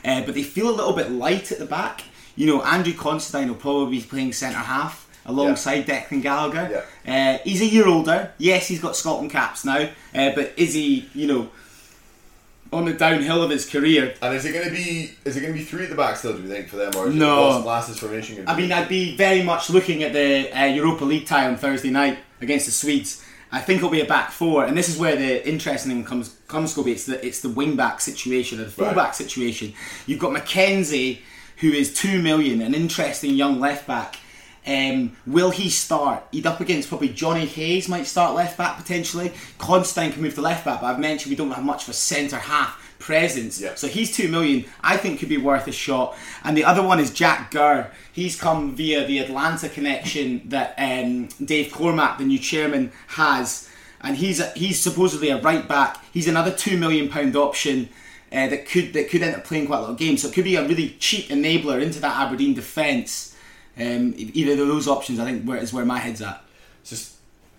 uh, 0.05 0.23
but 0.23 0.35
they 0.35 0.43
feel 0.43 0.69
a 0.69 0.75
little 0.75 0.93
bit 0.93 1.11
light 1.11 1.51
at 1.51 1.57
the 1.57 1.65
back 1.65 2.03
you 2.37 2.45
know, 2.45 2.61
Andrew 2.61 2.93
Considine 2.93 3.49
will 3.49 3.55
probably 3.55 3.97
be 3.97 4.05
playing 4.05 4.31
centre 4.31 4.59
half 4.59 5.09
alongside 5.25 5.87
yeah. 5.87 6.03
Declan 6.03 6.21
Gallagher. 6.21 6.85
Yeah. 7.05 7.35
Uh, 7.35 7.43
he's 7.43 7.61
a 7.61 7.65
year 7.65 7.87
older. 7.87 8.31
Yes, 8.37 8.67
he's 8.67 8.79
got 8.79 8.95
Scotland 8.95 9.31
caps 9.31 9.65
now, 9.65 9.89
uh, 10.15 10.31
but 10.35 10.53
is 10.55 10.75
he, 10.75 11.09
you 11.13 11.27
know, 11.27 11.49
on 12.71 12.85
the 12.85 12.93
downhill 12.93 13.43
of 13.43 13.49
his 13.49 13.69
career? 13.69 14.13
And 14.21 14.35
is 14.35 14.45
it 14.45 14.53
going 14.53 14.65
to 14.65 14.71
be 14.71 15.11
is 15.25 15.37
it 15.37 15.41
going 15.41 15.53
to 15.53 15.59
be 15.59 15.65
three 15.65 15.83
at 15.83 15.89
the 15.89 15.95
back 15.95 16.17
still? 16.17 16.35
Do 16.35 16.41
you 16.41 16.47
think 16.47 16.67
for 16.67 16.77
them, 16.77 16.91
or 16.97 17.09
is 17.09 17.15
no? 17.15 17.59
Last 17.59 17.99
formation. 17.99 18.47
I 18.47 18.55
mean, 18.55 18.71
I'd 18.71 18.89
be 18.89 19.15
very 19.15 19.43
much 19.43 19.69
looking 19.69 20.03
at 20.03 20.13
the 20.13 20.51
uh, 20.51 20.65
Europa 20.65 21.05
League 21.05 21.25
tie 21.25 21.47
on 21.47 21.57
Thursday 21.57 21.89
night 21.89 22.19
against 22.41 22.65
the 22.65 22.71
Swedes. 22.71 23.23
I 23.51 23.61
think 23.61 23.77
it'll 23.77 23.89
be 23.89 24.01
a 24.01 24.05
back 24.05 24.31
four, 24.31 24.65
and 24.65 24.77
this 24.77 24.89
is 24.89 24.97
where 24.97 25.15
the 25.15 25.47
interesting 25.47 25.91
thing 25.91 26.03
comes 26.03 26.37
comes 26.47 26.75
Scobie. 26.75 26.91
It's 26.91 27.05
the 27.05 27.25
it's 27.25 27.41
the 27.41 27.49
wing 27.49 27.75
back 27.75 28.01
situation 28.01 28.59
or 28.59 28.65
the 28.65 28.71
full 28.71 28.85
back 28.87 28.95
right. 28.95 29.15
situation. 29.15 29.73
You've 30.05 30.19
got 30.19 30.33
McKenzie 30.33 31.19
who 31.57 31.71
is 31.71 31.93
two 31.93 32.21
million, 32.21 32.61
an 32.61 32.73
interesting 32.73 33.33
young 33.33 33.59
left 33.59 33.87
back. 33.87 34.17
Um, 34.67 35.15
will 35.25 35.51
he 35.51 35.69
start? 35.69 36.27
He'd 36.31 36.45
up 36.45 36.59
against 36.59 36.89
probably 36.89 37.09
Johnny 37.09 37.45
Hayes, 37.45 37.87
might 37.87 38.05
start 38.05 38.35
left 38.35 38.57
back 38.57 38.77
potentially. 38.77 39.31
Considine 39.57 40.11
can 40.11 40.21
move 40.21 40.35
to 40.35 40.41
left 40.41 40.65
back, 40.65 40.81
but 40.81 40.87
I've 40.87 40.99
mentioned 40.99 41.29
we 41.29 41.37
don't 41.37 41.51
have 41.51 41.63
much 41.63 41.83
of 41.83 41.89
a 41.89 41.93
centre 41.93 42.37
half 42.37 42.83
presence. 42.99 43.61
Yeah. 43.61 43.75
So 43.75 43.87
he's 43.87 44.13
two 44.15 44.27
million. 44.27 44.65
I 44.81 44.97
think 44.97 45.19
could 45.19 45.29
be 45.29 45.37
worth 45.37 45.67
a 45.67 45.71
shot. 45.71 46.17
And 46.43 46.57
the 46.57 46.65
other 46.65 46.83
one 46.83 46.99
is 46.99 47.11
Jack 47.11 47.51
Gurr. 47.51 47.91
He's 48.11 48.39
come 48.39 48.75
via 48.75 49.05
the 49.05 49.19
Atlanta 49.19 49.69
connection 49.69 50.41
that 50.49 50.73
um, 50.77 51.29
Dave 51.43 51.71
Cormack, 51.71 52.17
the 52.17 52.25
new 52.25 52.39
chairman, 52.39 52.91
has. 53.07 53.69
and 54.01 54.17
he's 54.17 54.39
a, 54.39 54.49
he's 54.49 54.81
supposedly 54.81 55.29
a 55.29 55.41
right 55.41 55.67
back. 55.67 56.03
He's 56.11 56.27
another 56.27 56.51
two 56.51 56.77
million 56.77 57.07
pound 57.07 57.35
option. 57.35 57.89
Uh, 58.29 58.47
that 58.47 58.67
could 58.67 58.91
that 58.91 59.09
could 59.09 59.23
end 59.23 59.35
up 59.35 59.45
playing 59.45 59.67
quite 59.67 59.77
a 59.77 59.81
lot 59.83 59.91
of 59.91 59.97
games, 59.97 60.21
so 60.21 60.27
it 60.27 60.33
could 60.33 60.43
be 60.43 60.57
a 60.57 60.67
really 60.67 60.89
cheap 60.99 61.29
enabler 61.29 61.81
into 61.81 62.01
that 62.01 62.17
Aberdeen 62.17 62.53
defence. 62.53 63.36
Um, 63.79 64.13
either 64.17 64.53
of 64.53 64.67
those 64.67 64.87
options, 64.87 65.19
I 65.19 65.25
think, 65.25 65.43
where, 65.43 65.57
is 65.57 65.71
where 65.71 65.85
my 65.85 65.99
head's 65.99 66.21
at. 66.21 66.43
Just 66.83 67.13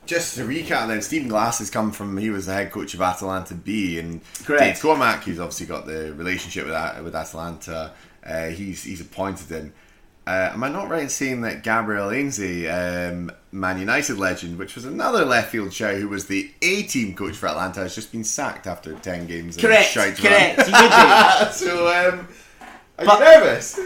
just 0.06 0.36
to 0.36 0.42
recap, 0.44 0.88
then 0.88 1.02
Stephen 1.02 1.28
Glass 1.28 1.58
has 1.58 1.68
come 1.70 1.92
from. 1.92 2.16
He 2.16 2.30
was 2.30 2.46
the 2.46 2.54
head 2.54 2.72
coach 2.72 2.94
of 2.94 3.02
Atlanta 3.02 3.54
B, 3.54 3.98
and 3.98 4.20
Correct. 4.44 4.62
Dave 4.62 4.80
Cormack, 4.82 5.22
who's 5.24 5.38
obviously 5.38 5.66
got 5.66 5.86
the 5.86 6.12
relationship 6.14 6.64
with 6.64 6.72
that 6.72 7.04
with 7.04 7.14
Atlanta. 7.14 7.92
Uh, 8.26 8.46
he's 8.48 8.82
he's 8.84 9.00
appointed 9.00 9.48
him. 9.48 9.72
Uh, 10.26 10.50
am 10.52 10.62
I 10.64 10.68
not 10.68 10.90
right 10.90 11.04
in 11.04 11.08
saying 11.08 11.40
that 11.42 11.62
Gabriel 11.62 12.10
Heinze, 12.10 12.38
um, 12.68 13.30
Man 13.50 13.78
United 13.78 14.18
legend, 14.18 14.58
which 14.58 14.74
was 14.74 14.84
another 14.84 15.24
left 15.24 15.50
field 15.50 15.72
show, 15.72 15.94
who 15.96 16.08
was 16.08 16.26
the 16.26 16.50
A 16.60 16.82
team 16.82 17.14
coach 17.14 17.34
for 17.36 17.46
Atlanta, 17.48 17.80
has 17.80 17.94
just 17.94 18.12
been 18.12 18.24
sacked 18.24 18.66
after 18.66 18.92
ten 18.94 19.26
games? 19.26 19.56
and 19.56 19.64
Correct, 19.64 19.94
correct. 19.94 20.20
He 20.66 20.72
would 20.72 20.90
be. 20.90 21.52
so, 21.52 21.86
um, 21.88 22.28
are 22.98 23.04
But- 23.06 23.18
you 23.20 23.24
nervous? 23.24 23.78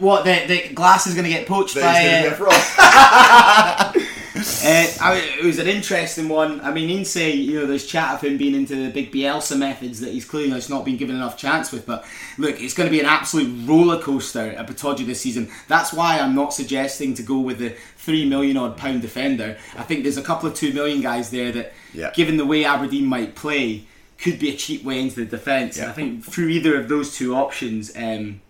What 0.00 0.24
the 0.24 0.46
the 0.48 0.74
glass 0.74 1.06
is 1.06 1.14
going 1.14 1.24
to 1.24 1.30
get 1.30 1.46
poached 1.46 1.74
That 1.76 1.82
by? 1.82 2.00
he's 2.00 2.38
gonna 2.38 2.50
uh, 2.50 3.92
get? 3.92 4.00
Uh, 4.00 5.04
I 5.04 5.14
mean, 5.14 5.38
it 5.38 5.44
was 5.44 5.58
an 5.58 5.66
interesting 5.66 6.28
one. 6.28 6.60
I 6.62 6.72
mean, 6.72 6.88
Heinze, 6.88 7.16
you 7.16 7.60
know, 7.60 7.66
there's 7.66 7.86
chat 7.86 8.14
of 8.14 8.20
him 8.22 8.38
being 8.38 8.54
into 8.54 8.74
the 8.76 8.90
big 8.90 9.12
Bielsa 9.12 9.58
methods 9.58 10.00
that 10.00 10.12
he's 10.12 10.24
clearly 10.24 10.50
just 10.52 10.70
not 10.70 10.84
been 10.86 10.96
given 10.96 11.16
enough 11.16 11.36
chance 11.36 11.70
with. 11.70 11.84
But 11.86 12.06
look, 12.38 12.58
it's 12.60 12.72
going 12.72 12.86
to 12.86 12.90
be 12.90 13.00
an 13.00 13.06
absolute 13.06 13.68
roller 13.68 14.00
coaster 14.00 14.52
at 14.52 14.66
Pittodrie 14.66 15.04
this 15.04 15.20
season. 15.20 15.50
That's 15.68 15.92
why 15.92 16.18
I'm 16.18 16.34
not 16.34 16.54
suggesting 16.54 17.12
to 17.14 17.22
go 17.22 17.38
with 17.40 17.58
the 17.58 17.74
three 17.98 18.26
million 18.26 18.56
odd 18.56 18.76
pound 18.78 19.02
defender. 19.02 19.58
I 19.76 19.82
think 19.82 20.02
there's 20.04 20.16
a 20.16 20.22
couple 20.22 20.48
of 20.48 20.54
two 20.54 20.72
million 20.72 21.02
guys 21.02 21.30
there 21.30 21.52
that, 21.52 21.72
Yeah. 21.92 22.10
given 22.14 22.38
the 22.38 22.46
way 22.46 22.64
Aberdeen 22.64 23.04
might 23.06 23.34
play, 23.34 23.84
could 24.16 24.38
be 24.38 24.48
a 24.50 24.56
cheap 24.56 24.84
way 24.84 25.00
into 25.00 25.16
the 25.16 25.24
defence. 25.26 25.76
And 25.78 25.90
I 25.90 25.92
think 25.92 26.24
through 26.24 26.48
either 26.48 26.78
of 26.80 26.88
those 26.88 27.14
two 27.16 27.34
options, 27.34 27.94
um, 27.96 28.40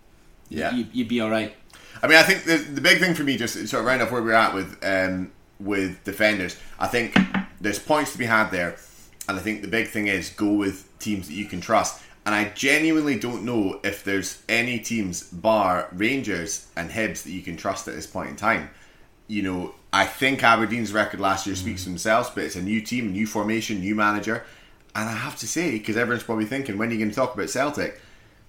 Yeah. 0.51 0.75
you, 0.75 0.87
you'd 0.93 1.09
be 1.09 1.21
all 1.21 1.31
right. 1.31 1.55
I 2.03 2.07
mean, 2.07 2.19
I 2.19 2.23
think 2.23 2.45
the, 2.45 2.57
the 2.57 2.81
big 2.81 2.99
thing 2.99 3.15
for 3.15 3.25
me, 3.25 3.37
just 3.37 3.55
to 3.55 3.67
sort 3.67 3.81
of 3.81 3.87
round 3.87 4.03
off 4.03 4.11
where 4.11 4.23
we're 4.23 4.33
at 4.33 4.55
with 4.55 4.79
um, 4.83 5.33
with 5.59 6.03
defenders, 6.05 6.57
I 6.79 6.87
think 6.87 7.17
there's 7.61 7.79
points 7.79 8.13
to 8.13 8.19
be 8.19 8.27
had 8.27 8.51
there, 8.51 8.77
and 9.29 9.39
I 9.39 9.41
think 9.41 9.63
the 9.63 9.69
big 9.69 9.89
thing 9.89 10.09
is 10.09 10.31
go 10.31 10.53
with 10.53 10.87
teams 10.99 11.29
that 11.29 11.35
you 11.35 11.47
can 11.47 11.61
trust. 11.61 12.03
And 12.27 12.35
I 12.35 12.51
genuinely 12.51 13.19
don't 13.19 13.45
know 13.45 13.81
if 13.83 14.05
there's 14.05 14.43
any 14.49 14.79
teams, 14.79 15.23
bar 15.23 15.89
Rangers 15.93 16.69
and 16.77 16.91
Hibs, 16.91 17.23
that 17.23 17.31
you 17.31 17.41
can 17.41 17.57
trust 17.57 17.89
at 17.89 17.95
this 17.95 18.07
point 18.07 18.29
in 18.29 18.37
time. 18.37 18.71
You 19.27 19.43
know, 19.43 19.75
I 19.93 20.05
think 20.05 20.43
Aberdeen's 20.43 20.93
record 20.93 21.19
last 21.19 21.47
year 21.47 21.57
speaks 21.57 21.85
for 21.85 21.89
themselves, 21.89 22.31
but 22.35 22.45
it's 22.45 22.57
a 22.57 22.63
new 22.63 22.83
team, 22.83 23.13
new 23.13 23.27
formation, 23.27 23.81
new 23.81 23.95
manager. 23.95 24.45
And 24.95 25.09
I 25.09 25.13
have 25.13 25.37
to 25.37 25.49
say, 25.49 25.71
because 25.73 25.97
everyone's 25.97 26.25
probably 26.25 26.45
thinking, 26.45 26.77
when 26.77 26.91
are 26.91 26.93
you 26.93 26.99
going 26.99 27.11
to 27.11 27.17
talk 27.17 27.35
about 27.35 27.49
Celtic? 27.49 28.01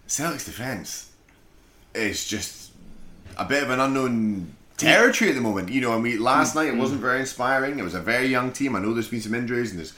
Celtic's 0.05 0.45
defence 0.45 1.10
is 1.93 2.27
just 2.27 2.71
a 3.37 3.45
bit 3.45 3.63
of 3.63 3.69
an 3.69 3.79
unknown 3.79 4.55
territory 4.77 5.29
at 5.29 5.35
the 5.35 5.41
moment. 5.41 5.69
You 5.69 5.81
know, 5.81 5.93
I 5.93 5.99
mean, 5.99 6.19
last 6.21 6.55
night 6.55 6.67
it 6.67 6.75
wasn't 6.77 7.01
very 7.01 7.19
inspiring. 7.19 7.79
It 7.79 7.83
was 7.83 7.93
a 7.93 8.01
very 8.01 8.27
young 8.27 8.51
team. 8.51 8.75
I 8.75 8.79
know 8.79 8.93
there's 8.93 9.07
been 9.09 9.21
some 9.21 9.33
injuries 9.35 9.71
and 9.71 9.79
there's 9.79 9.93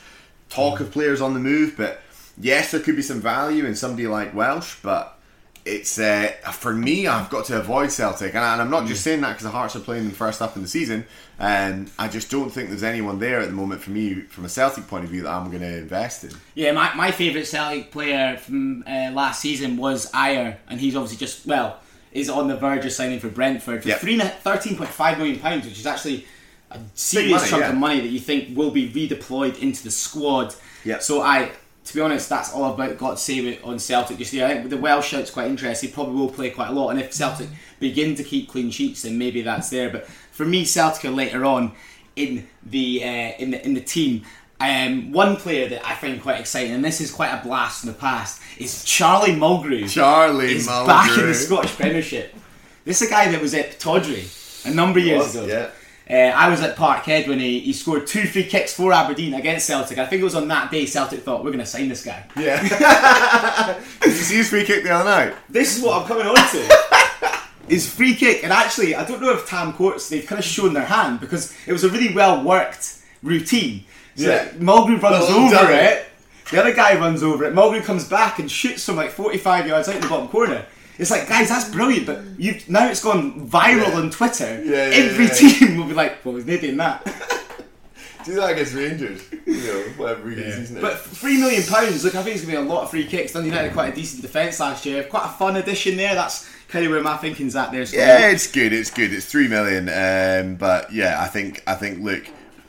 talk 0.49 0.79
of 0.79 0.91
players 0.91 1.21
on 1.21 1.33
the 1.33 1.39
move, 1.39 1.75
but 1.77 2.01
yes, 2.39 2.71
there 2.71 2.79
could 2.81 2.95
be 2.95 3.01
some 3.01 3.21
value 3.21 3.65
in 3.65 3.75
somebody 3.75 4.07
like 4.07 4.33
Welsh, 4.35 4.75
but 4.83 5.17
it's 5.65 5.97
uh, 5.97 6.27
for 6.51 6.73
me. 6.73 7.07
I've 7.07 7.29
got 7.29 7.45
to 7.45 7.57
avoid 7.57 7.89
Celtic, 7.91 8.35
and, 8.35 8.43
I- 8.43 8.53
and 8.53 8.61
I'm 8.61 8.69
not 8.69 8.85
just 8.85 9.01
saying 9.03 9.21
that 9.21 9.29
because 9.29 9.43
the 9.45 9.49
Hearts 9.51 9.75
are 9.77 9.79
playing 9.79 10.03
them 10.03 10.11
first 10.13 10.41
up 10.41 10.57
in 10.57 10.61
the 10.61 10.67
season, 10.67 11.05
and 11.39 11.89
I 11.97 12.09
just 12.09 12.29
don't 12.29 12.49
think 12.49 12.67
there's 12.69 12.83
anyone 12.83 13.17
there 13.19 13.39
at 13.39 13.47
the 13.47 13.53
moment 13.53 13.81
for 13.81 13.91
me 13.91 14.15
from 14.21 14.43
a 14.43 14.49
Celtic 14.49 14.87
point 14.87 15.05
of 15.05 15.09
view 15.11 15.23
that 15.23 15.31
I'm 15.31 15.47
going 15.49 15.61
to 15.61 15.77
invest 15.77 16.25
in. 16.25 16.31
Yeah, 16.53 16.73
my, 16.73 16.93
my 16.95 17.11
favourite 17.11 17.47
Celtic 17.47 17.91
player 17.91 18.35
from 18.35 18.83
uh, 18.85 19.11
last 19.13 19.39
season 19.39 19.77
was 19.77 20.11
Ajer, 20.11 20.57
and 20.67 20.81
he's 20.81 20.97
obviously 20.97 21.17
just, 21.25 21.45
well, 21.45 21.79
is 22.13 22.29
on 22.29 22.47
the 22.47 22.55
verge 22.55 22.85
of 22.85 22.91
signing 22.91 23.19
for 23.19 23.29
Brentford 23.29 23.83
for 23.83 23.89
Yeah. 23.89 23.97
three 23.97 24.17
13.5 24.17 25.17
million 25.17 25.39
pounds, 25.39 25.65
which 25.65 25.79
is 25.79 25.85
actually 25.85 26.25
a 26.71 26.79
serious 26.93 27.41
money, 27.41 27.49
chunk 27.49 27.61
yeah. 27.61 27.69
of 27.69 27.75
money 27.77 27.99
that 28.01 28.07
you 28.09 28.19
think 28.19 28.55
will 28.55 28.71
be 28.71 28.89
redeployed 28.89 29.59
into 29.59 29.83
the 29.83 29.91
squad. 29.91 30.55
Yeah. 30.85 30.99
So 30.99 31.21
I, 31.21 31.51
to 31.85 31.93
be 31.93 32.01
honest, 32.01 32.29
that's 32.29 32.53
all 32.53 32.63
I've 32.63 32.77
got 32.77 32.97
got 32.97 33.11
to 33.11 33.17
say 33.17 33.59
on 33.61 33.79
Celtic. 33.79 34.17
Just 34.17 34.33
yeah, 34.33 34.47
I 34.47 34.55
think 34.55 34.69
the 34.69 34.77
Welsh 34.77 35.07
shout's 35.07 35.31
quite 35.31 35.47
interesting. 35.47 35.89
He 35.89 35.93
probably 35.93 36.15
will 36.15 36.29
play 36.29 36.49
quite 36.49 36.69
a 36.69 36.73
lot, 36.73 36.89
and 36.89 36.99
if 36.99 37.13
Celtic 37.13 37.49
begin 37.79 38.15
to 38.15 38.23
keep 38.23 38.49
clean 38.49 38.71
sheets, 38.71 39.01
then 39.01 39.17
maybe 39.17 39.41
that's 39.41 39.69
there. 39.69 39.89
But 39.89 40.07
for 40.07 40.45
me, 40.45 40.65
Celtic 40.65 41.05
are 41.05 41.11
later 41.11 41.45
on 41.45 41.73
in 42.15 42.47
the 42.63 43.03
uh, 43.03 43.33
in 43.39 43.51
the 43.51 43.65
in 43.65 43.73
the 43.73 43.81
team. 43.81 44.23
Um, 44.63 45.11
one 45.11 45.35
player 45.35 45.67
that 45.67 45.85
I 45.85 45.95
find 45.95 46.21
quite 46.21 46.39
exciting, 46.39 46.71
and 46.71 46.85
this 46.85 47.01
is 47.01 47.11
quite 47.11 47.31
a 47.31 47.43
blast 47.43 47.81
from 47.81 47.89
the 47.89 47.95
past, 47.95 48.41
is 48.57 48.85
Charlie 48.85 49.33
Mulgrew. 49.33 49.89
Charlie 49.89 50.55
is 50.55 50.67
back 50.67 51.17
in 51.17 51.27
the 51.27 51.33
Scottish 51.33 51.75
Premiership. 51.75 52.33
This 52.85 53.01
is 53.01 53.09
a 53.09 53.11
guy 53.11 53.29
that 53.29 53.41
was 53.41 53.53
at 53.53 53.77
Pittodrie 53.77 54.65
a 54.65 54.73
number 54.73 54.99
of 54.99 55.05
years 55.05 55.23
Was, 55.23 55.35
ago. 55.35 55.45
yeah. 55.47 55.69
Uh, 56.09 56.33
I 56.33 56.49
was 56.49 56.61
at 56.61 56.77
Parkhead 56.77 57.27
when 57.27 57.39
he, 57.39 57.59
he 57.59 57.73
scored 57.73 58.07
two 58.07 58.25
free 58.25 58.43
kicks 58.43 58.73
for 58.73 58.93
Aberdeen 58.93 59.33
against 59.33 59.65
Celtic. 59.65 59.97
I 59.97 60.05
think 60.05 60.21
it 60.21 60.25
was 60.25 60.35
on 60.35 60.47
that 60.49 60.71
day 60.71 60.85
Celtic 60.85 61.21
thought 61.23 61.43
we're 61.43 61.51
going 61.51 61.59
to 61.59 61.65
sign 61.65 61.89
this 61.89 62.03
guy. 62.05 62.25
Yeah. 62.37 62.61
Did 64.01 64.11
you 64.11 64.17
see 64.17 64.35
his 64.37 64.49
free 64.49 64.63
kick 64.63 64.83
the 64.83 64.91
other 64.91 65.09
night? 65.09 65.35
This 65.49 65.77
is 65.77 65.83
what 65.83 66.01
I'm 66.01 66.07
coming 66.07 66.27
on 66.27 66.35
to. 66.35 67.39
His 67.69 67.89
free 67.89 68.13
kick, 68.13 68.43
and 68.43 68.51
actually, 68.51 68.93
I 68.93 69.05
don't 69.05 69.21
know 69.21 69.31
if 69.31 69.47
Tam 69.47 69.71
Courts 69.71 70.09
they've 70.09 70.25
kind 70.25 70.37
of 70.37 70.43
shown 70.43 70.73
their 70.73 70.83
hand 70.83 71.21
because 71.21 71.55
it 71.65 71.71
was 71.71 71.85
a 71.85 71.89
really 71.89 72.13
well 72.13 72.43
worked 72.43 72.97
routine. 73.23 73.85
So 74.15 74.29
Yeah. 74.29 74.47
Mulgrew 74.59 75.01
runs 75.01 75.27
Well 75.27 75.45
over 75.45 75.53
done. 75.55 75.73
it. 75.73 76.05
The 76.51 76.59
other 76.59 76.73
guy 76.73 76.97
runs 76.99 77.23
over 77.23 77.45
it. 77.45 77.53
Mulgrew 77.53 77.83
comes 77.83 78.07
back 78.07 78.39
and 78.39 78.51
shoots 78.51 78.85
from 78.85 78.95
like 78.97 79.11
45 79.11 79.67
yards 79.67 79.87
out 79.89 79.95
in 79.95 80.01
the 80.01 80.07
bottom 80.07 80.27
corner. 80.27 80.65
It's 80.99 81.09
like, 81.09 81.27
guys, 81.27 81.49
that's 81.49 81.69
brilliant, 81.69 82.05
but 82.05 82.21
you 82.37 82.59
now 82.67 82.87
it's 82.87 83.01
gone 83.03 83.47
viral 83.47 83.87
Yeah. 83.89 83.95
on 83.97 84.09
Twitter. 84.11 84.61
Yeah, 84.63 84.89
yeah, 84.89 84.95
Every 84.95 85.27
team 85.29 85.77
will 85.77 85.85
be 85.87 85.93
like, 85.95 86.23
well, 86.23 86.35
not 86.35 86.45
doing 86.45 86.77
that. 86.77 87.03
Do 88.25 88.35
that 88.35 88.51
against 88.51 88.73
Rangers. 88.73 89.21
You 89.45 89.53
know, 89.67 89.79
whatever 89.97 90.29
he 90.29 90.37
is, 90.41 90.57
isn't 90.57 90.77
it? 90.77 90.81
But 90.81 90.97
three 90.99 91.37
million 91.37 91.61
pounds, 91.63 92.05
look, 92.05 92.15
I 92.15 92.23
think 92.23 92.35
it's 92.37 92.45
gonna 92.45 92.57
be 92.57 92.65
a 92.65 92.69
lot 92.73 92.83
of 92.83 92.89
free 92.91 93.05
kicks. 93.05 93.33
Dundee 93.33 93.49
United 93.49 93.65
had 93.67 93.73
quite 93.73 93.91
a 93.91 93.95
decent 93.95 94.21
defence 94.21 94.61
last 94.61 94.85
year. 94.85 95.03
Quite 95.03 95.25
a 95.25 95.29
fun 95.29 95.57
addition 95.57 95.97
there. 95.97 96.15
That's 96.15 96.47
kind 96.69 96.85
of 96.85 96.91
where 96.91 97.01
my 97.01 97.17
thinking's 97.17 97.53
at 97.57 97.73
there. 97.73 97.81
Yeah, 97.83 98.29
it's 98.29 98.49
good. 98.49 98.71
It's 98.71 98.89
good. 98.91 99.11
It's 99.11 99.25
three 99.25 99.49
million. 99.49 99.89
Um, 99.89 100.55
but 100.55 100.93
yeah, 100.93 101.21
I 101.21 101.27
think 101.27 101.63
I 101.67 101.73
think 101.75 102.01
look, 102.01 102.23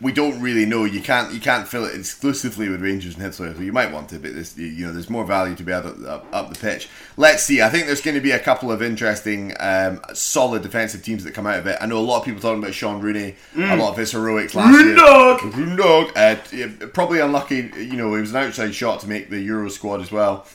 we 0.04 0.12
don't 0.12 0.38
really 0.38 0.66
know. 0.66 0.84
You 0.84 1.00
can't 1.00 1.32
you 1.32 1.40
can't 1.40 1.66
fill 1.66 1.86
it 1.86 1.96
exclusively 1.96 2.68
with 2.68 2.82
Rangers 2.82 3.16
and 3.16 3.24
Hibs. 3.24 3.58
You 3.58 3.72
might 3.72 3.90
want 3.90 4.10
to, 4.10 4.18
but 4.18 4.34
there's 4.34 4.56
you 4.56 4.86
know 4.86 4.92
there's 4.92 5.08
more 5.08 5.24
value 5.24 5.56
to 5.56 5.62
be 5.62 5.72
added 5.72 6.04
up, 6.04 6.26
up 6.30 6.52
the 6.52 6.58
pitch. 6.58 6.90
Let's 7.16 7.42
see. 7.42 7.62
I 7.62 7.70
think 7.70 7.86
there's 7.86 8.02
going 8.02 8.14
to 8.14 8.20
be 8.20 8.32
a 8.32 8.38
couple 8.38 8.70
of 8.70 8.82
interesting, 8.82 9.54
um, 9.60 10.02
solid 10.12 10.60
defensive 10.60 11.02
teams 11.02 11.24
that 11.24 11.32
come 11.32 11.46
out 11.46 11.58
of 11.58 11.66
it. 11.66 11.78
I 11.80 11.86
know 11.86 11.98
a 11.98 12.00
lot 12.00 12.18
of 12.18 12.26
people 12.26 12.42
talking 12.42 12.62
about 12.62 12.74
Shaun 12.74 13.00
Rooney. 13.00 13.36
A 13.72 13.76
lot 13.76 13.92
of 13.92 13.96
his 13.96 14.12
heroics 14.12 14.54
last 14.54 14.72
year. 14.74 14.94
Rooney! 14.94 15.74
Rooney! 15.74 16.12
Uh, 16.14 16.86
probably 16.88 17.20
unlucky. 17.20 17.70
You 17.74 17.96
know, 17.96 18.14
he 18.14 18.20
was 18.20 18.32
an 18.32 18.36
outside 18.36 18.74
shot 18.74 19.00
to 19.00 19.08
make 19.08 19.30
the 19.30 19.40
Euro 19.40 19.70
squad 19.70 20.02
as 20.02 20.12
well. 20.12 20.46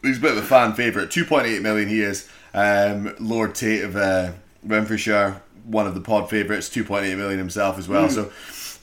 He's 0.00 0.16
a 0.16 0.20
bit 0.22 0.30
of 0.32 0.38
a 0.38 0.42
fan 0.42 0.72
favourite. 0.72 1.10
2.8 1.10 1.60
million 1.60 1.90
he 1.90 2.00
is. 2.00 2.30
Um, 2.54 3.14
Lord 3.20 3.54
Tate 3.54 3.84
of 3.84 3.94
uh, 3.94 4.32
Renfrewshire, 4.64 5.42
one 5.64 5.86
of 5.86 5.94
the 5.94 6.00
pod 6.00 6.30
favourites, 6.30 6.70
2.8 6.70 7.14
million 7.18 7.38
himself 7.38 7.78
as 7.78 7.88
well. 7.88 8.08
So, 8.08 8.32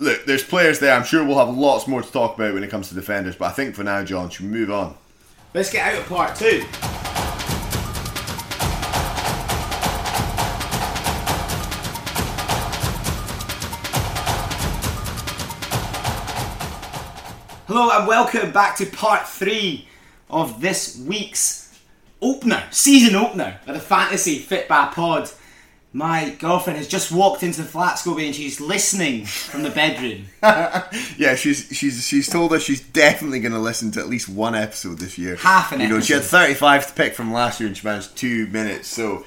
look, 0.04 0.26
there's 0.26 0.44
players 0.44 0.80
there. 0.80 0.94
I'm 0.94 1.06
sure 1.06 1.24
we'll 1.24 1.44
have 1.44 1.56
lots 1.56 1.88
more 1.88 2.02
to 2.02 2.12
talk 2.12 2.36
about 2.36 2.54
when 2.54 2.64
it 2.64 2.70
comes 2.70 2.90
to 2.90 2.96
defenders. 2.96 3.36
But 3.36 3.46
I 3.46 3.52
think 3.52 3.74
for 3.74 3.84
now, 3.84 4.04
John, 4.04 4.30
should 4.30 4.46
we 4.46 4.52
move 4.52 4.70
on? 4.70 4.96
Let's 5.54 5.72
get 5.72 5.94
out 5.94 6.02
of 6.02 6.08
part 6.08 6.36
two. 6.36 6.64
Hello 17.66 17.98
and 17.98 18.08
welcome 18.08 18.52
back 18.52 18.76
to 18.78 18.86
part 18.86 19.28
three 19.28 19.88
of 20.30 20.60
this 20.60 21.00
week's 21.08 21.80
opener, 22.22 22.64
season 22.72 23.16
opener 23.16 23.60
of 23.66 23.74
the 23.74 23.80
Fantasy 23.80 24.40
Fitba 24.40 24.92
Pod. 24.92 25.32
My 25.96 26.32
girlfriend 26.40 26.78
has 26.78 26.88
just 26.88 27.12
walked 27.12 27.44
into 27.44 27.62
the 27.62 27.68
flat, 27.68 27.98
Scobie, 27.98 28.26
and 28.26 28.34
she's 28.34 28.60
listening 28.60 29.26
from 29.26 29.62
the 29.62 29.70
bedroom. 29.70 30.26
Yeah, 31.18 31.36
she's 31.36 31.70
she's 31.72 32.06
she's 32.06 32.28
told 32.28 32.52
us 32.54 32.64
she's 32.64 32.82
definitely 32.82 33.40
going 33.40 33.52
to 33.54 33.60
listen 33.60 33.92
to 33.92 34.00
at 34.00 34.08
least 34.08 34.28
one 34.28 34.56
episode 34.56 34.98
this 34.98 35.18
year. 35.18 35.36
Half 35.36 35.72
an 35.72 35.82
You 35.82 35.88
know, 35.88 36.00
she 36.00 36.14
had 36.14 36.24
35 36.24 36.88
to 36.88 36.94
pick 36.94 37.14
from 37.14 37.32
last 37.32 37.60
year 37.60 37.68
and 37.68 37.78
she 37.78 37.86
managed 37.86 38.16
two 38.18 38.48
minutes. 38.48 38.88
So, 38.88 39.26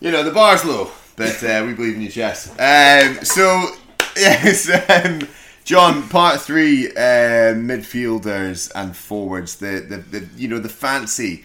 you 0.00 0.10
know, 0.10 0.22
the 0.22 0.30
bar's 0.30 0.64
low, 0.64 0.90
but 1.16 1.42
uh, 1.42 1.64
we 1.66 1.72
believe 1.72 1.96
in 1.96 2.02
you, 2.02 2.10
Chess. 2.10 2.50
Um, 2.50 3.24
so, 3.24 3.70
yes, 4.16 4.70
um, 4.90 5.26
John, 5.64 6.08
part 6.08 6.40
three, 6.40 6.88
uh, 6.88 7.54
midfielders 7.54 8.70
and 8.74 8.96
forwards. 8.96 9.56
The, 9.56 9.80
the 9.80 9.96
the 9.96 10.28
you 10.36 10.48
know 10.48 10.58
the 10.58 10.68
fancy. 10.68 11.44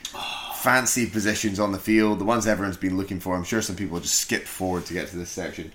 Fancy 0.63 1.07
positions 1.07 1.59
on 1.59 1.73
the 1.73 1.77
field, 1.77 2.19
the 2.19 2.23
ones 2.23 2.47
everyone's 2.47 2.77
been 2.77 2.95
looking 2.95 3.19
for. 3.19 3.35
I'm 3.35 3.43
sure 3.43 3.61
some 3.61 3.75
people 3.75 3.99
just 3.99 4.15
skip 4.15 4.45
forward 4.45 4.85
to 4.85 4.93
get 4.93 5.09
to 5.09 5.17
this 5.17 5.29
section. 5.29 5.73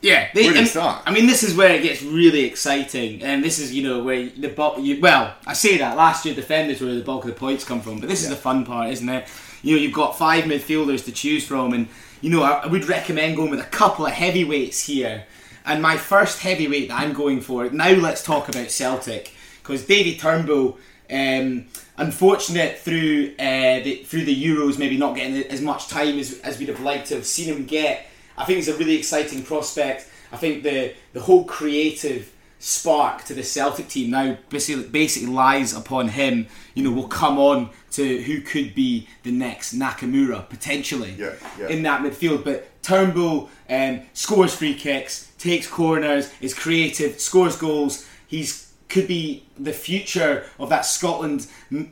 Yeah, 0.00 0.28
Where 0.32 0.52
do 0.52 0.58
you 0.58 0.66
start? 0.66 1.04
I 1.06 1.12
mean, 1.12 1.28
this 1.28 1.44
is 1.44 1.56
where 1.56 1.72
it 1.72 1.84
gets 1.84 2.02
really 2.02 2.44
exciting, 2.44 3.22
and 3.22 3.44
this 3.44 3.60
is 3.60 3.72
you 3.72 3.84
know 3.84 4.02
where 4.02 4.28
the 4.28 4.48
bulk. 4.48 4.80
You, 4.80 5.00
well, 5.00 5.36
I 5.46 5.52
say 5.52 5.78
that 5.78 5.96
last 5.96 6.26
year 6.26 6.34
defenders 6.34 6.80
were 6.80 6.88
where 6.88 6.96
the 6.96 7.04
bulk 7.04 7.22
of 7.22 7.30
the 7.30 7.36
points 7.36 7.62
come 7.62 7.80
from, 7.80 8.00
but 8.00 8.08
this 8.08 8.24
is 8.24 8.28
the 8.28 8.34
fun 8.34 8.66
part, 8.66 8.90
isn't 8.90 9.08
it? 9.08 9.28
You 9.62 9.76
know, 9.76 9.82
you've 9.82 9.94
got 9.94 10.18
five 10.18 10.44
midfielders 10.44 11.04
to 11.04 11.12
choose 11.12 11.46
from, 11.46 11.72
and 11.72 11.86
you 12.20 12.28
know, 12.28 12.42
I, 12.42 12.64
I 12.64 12.66
would 12.66 12.86
recommend 12.86 13.36
going 13.36 13.50
with 13.50 13.60
a 13.60 13.70
couple 13.70 14.04
of 14.04 14.12
heavyweights 14.12 14.84
here. 14.84 15.26
And 15.64 15.80
my 15.80 15.96
first 15.96 16.40
heavyweight 16.40 16.88
that 16.88 17.00
I'm 17.00 17.12
going 17.12 17.40
for 17.40 17.70
now. 17.70 17.92
Let's 17.92 18.24
talk 18.24 18.48
about 18.48 18.72
Celtic 18.72 19.32
because 19.62 19.86
Davy 19.86 20.18
Turnbull. 20.18 20.76
Um, 21.08 21.66
unfortunate 21.96 22.78
through 22.78 23.34
uh, 23.38 23.80
the, 23.82 24.02
through 24.04 24.24
the 24.24 24.44
Euros, 24.44 24.78
maybe 24.78 24.96
not 24.96 25.14
getting 25.16 25.42
as 25.44 25.60
much 25.60 25.88
time 25.88 26.18
as, 26.18 26.40
as 26.40 26.58
we'd 26.58 26.68
have 26.68 26.80
liked 26.80 27.08
to 27.08 27.16
have 27.16 27.26
seen 27.26 27.54
him 27.54 27.64
get. 27.66 28.06
I 28.36 28.44
think 28.44 28.56
he's 28.56 28.68
a 28.68 28.76
really 28.76 28.96
exciting 28.96 29.42
prospect. 29.42 30.08
I 30.32 30.36
think 30.36 30.62
the 30.62 30.94
the 31.12 31.20
whole 31.20 31.44
creative 31.44 32.32
spark 32.58 33.22
to 33.24 33.34
the 33.34 33.42
Celtic 33.42 33.88
team 33.88 34.10
now 34.10 34.36
basically 34.48 34.84
basically 34.88 35.28
lies 35.28 35.72
upon 35.72 36.08
him. 36.08 36.46
You 36.74 36.82
know, 36.82 36.90
will 36.90 37.08
come 37.08 37.38
on 37.38 37.70
to 37.92 38.22
who 38.22 38.40
could 38.40 38.74
be 38.74 39.06
the 39.22 39.30
next 39.30 39.74
Nakamura 39.78 40.48
potentially 40.48 41.14
Yeah, 41.16 41.34
yeah. 41.58 41.68
in 41.68 41.82
that 41.84 42.02
midfield. 42.02 42.42
But 42.44 42.82
Turnbull 42.82 43.48
um, 43.70 44.00
scores 44.12 44.54
free 44.54 44.74
kicks, 44.74 45.30
takes 45.38 45.66
corners, 45.68 46.32
is 46.40 46.52
creative, 46.54 47.20
scores 47.20 47.56
goals. 47.56 48.06
He's 48.26 48.63
could 48.88 49.08
be 49.08 49.44
the 49.58 49.72
future 49.72 50.44
of 50.58 50.68
that 50.68 50.82
Scotland 50.82 51.46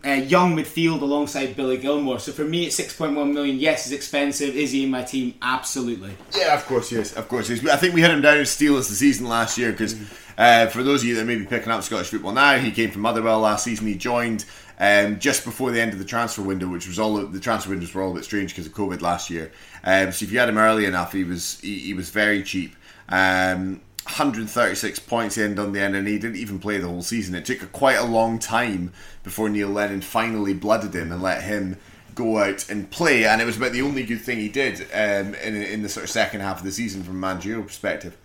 uh, 0.04 0.10
young 0.10 0.56
midfield 0.56 1.00
alongside 1.00 1.56
Billy 1.56 1.78
Gilmour. 1.78 2.18
So 2.20 2.32
for 2.32 2.44
me, 2.44 2.66
at 2.66 2.72
six 2.72 2.94
point 2.94 3.16
one 3.16 3.32
million, 3.34 3.56
yes, 3.56 3.86
it's 3.86 3.94
expensive. 3.94 4.54
Is 4.54 4.72
he 4.72 4.84
in 4.84 4.90
my 4.90 5.02
team? 5.02 5.34
Absolutely. 5.42 6.12
Yeah, 6.36 6.54
of 6.54 6.64
course, 6.66 6.92
yes, 6.92 7.14
of 7.14 7.28
course, 7.28 7.50
yes. 7.50 7.66
I 7.66 7.76
think 7.76 7.94
we 7.94 8.02
had 8.02 8.10
him 8.10 8.20
down 8.20 8.38
as 8.38 8.50
Steelers 8.50 8.88
the 8.88 8.94
season 8.94 9.28
last 9.28 9.58
year 9.58 9.72
because 9.72 9.96
uh, 10.38 10.66
for 10.66 10.82
those 10.82 11.02
of 11.02 11.08
you 11.08 11.16
that 11.16 11.24
may 11.24 11.36
be 11.36 11.46
picking 11.46 11.72
up 11.72 11.82
Scottish 11.82 12.08
football 12.08 12.32
now, 12.32 12.58
he 12.58 12.70
came 12.70 12.90
from 12.90 13.02
Motherwell 13.02 13.40
last 13.40 13.64
season. 13.64 13.86
He 13.86 13.96
joined 13.96 14.44
um, 14.78 15.18
just 15.18 15.44
before 15.44 15.70
the 15.70 15.80
end 15.80 15.92
of 15.92 15.98
the 15.98 16.04
transfer 16.04 16.42
window, 16.42 16.68
which 16.68 16.86
was 16.86 16.98
all 16.98 17.16
the 17.16 17.40
transfer 17.40 17.70
windows 17.70 17.94
were 17.94 18.02
all 18.02 18.12
a 18.12 18.14
bit 18.14 18.24
strange 18.24 18.50
because 18.52 18.66
of 18.66 18.72
COVID 18.72 19.00
last 19.00 19.30
year. 19.30 19.52
Um, 19.84 20.12
so 20.12 20.24
if 20.24 20.32
you 20.32 20.38
had 20.38 20.48
him 20.48 20.58
early 20.58 20.84
enough, 20.84 21.12
he 21.12 21.24
was 21.24 21.58
he, 21.60 21.78
he 21.78 21.94
was 21.94 22.10
very 22.10 22.42
cheap. 22.42 22.76
Um, 23.08 23.80
136 24.04 24.98
points 25.00 25.38
ended 25.38 25.58
on 25.58 25.72
the 25.72 25.80
end, 25.80 25.94
and 25.94 26.08
he 26.08 26.18
didn't 26.18 26.36
even 26.36 26.58
play 26.58 26.78
the 26.78 26.88
whole 26.88 27.02
season. 27.02 27.34
It 27.34 27.44
took 27.44 27.70
quite 27.72 27.98
a 27.98 28.04
long 28.04 28.38
time 28.38 28.92
before 29.22 29.48
Neil 29.48 29.68
Lennon 29.68 30.00
finally 30.00 30.54
blooded 30.54 30.94
him 30.94 31.12
and 31.12 31.22
let 31.22 31.42
him 31.42 31.76
go 32.14 32.38
out 32.38 32.68
and 32.68 32.90
play, 32.90 33.24
and 33.24 33.40
it 33.40 33.44
was 33.44 33.56
about 33.56 33.72
the 33.72 33.82
only 33.82 34.02
good 34.02 34.20
thing 34.20 34.38
he 34.38 34.48
did 34.48 34.82
um, 34.92 35.34
in, 35.36 35.54
in 35.54 35.82
the 35.82 35.88
sort 35.88 36.04
of 36.04 36.10
second 36.10 36.40
half 36.40 36.58
of 36.58 36.64
the 36.64 36.72
season 36.72 37.02
from 37.02 37.16
a 37.16 37.18
managerial 37.18 37.62
perspective. 37.62 38.16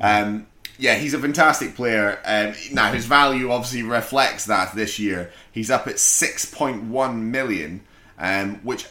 Um, 0.00 0.46
yeah, 0.78 0.96
he's 0.96 1.14
a 1.14 1.18
fantastic 1.18 1.74
player. 1.74 2.18
Um, 2.24 2.54
now 2.72 2.92
his 2.92 3.06
value 3.06 3.50
obviously 3.50 3.82
reflects 3.82 4.46
that 4.46 4.74
this 4.74 4.98
year. 4.98 5.30
He's 5.50 5.70
up 5.70 5.86
at 5.86 5.98
six 5.98 6.44
point 6.44 6.84
one 6.84 7.30
million, 7.30 7.82
um, 8.18 8.56
which 8.56 8.86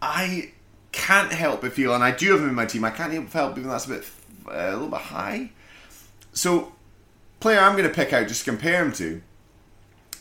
I 0.00 0.52
can't 0.92 1.32
help 1.32 1.60
but 1.60 1.72
feel, 1.72 1.94
and 1.94 2.02
I 2.02 2.10
do 2.10 2.32
have 2.32 2.40
him 2.40 2.50
in 2.50 2.54
my 2.54 2.66
team. 2.66 2.84
I 2.84 2.90
can't 2.90 3.12
help 3.12 3.30
but 3.30 3.54
feel 3.54 3.70
that's 3.70 3.86
a 3.86 3.88
bit 3.88 4.04
uh, 4.48 4.52
a 4.52 4.72
little 4.72 4.88
bit 4.88 5.00
high. 5.00 5.50
So, 6.36 6.74
player 7.40 7.58
I'm 7.60 7.72
going 7.72 7.88
to 7.88 7.94
pick 7.94 8.12
out 8.12 8.28
just 8.28 8.44
compare 8.44 8.84
him 8.84 8.92
to, 8.92 9.22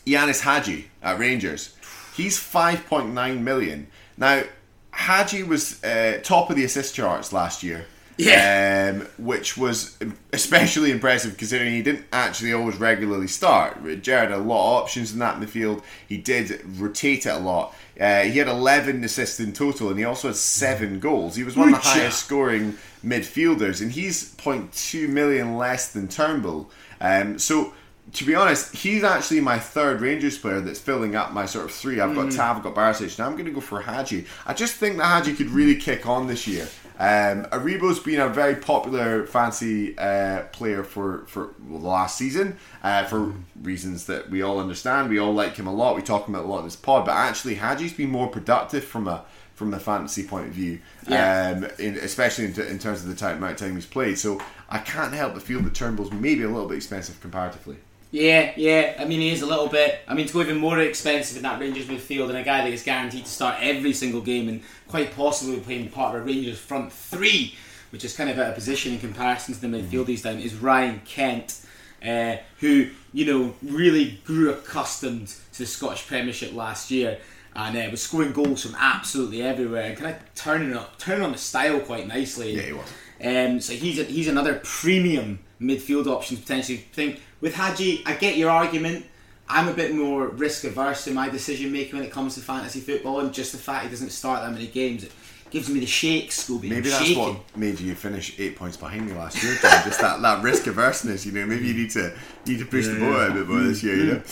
Ianis 0.08 0.42
Hagi 0.42 0.90
at 1.04 1.20
Rangers. 1.20 1.76
He's 2.16 2.40
5.9 2.40 3.42
million. 3.42 3.88
Now, 4.16 4.44
Hagi 4.92 5.44
was 5.44 5.84
uh, 5.84 6.22
top 6.24 6.50
of 6.50 6.56
the 6.56 6.64
assist 6.64 6.96
charts 6.96 7.34
last 7.34 7.64
year. 7.64 7.86
Yeah. 8.18 8.94
Um, 8.94 9.08
which 9.18 9.58
was 9.58 9.98
especially 10.32 10.92
impressive 10.92 11.38
considering 11.38 11.74
he 11.74 11.82
didn't 11.82 12.06
actually 12.14 12.54
always 12.54 12.78
regularly 12.78 13.28
start. 13.28 13.84
Gerrard 14.02 14.30
had 14.30 14.32
a 14.32 14.38
lot 14.38 14.78
of 14.78 14.84
options 14.84 15.14
in 15.14 15.20
that 15.20 15.40
midfield. 15.40 15.84
He 16.08 16.18
did 16.18 16.62
rotate 16.80 17.26
it 17.26 17.30
a 17.30 17.40
lot. 17.40 17.76
Uh, 18.00 18.24
he 18.24 18.40
had 18.40 18.48
11 18.48 19.04
assists 19.04 19.40
in 19.40 19.54
total 19.54 19.90
and 19.90 20.00
he 20.00 20.06
also 20.06 20.30
had 20.30 20.38
7 20.38 21.00
goals. 21.00 21.36
He 21.36 21.44
was 21.44 21.56
one 21.56 21.74
of 21.74 21.82
the 21.82 21.88
highest 21.88 22.26
scoring 22.26 22.78
midfielders 23.06 23.82
and 23.82 23.92
he's 23.92 24.34
0.2 24.36 25.08
million 25.10 25.58
less 25.58 25.92
than 25.92 26.08
Turnbull. 26.08 26.70
Um, 27.00 27.40
so 27.40 27.74
to 28.14 28.26
be 28.26 28.36
honest, 28.36 28.76
he's 28.76 29.04
actually 29.04 29.42
my 29.42 29.58
third 29.60 30.02
Rangers 30.02 30.38
player 30.38 30.62
that's 30.62 30.80
filling 30.80 31.16
up 31.16 31.34
my 31.34 31.46
sort 31.46 31.66
of 31.66 31.72
three. 31.72 32.00
I've 32.00 32.16
got 32.16 32.32
Tav, 32.32 32.58
I've 32.58 32.64
got 32.64 32.76
Barisic. 32.76 33.18
Now 33.18 33.26
I'm 33.26 33.34
going 33.34 33.46
to 33.46 33.52
go 33.52 33.62
for 33.62 33.82
Hagi. 33.82 34.26
I 34.46 34.54
just 34.54 34.76
think 34.76 34.98
that 34.98 35.06
Hagi 35.06 35.36
could 35.36 35.50
really 35.50 35.76
kick 35.76 36.06
on 36.06 36.28
this 36.28 36.48
year. 36.48 36.68
Um, 36.98 37.46
Aribo's 37.52 38.00
been 38.00 38.22
a 38.22 38.30
very 38.30 38.56
popular 38.56 39.26
fancy 39.26 39.98
uh, 39.98 40.44
player 40.52 40.84
for, 40.84 41.26
for 41.28 41.54
well, 41.68 41.80
the 41.80 41.88
last 41.88 42.18
season 42.18 42.58
uh, 42.84 43.04
for 43.06 43.34
reasons 43.62 44.06
that 44.06 44.30
we 44.30 44.42
all 44.42 44.60
understand. 44.60 45.10
We 45.10 45.20
all 45.20 45.34
like 45.34 45.58
him 45.58 45.68
a 45.68 45.74
lot. 45.74 45.96
We 45.96 46.02
talk 46.02 46.28
about 46.28 46.46
a 46.46 46.48
lot 46.48 46.60
in 46.60 46.66
this 46.66 46.76
pod, 46.78 47.06
but 47.06 47.12
actually 47.14 47.56
Hagi's 47.56 47.94
been 47.94 48.10
more 48.10 48.28
productive 48.28 48.84
from 48.86 49.08
a 49.08 49.26
from 49.56 49.72
the 49.72 49.80
fantasy 49.80 50.22
point 50.28 50.48
of 50.48 50.54
view, 50.54 50.80
Yeah. 51.08 51.54
um, 51.56 51.64
in, 51.80 51.96
especially 51.96 52.44
in, 52.44 52.54
t- 52.54 52.68
in 52.68 52.78
terms 52.78 53.04
of 53.04 53.08
the 53.08 53.16
time, 53.16 53.38
amount 53.38 53.54
of 53.54 53.60
time 53.60 53.76
he's 53.76 53.86
played. 53.86 54.20
So 54.20 54.42
I 54.70 54.80
can't 54.80 55.14
help 55.14 55.34
but 55.34 55.44
feel 55.44 55.62
that 55.62 55.74
Turnbull's 55.74 56.12
maybe 56.12 56.44
a 56.44 56.50
little 56.50 56.68
bit 56.68 56.76
expensive 56.76 57.22
comparatively. 57.22 57.78
Yeah, 58.16 58.54
yeah. 58.56 58.96
I 58.98 59.04
mean, 59.04 59.20
he 59.20 59.30
is 59.32 59.42
a 59.42 59.46
little 59.46 59.68
bit. 59.68 60.00
I 60.08 60.14
mean, 60.14 60.26
to 60.26 60.32
go 60.32 60.40
even 60.40 60.56
more 60.56 60.80
expensive 60.80 61.36
in 61.36 61.44
that 61.44 61.60
Rangers 61.60 61.88
midfield 61.88 62.30
and 62.30 62.38
a 62.38 62.44
guy 62.44 62.64
that 62.64 62.72
is 62.72 62.82
guaranteed 62.82 63.26
to 63.26 63.30
start 63.30 63.58
every 63.60 63.92
single 63.92 64.22
game 64.22 64.48
and 64.48 64.62
quite 64.88 65.14
possibly 65.14 65.60
playing 65.60 65.90
part 65.90 66.16
of 66.16 66.22
a 66.22 66.26
Rangers 66.26 66.58
front 66.58 66.94
three, 66.94 67.56
which 67.90 68.06
is 68.06 68.16
kind 68.16 68.30
of 68.30 68.40
out 68.40 68.48
of 68.48 68.56
position 68.56 68.94
in 68.94 69.00
comparison 69.00 69.54
to 69.54 69.60
the 69.60 69.68
midfield 69.68 70.08
he's 70.08 70.22
down, 70.22 70.40
is 70.40 70.56
Ryan 70.56 71.02
Kent, 71.04 71.60
uh, 72.06 72.38
who 72.62 72.88
you 73.12 73.26
know 73.26 73.54
really 73.62 74.22
grew 74.24 74.50
accustomed 74.50 75.28
to 75.52 75.60
the 75.60 75.66
Scottish 75.66 76.08
Premiership 76.08 76.54
last 76.54 76.92
year. 76.92 77.20
And 77.56 77.78
uh, 77.78 77.88
was 77.90 78.02
scoring 78.02 78.34
goals 78.34 78.64
from 78.64 78.76
absolutely 78.78 79.42
everywhere, 79.42 79.84
and 79.84 79.98
kind 79.98 80.14
of 80.14 80.36
turning 80.36 80.76
up, 80.76 80.98
turning 81.00 81.24
on 81.24 81.32
the 81.32 81.38
style 81.38 81.80
quite 81.80 82.06
nicely. 82.08 82.54
Yeah, 82.54 82.62
he 82.64 82.74
was. 82.74 82.94
Um, 83.24 83.62
so 83.62 83.74
he's 83.74 83.98
a, 83.98 84.04
he's 84.04 84.28
another 84.28 84.60
premium 84.64 85.40
midfield 85.62 86.08
option 86.08 86.36
potentially 86.36 86.80
think 86.80 87.22
with 87.40 87.56
Hagi. 87.56 88.04
I 88.06 88.16
get 88.16 88.36
your 88.36 88.50
argument. 88.50 89.06
I'm 89.48 89.68
a 89.68 89.74
bit 89.74 89.94
more 89.94 90.28
risk 90.28 90.64
averse 90.64 91.08
in 91.08 91.14
my 91.14 91.30
decision 91.30 91.72
making 91.72 91.98
when 91.98 92.06
it 92.06 92.12
comes 92.12 92.36
to 92.36 92.42
fantasy 92.42 92.82
football, 92.82 93.20
and 93.22 93.34
just 93.34 93.52
the 93.52 93.58
fact 93.58 93.86
he 93.86 93.90
doesn't 93.90 94.10
start 94.10 94.42
that 94.42 94.52
many 94.52 94.68
games 94.68 95.04
it 95.04 95.12
gives 95.52 95.70
me 95.70 95.80
the 95.80 95.86
shakes. 95.86 96.48
Scooby, 96.48 96.64
Maybe 96.64 96.76
I'm 96.76 96.84
that's 96.84 96.98
shaking. 97.06 97.24
what 97.24 97.58
made 97.58 97.80
you 97.80 97.96
finish 97.96 98.38
eight 98.40 98.56
points 98.56 98.76
behind 98.78 99.08
me 99.08 99.14
last 99.14 99.42
year, 99.44 99.54
John. 99.62 99.84
Just 99.84 100.02
that, 100.02 100.22
that 100.22 100.44
risk 100.44 100.68
averseness, 100.68 101.26
you 101.26 101.32
know. 101.32 101.46
Maybe 101.46 101.68
you 101.68 101.74
need 101.74 101.92
to 101.92 102.14
need 102.46 102.60
to 102.60 102.66
push 102.66 102.88
the 102.88 103.00
boat 103.00 103.20
out 103.20 103.32
a 103.32 103.34
bit 103.34 103.48
more 103.48 103.60
this 103.62 103.82
year, 103.84 103.96
you 103.96 104.06
know. 104.14 104.22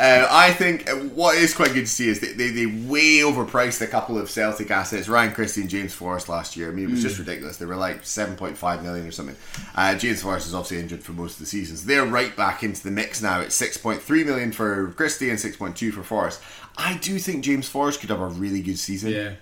Uh, 0.00 0.26
I 0.30 0.52
think 0.52 0.88
uh, 0.88 0.94
what 0.96 1.36
is 1.36 1.54
quite 1.54 1.72
good 1.72 1.86
to 1.86 1.90
see 1.90 2.08
is 2.08 2.20
they, 2.20 2.32
they, 2.32 2.50
they 2.50 2.66
way 2.66 3.18
overpriced 3.18 3.80
a 3.80 3.86
couple 3.86 4.16
of 4.18 4.30
Celtic 4.30 4.70
assets. 4.70 5.08
Ryan 5.08 5.32
Christie 5.34 5.62
and 5.62 5.70
James 5.70 5.92
Forrest 5.92 6.28
last 6.28 6.56
year. 6.56 6.68
I 6.70 6.72
mean, 6.72 6.86
it 6.86 6.90
was 6.90 7.02
just 7.02 7.18
ridiculous. 7.18 7.56
They 7.56 7.66
were 7.66 7.76
like 7.76 8.04
seven 8.04 8.36
point 8.36 8.56
five 8.56 8.82
million 8.82 9.06
or 9.06 9.10
something. 9.10 9.36
Uh, 9.74 9.94
James 9.96 10.22
Forrest 10.22 10.46
is 10.46 10.54
obviously 10.54 10.80
injured 10.80 11.02
for 11.02 11.12
most 11.12 11.34
of 11.34 11.40
the 11.40 11.46
seasons. 11.46 11.84
They're 11.84 12.06
right 12.06 12.34
back 12.36 12.62
into 12.62 12.82
the 12.82 12.90
mix 12.90 13.22
now. 13.22 13.40
It's 13.40 13.54
six 13.54 13.76
point 13.76 14.00
three 14.02 14.22
million 14.24 14.52
for 14.52 14.92
Christie 14.92 15.30
and 15.30 15.40
six 15.40 15.56
point 15.56 15.76
two 15.76 15.90
for 15.92 16.02
Forrest. 16.02 16.40
I 16.76 16.96
do 16.98 17.18
think 17.18 17.44
James 17.44 17.68
Forrest 17.68 18.00
could 18.00 18.10
have 18.10 18.20
a 18.20 18.28
really 18.28 18.62
good 18.62 18.78
season. 18.78 19.10
Yeah. 19.10 19.32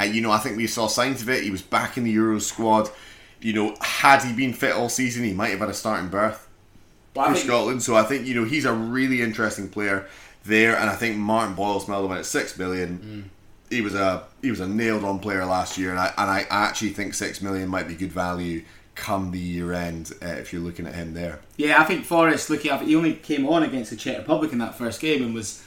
Uh, 0.00 0.04
you 0.04 0.20
know, 0.22 0.30
I 0.30 0.38
think 0.38 0.56
we 0.56 0.66
saw 0.66 0.86
signs 0.86 1.20
of 1.22 1.28
it. 1.28 1.42
He 1.44 1.50
was 1.50 1.62
back 1.62 1.96
in 1.96 2.04
the 2.04 2.10
Euro 2.12 2.38
squad. 2.38 2.88
You 3.40 3.52
know, 3.52 3.76
had 3.80 4.22
he 4.22 4.32
been 4.32 4.52
fit 4.52 4.72
all 4.72 4.88
season, 4.88 5.24
he 5.24 5.32
might 5.32 5.48
have 5.50 5.60
had 5.60 5.68
a 5.68 5.74
starting 5.74 6.08
berth 6.08 6.48
But 7.14 7.28
for 7.28 7.34
think- 7.34 7.46
Scotland. 7.46 7.82
So 7.82 7.96
I 7.96 8.02
think 8.04 8.26
you 8.26 8.34
know 8.34 8.44
he's 8.44 8.64
a 8.64 8.72
really 8.72 9.22
interesting 9.22 9.68
player 9.68 10.06
there, 10.44 10.76
and 10.76 10.88
I 10.88 10.94
think 10.96 11.16
Martin 11.16 11.54
Boyle 11.54 11.80
smelled 11.80 12.10
him 12.10 12.16
at 12.16 12.24
six 12.26 12.56
million. 12.58 13.30
He 13.68 13.82
was 13.82 13.94
a 13.94 14.24
he 14.42 14.50
was 14.50 14.60
a 14.60 14.66
nailed 14.66 15.04
on 15.04 15.18
player 15.20 15.44
last 15.44 15.78
year, 15.78 15.90
and 15.90 15.98
I 16.00 16.12
and 16.16 16.30
I 16.30 16.46
actually 16.50 16.90
think 16.90 17.14
six 17.14 17.40
million 17.40 17.68
might 17.68 17.86
be 17.88 17.94
good 17.94 18.12
value 18.12 18.64
come 18.96 19.30
the 19.30 19.38
year 19.38 19.72
end 19.72 20.12
uh, 20.20 20.26
if 20.26 20.52
you're 20.52 20.60
looking 20.60 20.86
at 20.86 20.94
him 20.94 21.14
there. 21.14 21.38
Yeah, 21.56 21.80
I 21.80 21.84
think 21.84 22.04
Forrest, 22.04 22.50
looking 22.50 22.70
at 22.70 22.82
he 22.82 22.94
only 22.96 23.14
came 23.14 23.46
on 23.48 23.62
against 23.62 23.90
the 23.90 23.96
Czech 23.96 24.18
Republic 24.18 24.52
in 24.52 24.58
that 24.58 24.76
first 24.76 25.00
game 25.00 25.22
and 25.22 25.32
was 25.34 25.64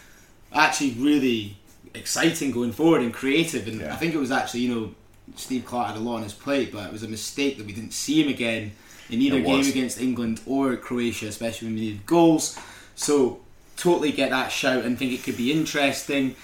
actually 0.52 0.92
really 0.92 1.58
exciting 1.94 2.52
going 2.52 2.72
forward 2.72 3.02
and 3.02 3.14
creative. 3.14 3.68
And 3.68 3.82
Yeah. 3.82 3.94
I 3.94 3.98
think 3.98 4.14
it 4.14 4.18
was 4.18 4.32
actually, 4.32 4.62
you 4.62 4.74
know, 4.74 4.96
Steve 5.36 5.66
Clarke 5.66 5.88
had 5.90 5.98
a 5.98 6.00
lot 6.00 6.18
on 6.18 6.24
his 6.24 6.34
plate, 6.34 6.72
but 6.72 6.86
it 6.86 6.92
was 6.92 7.04
a 7.04 7.08
mistake 7.08 7.58
that 7.58 7.66
we 7.66 7.74
didn't 7.74 7.94
see 7.94 8.22
him 8.22 8.30
again 8.30 8.72
in 9.10 9.22
either 9.22 9.40
game 9.40 9.66
against 9.68 10.00
England 10.00 10.42
or 10.46 10.76
Croatia, 10.76 11.28
especially 11.28 11.68
when 11.68 11.76
we 11.76 11.82
needed 11.82 12.06
goals. 12.06 12.58
So 12.96 13.40
totally 13.78 14.12
get 14.12 14.30
that 14.32 14.52
shout 14.52 14.86
and 14.86 14.98
think 14.98 15.12
it 15.12 15.24
could 15.24 15.38
be 15.38 15.52
interesting. 15.52 16.36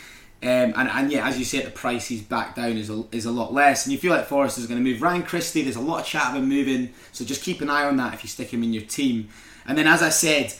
Um, 0.41 0.73
and, 0.77 0.87
and 0.89 1.11
yeah, 1.11 1.27
as 1.27 1.37
you 1.37 1.43
say, 1.43 1.61
the 1.61 1.69
price 1.69 2.07
he's 2.07 2.21
back 2.21 2.55
down 2.55 2.77
is 2.77 2.89
a, 2.89 3.03
is 3.11 3.25
a 3.25 3.31
lot 3.31 3.53
less, 3.53 3.85
and 3.85 3.91
you 3.91 3.99
feel 3.99 4.13
like 4.13 4.25
Forrest 4.25 4.57
is 4.57 4.67
going 4.67 4.81
to 4.81 4.89
move. 4.89 5.01
Ryan 5.01 5.23
Christie, 5.23 5.63
there's 5.63 5.75
a 5.75 5.81
lot 5.81 5.99
of 5.99 6.05
chat 6.05 6.29
of 6.29 6.35
him 6.35 6.47
moving, 6.47 6.93
so 7.11 7.25
just 7.25 7.43
keep 7.43 7.59
an 7.59 7.69
eye 7.69 7.83
on 7.83 7.97
that 7.97 8.13
if 8.13 8.23
you 8.23 8.29
stick 8.29 8.53
him 8.53 8.63
in 8.63 8.71
your 8.71 8.83
team. 8.83 9.27
And 9.67 9.77
then, 9.77 9.85
as 9.85 10.01
I 10.01 10.07
said, 10.07 10.53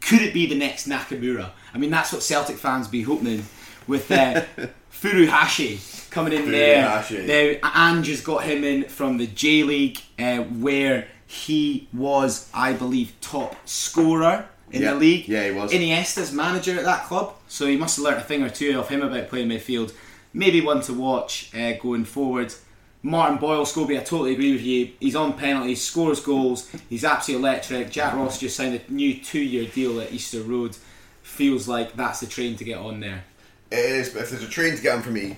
could 0.00 0.22
it 0.22 0.32
be 0.32 0.46
the 0.46 0.54
next 0.54 0.88
Nakamura? 0.88 1.50
I 1.74 1.78
mean, 1.78 1.90
that's 1.90 2.10
what 2.10 2.22
Celtic 2.22 2.56
fans 2.56 2.88
be 2.88 3.02
hoping 3.02 3.44
with 3.88 4.10
uh, 4.12 4.42
Furuhashi 4.92 6.10
coming 6.10 6.32
in 6.32 6.42
Furuhashi. 6.44 7.26
there. 7.26 7.58
Now, 7.62 7.90
Ange 7.90 8.08
has 8.08 8.20
got 8.20 8.44
him 8.44 8.62
in 8.64 8.84
from 8.84 9.18
the 9.18 9.26
J 9.26 9.62
League, 9.62 9.98
uh, 10.18 10.38
where 10.38 11.08
He 11.26 11.88
was, 11.92 12.48
I 12.54 12.72
believe, 12.72 13.12
top 13.20 13.54
scorer 13.68 14.46
in 14.70 14.80
Yeah. 14.82 14.92
the 14.94 14.98
league. 14.98 15.28
Yeah, 15.28 15.44
he 15.44 15.50
was. 15.52 15.72
Iniesta's 15.72 16.32
manager 16.32 16.74
at 16.78 16.84
that 16.84 17.04
club, 17.04 17.34
so 17.48 17.66
he 17.66 17.76
must 17.76 17.96
have 17.96 18.04
learnt 18.06 18.16
a 18.18 18.22
thing 18.22 18.42
or 18.42 18.48
two 18.48 18.78
of 18.80 18.88
him 18.88 19.02
about 19.02 19.28
playing 19.28 19.48
midfield. 19.50 19.92
Maybe 20.32 20.62
one 20.62 20.80
to 20.82 20.94
watch 20.94 21.50
uh, 21.54 21.72
going 21.74 22.06
forward. 22.06 22.54
Martin 23.02 23.36
Boyle, 23.38 23.64
Scobie, 23.66 23.96
I 24.00 24.02
totally 24.02 24.32
agree 24.32 24.52
with 24.52 24.62
you. 24.62 24.90
He's 25.00 25.14
on 25.14 25.34
penalties, 25.34 25.84
scores 25.84 26.20
goals. 26.20 26.70
He's 26.88 27.04
absolutely 27.04 27.46
electric. 27.48 27.90
Jack 27.90 28.14
Ross 28.14 28.40
just 28.40 28.56
signed 28.56 28.80
a 28.88 28.92
new 28.92 29.20
two-year 29.20 29.66
deal 29.66 30.00
at 30.00 30.10
Easter 30.12 30.40
Road. 30.40 30.76
Feels 31.22 31.68
like 31.68 31.94
that's 31.94 32.20
the 32.20 32.26
train 32.26 32.56
to 32.56 32.64
get 32.64 32.78
on 32.78 33.00
there. 33.00 33.24
Is, 33.70 34.16
if 34.16 34.30
there's 34.30 34.42
a 34.42 34.48
train 34.48 34.76
to 34.76 34.82
get 34.82 34.96
on 34.96 35.02
for 35.02 35.10
me, 35.10 35.36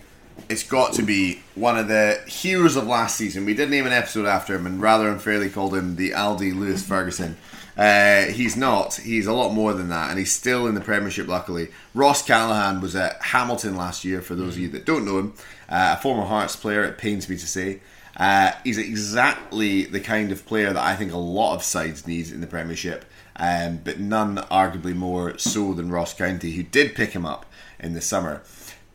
it's 0.49 0.63
got 0.63 0.95
to 0.95 1.03
be 1.03 1.43
one 1.55 1.77
of 1.77 1.89
the 1.89 2.21
heroes 2.27 2.77
of 2.77 2.87
last 2.87 3.17
season. 3.17 3.45
We 3.45 3.55
did 3.55 3.71
name 3.71 3.87
an 3.87 3.93
episode 3.93 4.27
after 4.27 4.55
him 4.55 4.67
and 4.67 4.81
rather 4.81 5.09
unfairly 5.09 5.51
called 5.51 5.75
him 5.75 5.97
the 5.97 6.11
Aldi 6.11 6.55
Lewis 6.57 6.87
Ferguson. 6.87 7.37
Uh, 7.77 8.27
he's 8.27 8.57
not. 8.57 8.95
He's 8.95 9.27
a 9.27 9.33
lot 9.33 9.53
more 9.53 9.73
than 9.73 9.89
that, 9.89 10.11
and 10.11 10.19
he's 10.19 10.33
still 10.33 10.67
in 10.67 10.75
the 10.75 10.81
Premiership, 10.81 11.27
luckily. 11.27 11.69
Ross 11.95 12.27
Callachan 12.27 12.81
was 12.81 12.95
at 12.95 13.21
Hamilton 13.23 13.77
last 13.77 14.05
year, 14.05 14.21
for 14.21 14.35
those 14.35 14.55
of 14.55 14.59
you 14.61 14.69
that 14.69 14.85
don't 14.85 15.05
know 15.05 15.19
him. 15.19 15.35
Uh, 15.69 15.97
a 15.99 16.03
former 16.03 16.25
Hearts 16.25 16.57
player, 16.57 16.85
it 16.85 16.99
pains 16.99 17.29
me 17.29 17.37
to 17.37 17.47
say. 17.47 17.81
Uh, 18.17 18.53
he's 18.65 18.77
exactly 18.77 19.85
the 19.85 20.01
kind 20.01 20.31
of 20.31 20.45
player 20.45 20.73
that 20.73 20.85
I 20.85 20.95
think 20.95 21.13
a 21.13 21.19
lot 21.19 21.55
of 21.55 21.63
sides 21.63 22.07
need 22.07 22.31
in 22.31 22.41
the 22.41 22.47
Premiership, 22.47 23.05
um, 23.37 23.81
but 23.83 23.99
none 23.99 24.37
arguably 24.51 24.95
more 24.95 25.39
so 25.39 25.73
than 25.73 25.91
Ross 25.91 26.13
County, 26.13 26.53
who 26.53 26.63
did 26.63 26.95
pick 26.95 27.11
him 27.11 27.25
up 27.25 27.47
in 27.81 27.95
the 27.95 28.01
summer. 28.01 28.43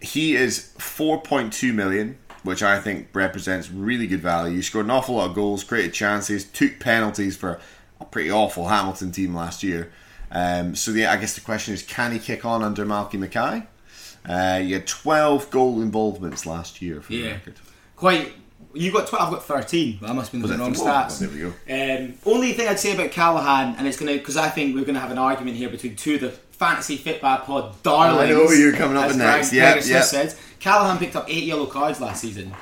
He 0.01 0.35
is 0.35 0.71
4.2 0.77 1.73
million, 1.73 2.17
which 2.43 2.61
I 2.61 2.79
think 2.79 3.07
represents 3.13 3.71
really 3.71 4.07
good 4.07 4.21
value. 4.21 4.55
He 4.55 4.61
scored 4.61 4.85
an 4.85 4.91
awful 4.91 5.15
lot 5.15 5.29
of 5.29 5.35
goals, 5.35 5.63
created 5.63 5.93
chances, 5.93 6.45
took 6.45 6.79
penalties 6.79 7.35
for 7.35 7.59
a 7.99 8.05
pretty 8.05 8.31
awful 8.31 8.67
Hamilton 8.67 9.11
team 9.11 9.33
last 9.33 9.63
year. 9.63 9.91
Um, 10.31 10.75
so 10.75 10.91
yeah, 10.91 11.11
I 11.11 11.17
guess 11.17 11.35
the 11.35 11.41
question 11.41 11.73
is, 11.73 11.81
can 11.81 12.11
he 12.11 12.19
kick 12.19 12.45
on 12.45 12.63
under 12.63 12.85
Malky 12.85 13.17
Mackay? 13.19 13.63
Uh, 14.27 14.59
he 14.59 14.73
had 14.73 14.87
12 14.87 15.49
goal 15.51 15.81
involvements 15.81 16.45
last 16.45 16.81
year 16.81 17.01
for 17.01 17.11
the 17.11 17.27
record. 17.27 17.55
Quite. 17.95 18.33
You 18.73 18.91
got 18.91 19.07
12, 19.07 19.25
I've 19.25 19.33
got 19.33 19.43
13. 19.45 19.99
That 20.01 20.15
must 20.15 20.33
have 20.33 20.41
been 20.41 20.51
the 20.51 20.57
wrong 20.57 20.73
stats. 20.73 21.19
there 21.19 21.29
we 21.29 21.39
go. 21.39 21.47
Um, 21.47 22.15
only 22.25 22.51
thing 22.51 22.67
I'd 22.67 22.79
say 22.79 22.93
about 22.93 23.11
Callachan, 23.11 23.77
and 23.77 23.87
it's 23.87 23.97
going 23.97 24.11
to, 24.11 24.17
because 24.19 24.35
I 24.35 24.49
think 24.49 24.75
we're 24.75 24.81
going 24.81 24.95
to 24.95 24.99
have 24.99 25.11
an 25.11 25.17
argument 25.17 25.55
here 25.55 25.69
between 25.69 25.95
two 25.95 26.15
of 26.15 26.21
the 26.21 26.29
Fantasy 26.55 26.97
Fitba 26.97 27.43
Pod 27.43 27.81
darlings. 27.83 28.31
I 28.31 28.33
know 28.33 28.51
you're 28.51 28.73
coming 28.73 28.97
up 28.97 29.05
as 29.09 29.15
Greg- 29.17 29.27
next. 29.27 29.53
Yeah, 29.53 29.75
yeah. 29.83 30.01
said. 30.01 30.33
Callachan 30.59 30.97
picked 30.99 31.15
up 31.15 31.25
eight 31.29 31.43
yellow 31.43 31.65
cards 31.65 32.01
last 32.01 32.21
season. 32.21 32.53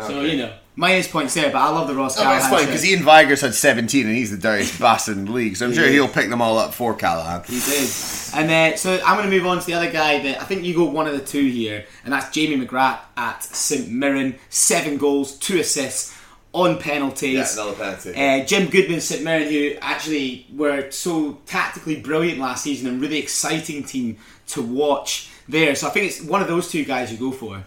So, 0.00 0.22
you 0.22 0.38
know, 0.38 0.52
minus 0.74 1.06
points 1.06 1.34
there, 1.34 1.52
but 1.52 1.58
I 1.58 1.68
love 1.68 1.86
the 1.86 1.94
Ross 1.94 2.18
Callachan. 2.18 2.36
it's 2.38 2.48
fine 2.48 2.64
because 2.66 2.82
Iain 2.84 3.02
Vigurs 3.04 3.42
had 3.42 3.54
17 3.54 4.06
and 4.06 4.16
he's 4.16 4.30
the 4.30 4.38
dirtiest 4.38 4.80
bastard 4.80 5.18
in 5.18 5.26
the 5.26 5.32
league, 5.32 5.54
so 5.56 5.66
I'm 5.66 5.72
He 5.72 5.76
sure 5.76 5.84
is. 5.86 5.92
he'll 5.92 6.08
pick 6.08 6.30
them 6.30 6.40
all 6.40 6.58
up 6.58 6.72
for 6.72 6.94
Callachan. 6.96 7.44
He 7.46 7.60
did. 7.60 7.88
And 8.34 8.50
uh, 8.74 8.76
so 8.78 8.98
I'm 9.04 9.18
going 9.18 9.30
to 9.30 9.36
move 9.36 9.46
on 9.46 9.60
to 9.60 9.66
the 9.66 9.74
other 9.74 9.92
guy 9.92 10.20
that 10.22 10.40
I 10.40 10.44
think 10.44 10.64
you 10.64 10.74
go 10.74 10.84
one 10.86 11.06
of 11.06 11.12
the 11.12 11.20
two 11.24 11.44
here, 11.46 11.84
and 12.04 12.12
that's 12.12 12.30
Jamie 12.34 12.66
McGrath 12.66 13.00
at 13.18 13.44
St 13.44 13.90
Mirren. 13.90 14.36
Seven 14.48 14.96
goals, 14.96 15.36
two 15.38 15.58
assists 15.60 16.18
on 16.52 16.78
penalties. 16.78 17.56
yeah, 17.56 17.72
penalty. 17.74 18.14
Uh, 18.14 18.44
Jim 18.44 18.68
Goodwin, 18.68 19.00
St 19.00 19.22
Mirren, 19.22 19.48
who 19.48 19.74
actually 19.80 20.46
were 20.54 20.90
so 20.90 21.40
tactically 21.46 22.00
brilliant 22.00 22.38
last 22.38 22.64
season 22.64 22.88
and 22.88 23.00
really 23.00 23.18
exciting 23.18 23.84
team 23.84 24.18
to 24.48 24.62
watch 24.62 25.30
there. 25.48 25.74
So 25.74 25.86
I 25.88 25.90
think 25.90 26.06
it's 26.06 26.22
one 26.22 26.42
of 26.42 26.48
those 26.48 26.70
two 26.70 26.84
guys 26.84 27.10
you 27.10 27.18
go 27.18 27.32
for. 27.32 27.64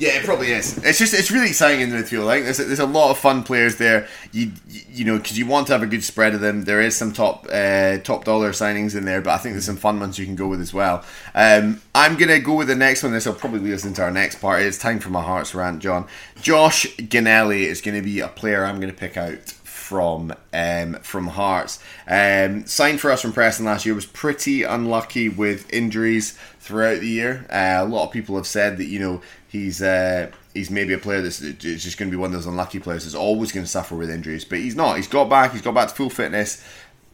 Yeah, 0.00 0.16
it 0.16 0.24
probably 0.24 0.50
is. 0.50 0.78
It's 0.78 0.98
just 0.98 1.12
it's 1.12 1.30
really 1.30 1.48
exciting 1.48 1.82
in 1.82 1.90
the 1.90 1.96
midfield. 1.98 2.24
There's 2.42 2.58
a, 2.58 2.64
there's 2.64 2.78
a 2.80 2.86
lot 2.86 3.10
of 3.10 3.18
fun 3.18 3.42
players 3.42 3.76
there. 3.76 4.08
You 4.32 4.50
you, 4.66 4.80
you 4.90 5.04
know 5.04 5.18
because 5.18 5.38
you 5.38 5.44
want 5.46 5.66
to 5.66 5.74
have 5.74 5.82
a 5.82 5.86
good 5.86 6.02
spread 6.02 6.32
of 6.32 6.40
them. 6.40 6.64
There 6.64 6.80
is 6.80 6.96
some 6.96 7.12
top 7.12 7.46
uh, 7.52 7.98
top 7.98 8.24
dollar 8.24 8.52
signings 8.52 8.96
in 8.96 9.04
there, 9.04 9.20
but 9.20 9.34
I 9.34 9.36
think 9.36 9.52
there's 9.52 9.66
some 9.66 9.76
fun 9.76 10.00
ones 10.00 10.18
you 10.18 10.24
can 10.24 10.36
go 10.36 10.48
with 10.48 10.62
as 10.62 10.72
well. 10.72 11.04
Um, 11.34 11.82
I'm 11.94 12.16
gonna 12.16 12.40
go 12.40 12.54
with 12.54 12.68
the 12.68 12.76
next 12.76 13.02
one. 13.02 13.12
This 13.12 13.26
will 13.26 13.34
probably 13.34 13.60
lead 13.60 13.74
us 13.74 13.84
into 13.84 14.02
our 14.02 14.10
next 14.10 14.40
part. 14.40 14.62
It's 14.62 14.78
time 14.78 15.00
for 15.00 15.10
my 15.10 15.22
heart's 15.22 15.54
rant, 15.54 15.80
John. 15.82 16.06
Josh 16.40 16.86
Ginnelly 16.96 17.66
is 17.66 17.82
going 17.82 17.96
to 17.96 18.02
be 18.02 18.20
a 18.20 18.28
player 18.28 18.64
I'm 18.64 18.80
going 18.80 18.90
to 18.90 18.98
pick 18.98 19.16
out 19.16 19.52
from 19.90 20.32
um, 20.52 20.94
from 21.02 21.26
Hearts. 21.26 21.80
Um, 22.06 22.64
signed 22.64 23.00
for 23.00 23.10
us 23.10 23.22
from 23.22 23.32
Preston 23.32 23.66
last 23.66 23.84
year 23.84 23.92
was 23.92 24.06
pretty 24.06 24.62
unlucky 24.62 25.28
with 25.28 25.68
injuries 25.72 26.38
throughout 26.60 27.00
the 27.00 27.08
year. 27.08 27.44
Uh, 27.50 27.84
a 27.84 27.88
lot 27.88 28.06
of 28.06 28.12
people 28.12 28.36
have 28.36 28.46
said 28.46 28.76
that 28.78 28.84
you 28.84 29.00
know 29.00 29.20
he's 29.48 29.82
uh, 29.82 30.30
he's 30.54 30.70
maybe 30.70 30.92
a 30.92 30.98
player 30.98 31.20
that's 31.20 31.40
just 31.40 31.98
going 31.98 32.08
to 32.08 32.16
be 32.16 32.20
one 32.20 32.28
of 32.28 32.34
those 32.34 32.46
unlucky 32.46 32.78
players 32.78 33.02
that's 33.02 33.16
always 33.16 33.50
going 33.50 33.64
to 33.64 33.70
suffer 33.70 33.96
with 33.96 34.10
injuries, 34.10 34.44
but 34.44 34.60
he's 34.60 34.76
not. 34.76 34.94
He's 34.94 35.08
got 35.08 35.28
back. 35.28 35.50
He's 35.50 35.62
got 35.62 35.74
back 35.74 35.88
to 35.88 35.94
full 35.96 36.08
fitness. 36.08 36.64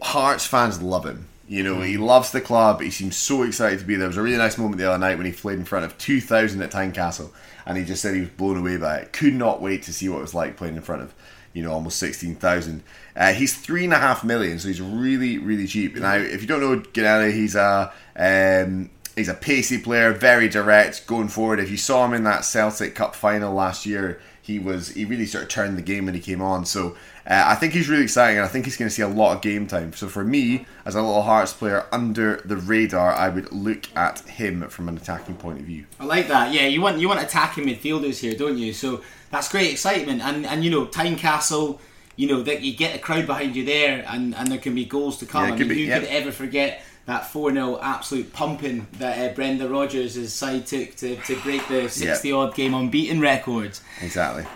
Hearts 0.03 0.45
fans 0.45 0.83
love 0.83 1.07
him. 1.07 1.29
You 1.49 1.63
know, 1.63 1.81
he 1.81 1.97
loves 1.97 2.31
the 2.31 2.43
club. 2.43 2.83
He 2.83 2.91
seems 2.91 3.17
so 3.17 3.43
excited 3.43 3.79
to 3.79 3.87
be 3.87 3.95
there. 3.95 4.01
There 4.01 4.09
was 4.09 4.17
a 4.19 4.23
really 4.23 4.37
nice 4.37 4.59
moment 4.59 4.77
the 4.77 4.91
other 4.91 4.99
night 4.99 5.17
when 5.17 5.27
he 5.27 5.33
played 5.33 5.59
in 5.59 5.65
front 5.65 5.87
of 5.87 5.97
2,000 5.97 6.61
at 6.61 6.73
Tynecastle 6.73 7.31
and 7.67 7.77
he 7.77 7.85
just 7.85 8.01
said 8.01 8.15
he 8.15 8.21
was 8.21 8.31
blown 8.31 8.57
away 8.57 8.77
by 8.77 8.99
it. 8.99 9.13
Could 9.13 9.35
not 9.35 9.61
wait 9.61 9.83
to 9.85 9.93
see 9.93 10.09
what 10.09 10.19
it 10.19 10.23
was 10.23 10.35
like 10.35 10.57
playing 10.57 10.77
in 10.77 10.83
front 10.83 11.03
of, 11.03 11.13
you 11.57 11.63
know, 11.63 11.73
almost 11.73 11.99
16,000. 11.99 12.83
Uh, 13.17 13.33
he's 13.33 13.57
three 13.57 13.85
and 13.85 13.95
a 13.95 13.99
half 13.99 14.23
million, 14.23 14.59
so 14.59 14.69
he's 14.69 14.83
really, 14.83 15.39
really 15.39 15.67
cheap. 15.67 15.97
Now, 15.97 16.17
if 16.17 16.43
you 16.43 16.47
don't 16.47 16.61
know 16.61 16.79
Ginnelly, 16.79 17.33
he's 17.33 17.57
a. 17.57 17.93
Um, 18.15 18.91
He's 19.17 19.31
a 19.31 19.35
pacey 19.35 19.79
player, 19.79 20.13
very 20.13 20.47
direct, 20.47 21.07
going 21.07 21.29
forward. 21.29 21.59
If 21.59 21.71
you 21.71 21.79
saw 21.79 22.05
him 22.05 22.13
in 22.13 22.25
that 22.25 22.45
Celtic 22.45 22.95
Cup 22.95 23.15
final 23.15 23.55
last 23.55 23.87
year, 23.87 24.21
he 24.43 24.59
was 24.59 24.91
he 24.91 25.07
really 25.07 25.25
sort 25.25 25.45
of 25.45 25.49
turned 25.49 25.79
the 25.79 25.83
game 25.83 26.05
when 26.05 26.13
he 26.13 26.21
came 26.21 26.43
on. 26.43 26.67
So 26.67 26.97
uh, 27.27 27.45
I 27.47 27.55
think 27.55 27.73
he's 27.73 27.89
really 27.89 28.05
exciting, 28.05 28.37
and 28.37 28.45
I 28.45 28.49
think 28.49 28.67
he's 28.67 28.77
going 28.77 28.91
to 28.91 28.95
see 28.95 29.01
a 29.01 29.09
lot 29.09 29.35
of 29.35 29.41
game 29.41 29.67
time. 29.67 29.95
So 29.95 30.07
for 30.07 30.23
me, 30.23 30.67
as 30.85 30.95
a 30.95 31.01
little 31.01 31.23
Hearts 31.23 31.55
player 31.55 31.87
under 31.91 32.43
the 32.45 32.57
radar, 32.57 33.11
I 33.13 33.31
would 33.31 33.51
look 33.53 33.89
at 33.97 34.21
him 34.21 34.69
from 34.69 34.89
an 34.89 34.99
attacking 34.99 35.37
point 35.37 35.61
of 35.61 35.65
view. 35.65 35.87
I 35.99 36.05
like 36.05 36.29
that. 36.29 36.53
Yeah, 36.53 36.67
you 36.67 36.83
want 36.83 36.99
you 36.99 37.09
want 37.09 37.23
attacking 37.23 37.65
midfielders 37.65 38.21
here, 38.21 38.37
don't 38.37 38.59
you? 38.59 38.73
So 38.73 39.03
that's 39.31 39.49
great 39.49 39.71
excitement, 39.71 40.23
and 40.23 40.47
and 40.47 40.65
you 40.65 40.71
know 40.71 40.87
Tynecastle, 40.87 41.79
you 42.17 42.29
know 42.29 42.43
that 42.43 42.63
you 42.63 42.77
get 42.77 42.95
a 42.97 42.99
crowd 42.99 43.27
behind 43.27 43.57
you 43.57 43.65
there, 43.65 44.05
and 44.09 44.35
and 44.35 44.49
there 44.49 44.59
can 44.59 44.75
be 44.75 44.85
goals 44.85 45.19
to 45.19 45.27
come. 45.27 45.49
Yeah, 45.49 45.55
I 45.55 45.59
mean, 45.59 45.69
be, 45.69 45.75
who 45.75 45.81
yeah. 45.83 46.01
could 46.01 46.09
ever 46.09 46.33
forget 46.33 46.83
that 47.07 47.31
four 47.31 47.53
0 47.53 47.79
absolute 47.81 48.33
pumping 48.33 48.87
that 48.99 49.19
uh, 49.19 49.35
Brendan 49.35 49.71
Rodgers' 49.71 50.33
side 50.33 50.67
took 50.67 50.97
to, 50.97 51.17
to 51.17 51.37
break 51.41 51.67
the 51.69 51.89
sixty 51.89 52.33
odd 52.33 52.55
game 52.55 52.75
unbeaten 52.75 53.21
records. 53.21 53.81
Exactly. 54.03 54.47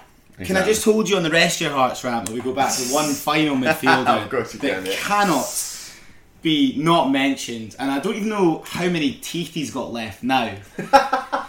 Can 0.44 0.56
I 0.56 0.64
just 0.64 0.84
hold 0.84 1.08
you 1.08 1.16
on 1.16 1.22
the 1.22 1.30
rest 1.30 1.60
of 1.60 1.66
your 1.66 1.76
hearts, 1.76 2.02
Ram? 2.02 2.24
We 2.32 2.40
go 2.40 2.54
back 2.54 2.74
to 2.74 2.82
one 2.84 3.10
final 3.12 3.56
midfielder 3.56 4.24
Of 4.24 4.30
course 4.30 4.54
you 4.54 4.60
that 4.60 4.84
can, 4.84 4.86
yeah. 4.86 4.96
cannot 4.96 5.80
be 6.42 6.74
not 6.78 7.10
mentioned, 7.10 7.76
and 7.78 7.90
I 7.90 7.98
don't 7.98 8.16
even 8.16 8.30
know 8.30 8.62
how 8.66 8.88
many 8.88 9.12
teeth 9.12 9.52
he's 9.52 9.70
got 9.70 9.92
left 9.92 10.22
now. 10.22 10.56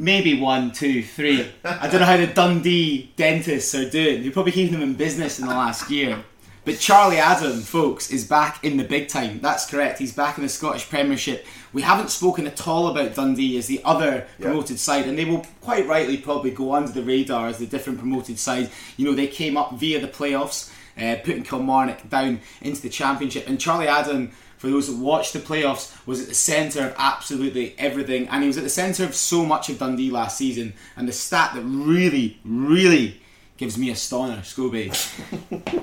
Maybe 0.00 0.40
one, 0.40 0.72
two, 0.72 1.02
three. 1.02 1.46
I 1.62 1.86
don't 1.86 2.00
know 2.00 2.06
how 2.06 2.16
the 2.16 2.26
Dundee 2.26 3.12
dentists 3.16 3.74
are 3.74 3.90
doing. 3.90 4.22
They're 4.22 4.32
probably 4.32 4.52
keeping 4.52 4.72
them 4.72 4.80
in 4.80 4.94
business 4.94 5.38
in 5.38 5.46
the 5.46 5.52
last 5.52 5.90
year. 5.90 6.24
But 6.64 6.78
Charlie 6.78 7.18
Adam, 7.18 7.60
folks, 7.60 8.10
is 8.10 8.26
back 8.26 8.64
in 8.64 8.78
the 8.78 8.84
big 8.84 9.08
time. 9.08 9.40
That's 9.40 9.68
correct. 9.68 9.98
He's 9.98 10.14
back 10.14 10.38
in 10.38 10.42
the 10.42 10.48
Scottish 10.48 10.88
Premiership. 10.88 11.44
We 11.74 11.82
haven't 11.82 12.08
spoken 12.08 12.46
at 12.46 12.66
all 12.66 12.88
about 12.88 13.14
Dundee 13.14 13.58
as 13.58 13.66
the 13.66 13.82
other 13.84 14.26
promoted 14.40 14.78
side, 14.78 15.06
and 15.06 15.18
they 15.18 15.26
will 15.26 15.44
quite 15.60 15.86
rightly 15.86 16.16
probably 16.16 16.52
go 16.52 16.72
under 16.72 16.92
the 16.92 17.02
radar 17.02 17.48
as 17.48 17.58
the 17.58 17.66
different 17.66 17.98
promoted 17.98 18.38
side. 18.38 18.70
You 18.96 19.04
know, 19.04 19.14
they 19.14 19.26
came 19.26 19.58
up 19.58 19.74
via 19.74 20.00
the 20.00 20.08
playoffs, 20.08 20.72
uh, 20.96 21.16
putting 21.22 21.42
Kilmarnock 21.42 22.08
down 22.08 22.40
into 22.62 22.80
the 22.80 22.88
Championship. 22.88 23.46
And 23.46 23.60
Charlie 23.60 23.86
Adam, 23.88 24.32
for 24.60 24.68
those 24.68 24.86
that 24.88 24.96
watched 25.02 25.32
the 25.32 25.38
playoffs, 25.40 25.90
was 26.06 26.20
at 26.20 26.28
the 26.28 26.34
centre 26.34 26.84
of 26.86 26.94
absolutely 26.98 27.74
everything, 27.78 28.28
and 28.28 28.42
he 28.42 28.46
was 28.46 28.58
at 28.58 28.62
the 28.62 28.68
centre 28.70 29.04
of 29.04 29.14
so 29.14 29.44
much 29.44 29.70
of 29.70 29.78
Dundee 29.78 30.10
last 30.10 30.36
season. 30.36 30.74
And 30.96 31.08
the 31.08 31.12
stat 31.12 31.52
that 31.54 31.62
really, 31.62 32.38
really 32.44 33.20
gives 33.56 33.76
me 33.78 33.90
a 33.90 33.96
stoner, 33.96 34.38
Scobie, 34.42 34.90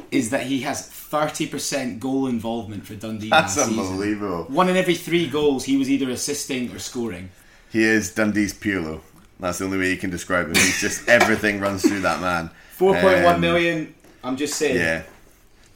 is 0.12 0.30
that 0.30 0.44
he 0.46 0.62
has 0.62 0.90
30% 0.90 2.00
goal 2.00 2.28
involvement 2.28 2.86
for 2.86 2.96
Dundee 2.96 3.30
That's 3.30 3.58
last 3.58 3.70
season. 3.70 3.84
unbelievable. 3.84 4.44
One 4.46 4.70
in 4.70 4.78
every 4.78 4.96
three 4.96 5.28
goals, 5.28 5.66
he 5.66 5.76
was 5.78 5.90
either 5.90 6.10
assisting 6.12 6.72
or 6.72 6.80
scoring. 6.80 7.30
He 7.72 7.84
is 7.84 8.14
Dundee's 8.14 8.54
Pirlo. 8.54 9.02
That's 9.40 9.58
the 9.60 9.66
only 9.66 9.78
way 9.80 9.90
you 9.92 9.98
can 9.98 10.10
describe 10.10 10.48
him. 10.48 10.56
He's 10.56 10.80
just 10.82 11.08
everything 11.10 11.60
runs 11.60 11.82
through 11.88 12.02
that 12.02 12.22
man. 12.22 12.50
Four 12.72 12.94
point 13.00 13.24
one 13.24 13.36
Um, 13.36 13.42
million. 13.42 13.94
I'm 14.24 14.38
just 14.38 14.56
saying. 14.56 14.76
Yeah. 14.78 15.04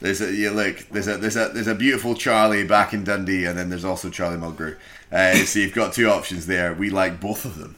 There's 0.02 0.20
a 0.20 0.34
yeah, 0.34 0.50
look. 0.50 0.78
There's 0.90 1.06
a 1.06 1.16
there's 1.16 1.36
a 1.36 1.50
there's 1.50 1.68
a 1.68 1.76
beautiful 1.76 2.16
Charlie 2.16 2.64
back 2.64 2.92
in 2.92 3.04
Dundee, 3.04 3.44
and 3.44 3.56
then 3.56 3.70
there's 3.70 3.84
also 3.84 4.10
Charlie 4.10 4.36
Mulgrew. 4.36 4.76
Uh, 5.12 5.34
so 5.36 5.60
you've 5.60 5.74
got 5.74 5.92
two 5.92 6.08
options 6.08 6.46
there. 6.46 6.74
We 6.74 6.90
like 6.90 7.20
both 7.20 7.44
of 7.44 7.56
them. 7.56 7.76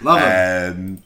Love 0.00 0.20
him. 0.20 0.72
Um, 0.72 1.02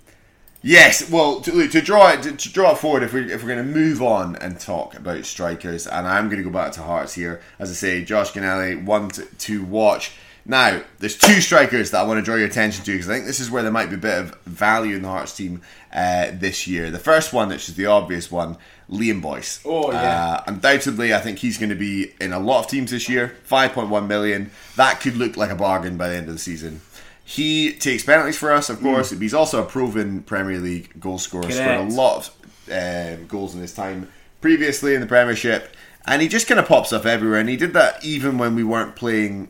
yes. 0.63 1.11
Well, 1.11 1.41
to, 1.41 1.67
to 1.67 1.81
draw 1.81 2.13
it 2.13 2.23
to, 2.23 2.37
to 2.37 2.53
draw 2.53 2.73
it 2.73 2.79
forward, 2.79 3.03
if 3.03 3.13
we 3.13 3.33
if 3.33 3.43
we're 3.43 3.53
going 3.53 3.67
to 3.67 3.75
move 3.75 4.01
on 4.01 4.37
and 4.37 4.61
talk 4.61 4.95
about 4.95 5.25
strikers, 5.25 5.89
and 5.89 6.07
I'm 6.07 6.29
going 6.29 6.39
to 6.39 6.49
go 6.49 6.51
back 6.51 6.71
to 6.73 6.83
Hearts 6.83 7.15
here. 7.15 7.41
As 7.59 7.71
I 7.71 7.75
say, 7.75 8.05
Josh 8.05 8.31
Ginnelly, 8.31 8.85
one 8.85 9.09
to, 9.11 9.25
to 9.25 9.65
watch. 9.65 10.13
Now, 10.47 10.83
there's 10.99 11.19
two 11.19 11.41
strikers 11.41 11.91
that 11.91 12.01
I 12.01 12.05
want 12.05 12.19
to 12.19 12.23
draw 12.23 12.37
your 12.37 12.47
attention 12.47 12.85
to 12.85 12.93
because 12.93 13.09
I 13.09 13.15
think 13.15 13.27
this 13.27 13.41
is 13.41 13.51
where 13.51 13.63
there 13.63 13.73
might 13.73 13.91
be 13.91 13.97
a 13.97 13.99
bit 13.99 14.19
of 14.19 14.41
value 14.43 14.97
in 14.97 15.03
the 15.03 15.09
Hearts 15.09 15.37
team 15.37 15.63
uh, 15.93 16.31
this 16.33 16.67
year. 16.67 16.91
The 16.91 16.99
first 16.99 17.33
one, 17.33 17.49
which 17.49 17.69
is 17.69 17.75
the 17.77 17.87
obvious 17.87 18.31
one, 18.31 18.57
Liam 18.91 19.21
Boyce. 19.23 19.61
Oh, 19.65 19.93
yeah. 19.93 19.99
Uh, 20.39 20.45
undoubtedly, 20.49 21.15
I 21.15 21.19
think 21.21 21.39
he's 21.39 21.59
going 21.59 21.71
to 21.71 21.77
be 21.77 22.13
in 22.21 22.33
a 22.33 22.39
lot 22.39 22.65
of 22.65 22.71
teams 22.71 22.91
this 22.91 23.09
year. 23.09 23.37
5.1 23.49 24.07
million. 24.07 24.51
That 24.77 25.01
could 25.01 25.17
look 25.17 25.37
like 25.37 25.51
a 25.51 25.55
bargain 25.57 25.97
by 25.97 26.09
the 26.09 26.17
end 26.17 26.29
of 26.29 26.35
the 26.35 26.39
season. 26.41 26.81
He 27.25 27.73
takes 27.73 28.03
penalties 28.05 28.37
for 28.39 28.51
us, 28.51 28.67
Hmm. 28.67 28.73
of 28.75 28.81
course. 28.81 29.11
He's 29.11 29.35
also 29.35 29.63
a 29.63 29.67
proven 29.67 30.23
Premier 30.23 30.59
League 30.59 30.99
goal 30.99 31.19
scorer. 31.19 31.51
Scored 31.51 31.79
a 31.81 31.83
lot 31.85 32.17
of 32.17 32.31
um, 32.73 33.27
goals 33.27 33.55
in 33.55 33.61
his 33.61 33.73
time 33.75 34.09
previously 34.41 34.95
in 34.95 35.01
the 35.01 35.07
Premiership, 35.07 35.75
and 36.07 36.23
he 36.23 36.29
just 36.29 36.47
kind 36.49 36.59
of 36.59 36.67
pops 36.67 36.93
up 36.93 37.05
everywhere. 37.07 37.39
And 37.39 37.49
he 37.49 37.57
did 37.57 37.73
that 37.75 38.05
even 38.05 38.39
when 38.39 38.55
we 38.57 38.65
weren't 38.65 38.97
playing 38.97 39.49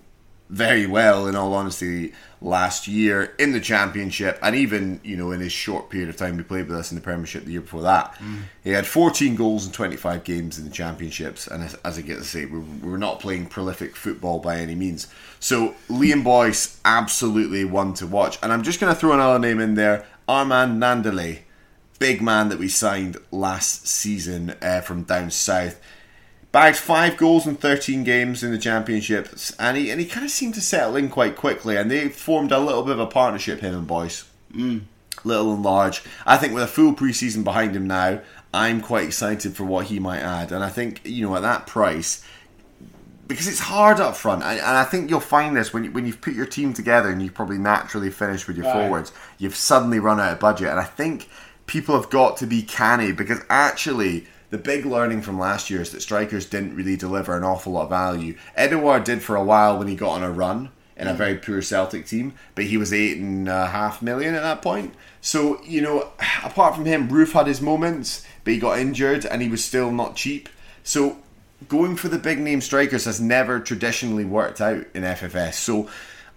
very 0.50 0.86
well, 0.86 1.26
in 1.28 1.36
all 1.36 1.54
honesty, 1.54 2.12
last 2.42 2.88
year 2.88 3.34
in 3.38 3.52
the 3.52 3.60
Championship, 3.60 4.38
and 4.42 4.56
even 4.56 5.00
you 5.04 5.16
know 5.16 5.30
in 5.30 5.40
his 5.40 5.52
short 5.52 5.88
period 5.88 6.08
of 6.08 6.16
time 6.16 6.36
he 6.36 6.44
played 6.44 6.68
with 6.68 6.76
us 6.76 6.90
in 6.90 6.96
the 6.96 7.00
Premiership 7.00 7.44
the 7.44 7.52
year 7.52 7.60
before 7.60 7.82
that. 7.82 8.20
He 8.64 8.70
had 8.70 8.86
14 8.86 9.36
goals 9.36 9.64
in 9.64 9.72
25 9.72 10.24
games 10.24 10.58
in 10.58 10.64
the 10.64 10.70
Championships, 10.70 11.46
and 11.46 11.62
as, 11.62 11.74
as 11.76 11.98
I 11.98 12.02
get 12.02 12.18
to 12.18 12.24
say, 12.24 12.46
we're, 12.46 12.60
we're 12.82 12.98
not 12.98 13.20
playing 13.20 13.46
prolific 13.46 13.94
football 13.94 14.40
by 14.40 14.56
any 14.56 14.74
means. 14.74 15.06
So 15.38 15.74
Liam 15.88 16.24
Boyce, 16.24 16.80
absolutely 16.84 17.64
one 17.64 17.94
to 17.94 18.06
watch, 18.06 18.38
and 18.42 18.52
I'm 18.52 18.62
just 18.62 18.80
going 18.80 18.92
to 18.92 18.98
throw 18.98 19.12
another 19.12 19.38
name 19.38 19.60
in 19.60 19.74
there, 19.74 20.04
Armand 20.28 20.82
Gnanduillet 20.82 21.40
big 22.00 22.22
man 22.22 22.48
that 22.48 22.58
we 22.58 22.66
signed 22.66 23.18
last 23.30 23.86
season 23.86 24.56
uh, 24.62 24.80
from 24.80 25.02
down 25.04 25.30
south. 25.30 25.80
Bagged 26.52 26.78
five 26.78 27.16
goals 27.16 27.46
in 27.46 27.54
13 27.54 28.02
games 28.02 28.42
in 28.42 28.50
the 28.50 28.58
championships, 28.58 29.54
and 29.60 29.76
he 29.76 29.88
and 29.88 30.00
he 30.00 30.06
kind 30.06 30.26
of 30.26 30.32
seemed 30.32 30.54
to 30.54 30.60
settle 30.60 30.96
in 30.96 31.08
quite 31.08 31.36
quickly. 31.36 31.76
And 31.76 31.88
they 31.88 32.08
formed 32.08 32.50
a 32.50 32.58
little 32.58 32.82
bit 32.82 32.94
of 32.94 32.98
a 32.98 33.06
partnership, 33.06 33.60
him 33.60 33.72
and 33.72 33.86
Boyce, 33.86 34.28
mm. 34.52 34.80
little 35.22 35.54
and 35.54 35.62
large. 35.62 36.02
I 36.26 36.36
think 36.38 36.52
with 36.52 36.64
a 36.64 36.66
full 36.66 36.92
preseason 36.92 37.44
behind 37.44 37.76
him 37.76 37.86
now, 37.86 38.20
I'm 38.52 38.80
quite 38.80 39.04
excited 39.04 39.54
for 39.54 39.62
what 39.62 39.86
he 39.86 40.00
might 40.00 40.18
add. 40.18 40.50
And 40.50 40.64
I 40.64 40.70
think 40.70 41.02
you 41.04 41.24
know 41.24 41.36
at 41.36 41.42
that 41.42 41.68
price, 41.68 42.24
because 43.28 43.46
it's 43.46 43.60
hard 43.60 44.00
up 44.00 44.16
front, 44.16 44.42
and, 44.42 44.58
and 44.58 44.76
I 44.76 44.82
think 44.82 45.08
you'll 45.08 45.20
find 45.20 45.56
this 45.56 45.72
when 45.72 45.84
you, 45.84 45.92
when 45.92 46.04
you've 46.04 46.20
put 46.20 46.34
your 46.34 46.46
team 46.46 46.74
together 46.74 47.10
and 47.10 47.22
you've 47.22 47.34
probably 47.34 47.58
naturally 47.58 48.10
finish 48.10 48.48
with 48.48 48.56
your 48.56 48.66
Right. 48.66 48.72
forwards, 48.74 49.12
you've 49.38 49.54
suddenly 49.54 50.00
run 50.00 50.18
out 50.18 50.32
of 50.32 50.40
budget, 50.40 50.66
and 50.66 50.80
I 50.80 50.84
think 50.84 51.28
people 51.66 51.94
have 51.94 52.10
got 52.10 52.38
to 52.38 52.46
be 52.46 52.62
canny 52.62 53.12
because 53.12 53.40
actually. 53.48 54.26
The 54.50 54.58
big 54.58 54.84
learning 54.84 55.22
from 55.22 55.38
last 55.38 55.70
year 55.70 55.80
is 55.80 55.90
that 55.90 56.02
strikers 56.02 56.44
didn't 56.44 56.74
really 56.74 56.96
deliver 56.96 57.36
an 57.36 57.44
awful 57.44 57.72
lot 57.72 57.84
of 57.84 57.90
value. 57.90 58.36
Edouard 58.56 59.04
did 59.04 59.22
for 59.22 59.36
a 59.36 59.44
while 59.44 59.78
when 59.78 59.88
he 59.88 59.94
got 59.94 60.10
on 60.10 60.24
a 60.24 60.30
run 60.30 60.70
in 60.96 61.06
a 61.06 61.14
mm. 61.14 61.16
very 61.16 61.36
poor 61.36 61.62
Celtic 61.62 62.06
team, 62.06 62.34
but 62.54 62.64
he 62.64 62.76
was 62.76 62.92
eight 62.92 63.16
and 63.16 63.48
a 63.48 63.68
half 63.68 64.02
million 64.02 64.34
at 64.34 64.42
that 64.42 64.60
point. 64.60 64.94
So, 65.20 65.62
you 65.62 65.80
know, 65.80 66.10
apart 66.44 66.74
from 66.74 66.84
him, 66.84 67.08
Roofe 67.08 67.32
had 67.32 67.46
his 67.46 67.60
moments, 67.60 68.26
but 68.44 68.52
he 68.52 68.58
got 68.58 68.78
injured 68.78 69.24
and 69.24 69.40
he 69.40 69.48
was 69.48 69.64
still 69.64 69.92
not 69.92 70.16
cheap. 70.16 70.48
So, 70.82 71.18
going 71.68 71.94
for 71.94 72.08
the 72.08 72.18
big 72.18 72.38
name 72.38 72.60
strikers 72.60 73.04
has 73.04 73.20
never 73.20 73.60
traditionally 73.60 74.24
worked 74.24 74.60
out 74.60 74.84
in 74.94 75.04
FFS. 75.04 75.54
So, 75.54 75.88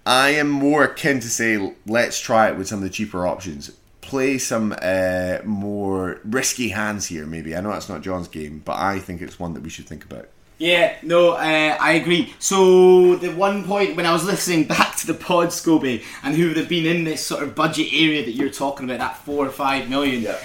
I 0.05 0.29
am 0.29 0.49
more 0.49 0.83
akin 0.83 1.19
to 1.21 1.29
say, 1.29 1.73
let's 1.87 2.19
try 2.19 2.49
it 2.49 2.57
with 2.57 2.67
some 2.67 2.79
of 2.79 2.83
the 2.83 2.89
cheaper 2.89 3.25
options. 3.25 3.71
Play 4.03 4.37
some 4.37 4.75
uh, 4.81 5.37
more 5.43 6.19
risky 6.23 6.69
hands 6.69 7.07
here, 7.07 7.25
maybe. 7.25 7.55
I 7.55 7.61
know 7.61 7.71
that's 7.71 7.89
not 7.89 8.01
John's 8.01 8.27
game, 8.27 8.61
but 8.63 8.77
I 8.77 8.99
think 8.99 9.21
it's 9.21 9.39
one 9.39 9.53
that 9.55 9.63
we 9.63 9.69
should 9.69 9.87
think 9.87 10.05
about. 10.05 10.27
Yeah, 10.59 10.95
no, 11.01 11.31
uh, 11.31 11.77
I 11.79 11.93
agree. 11.93 12.33
So 12.37 13.15
the 13.15 13.29
one 13.31 13.63
point 13.63 13.95
when 13.97 14.05
I 14.05 14.13
was 14.13 14.23
listening 14.23 14.63
back 14.67 14.95
to 14.97 15.07
the 15.07 15.13
pod, 15.15 15.47
Scobie, 15.47 16.03
and 16.21 16.35
who 16.35 16.49
would 16.49 16.57
have 16.57 16.69
been 16.69 16.85
in 16.85 17.05
this 17.05 17.25
sort 17.25 17.41
of 17.43 17.55
budget 17.55 17.87
area 17.91 18.23
that 18.23 18.31
you're 18.33 18.49
talking 18.51 18.85
about, 18.85 18.99
that 18.99 19.17
four 19.25 19.45
or 19.47 19.49
five 19.49 19.89
million, 19.89 20.21
Yeah. 20.21 20.37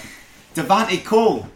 Devante 0.55 1.05
Cole, 1.05 1.47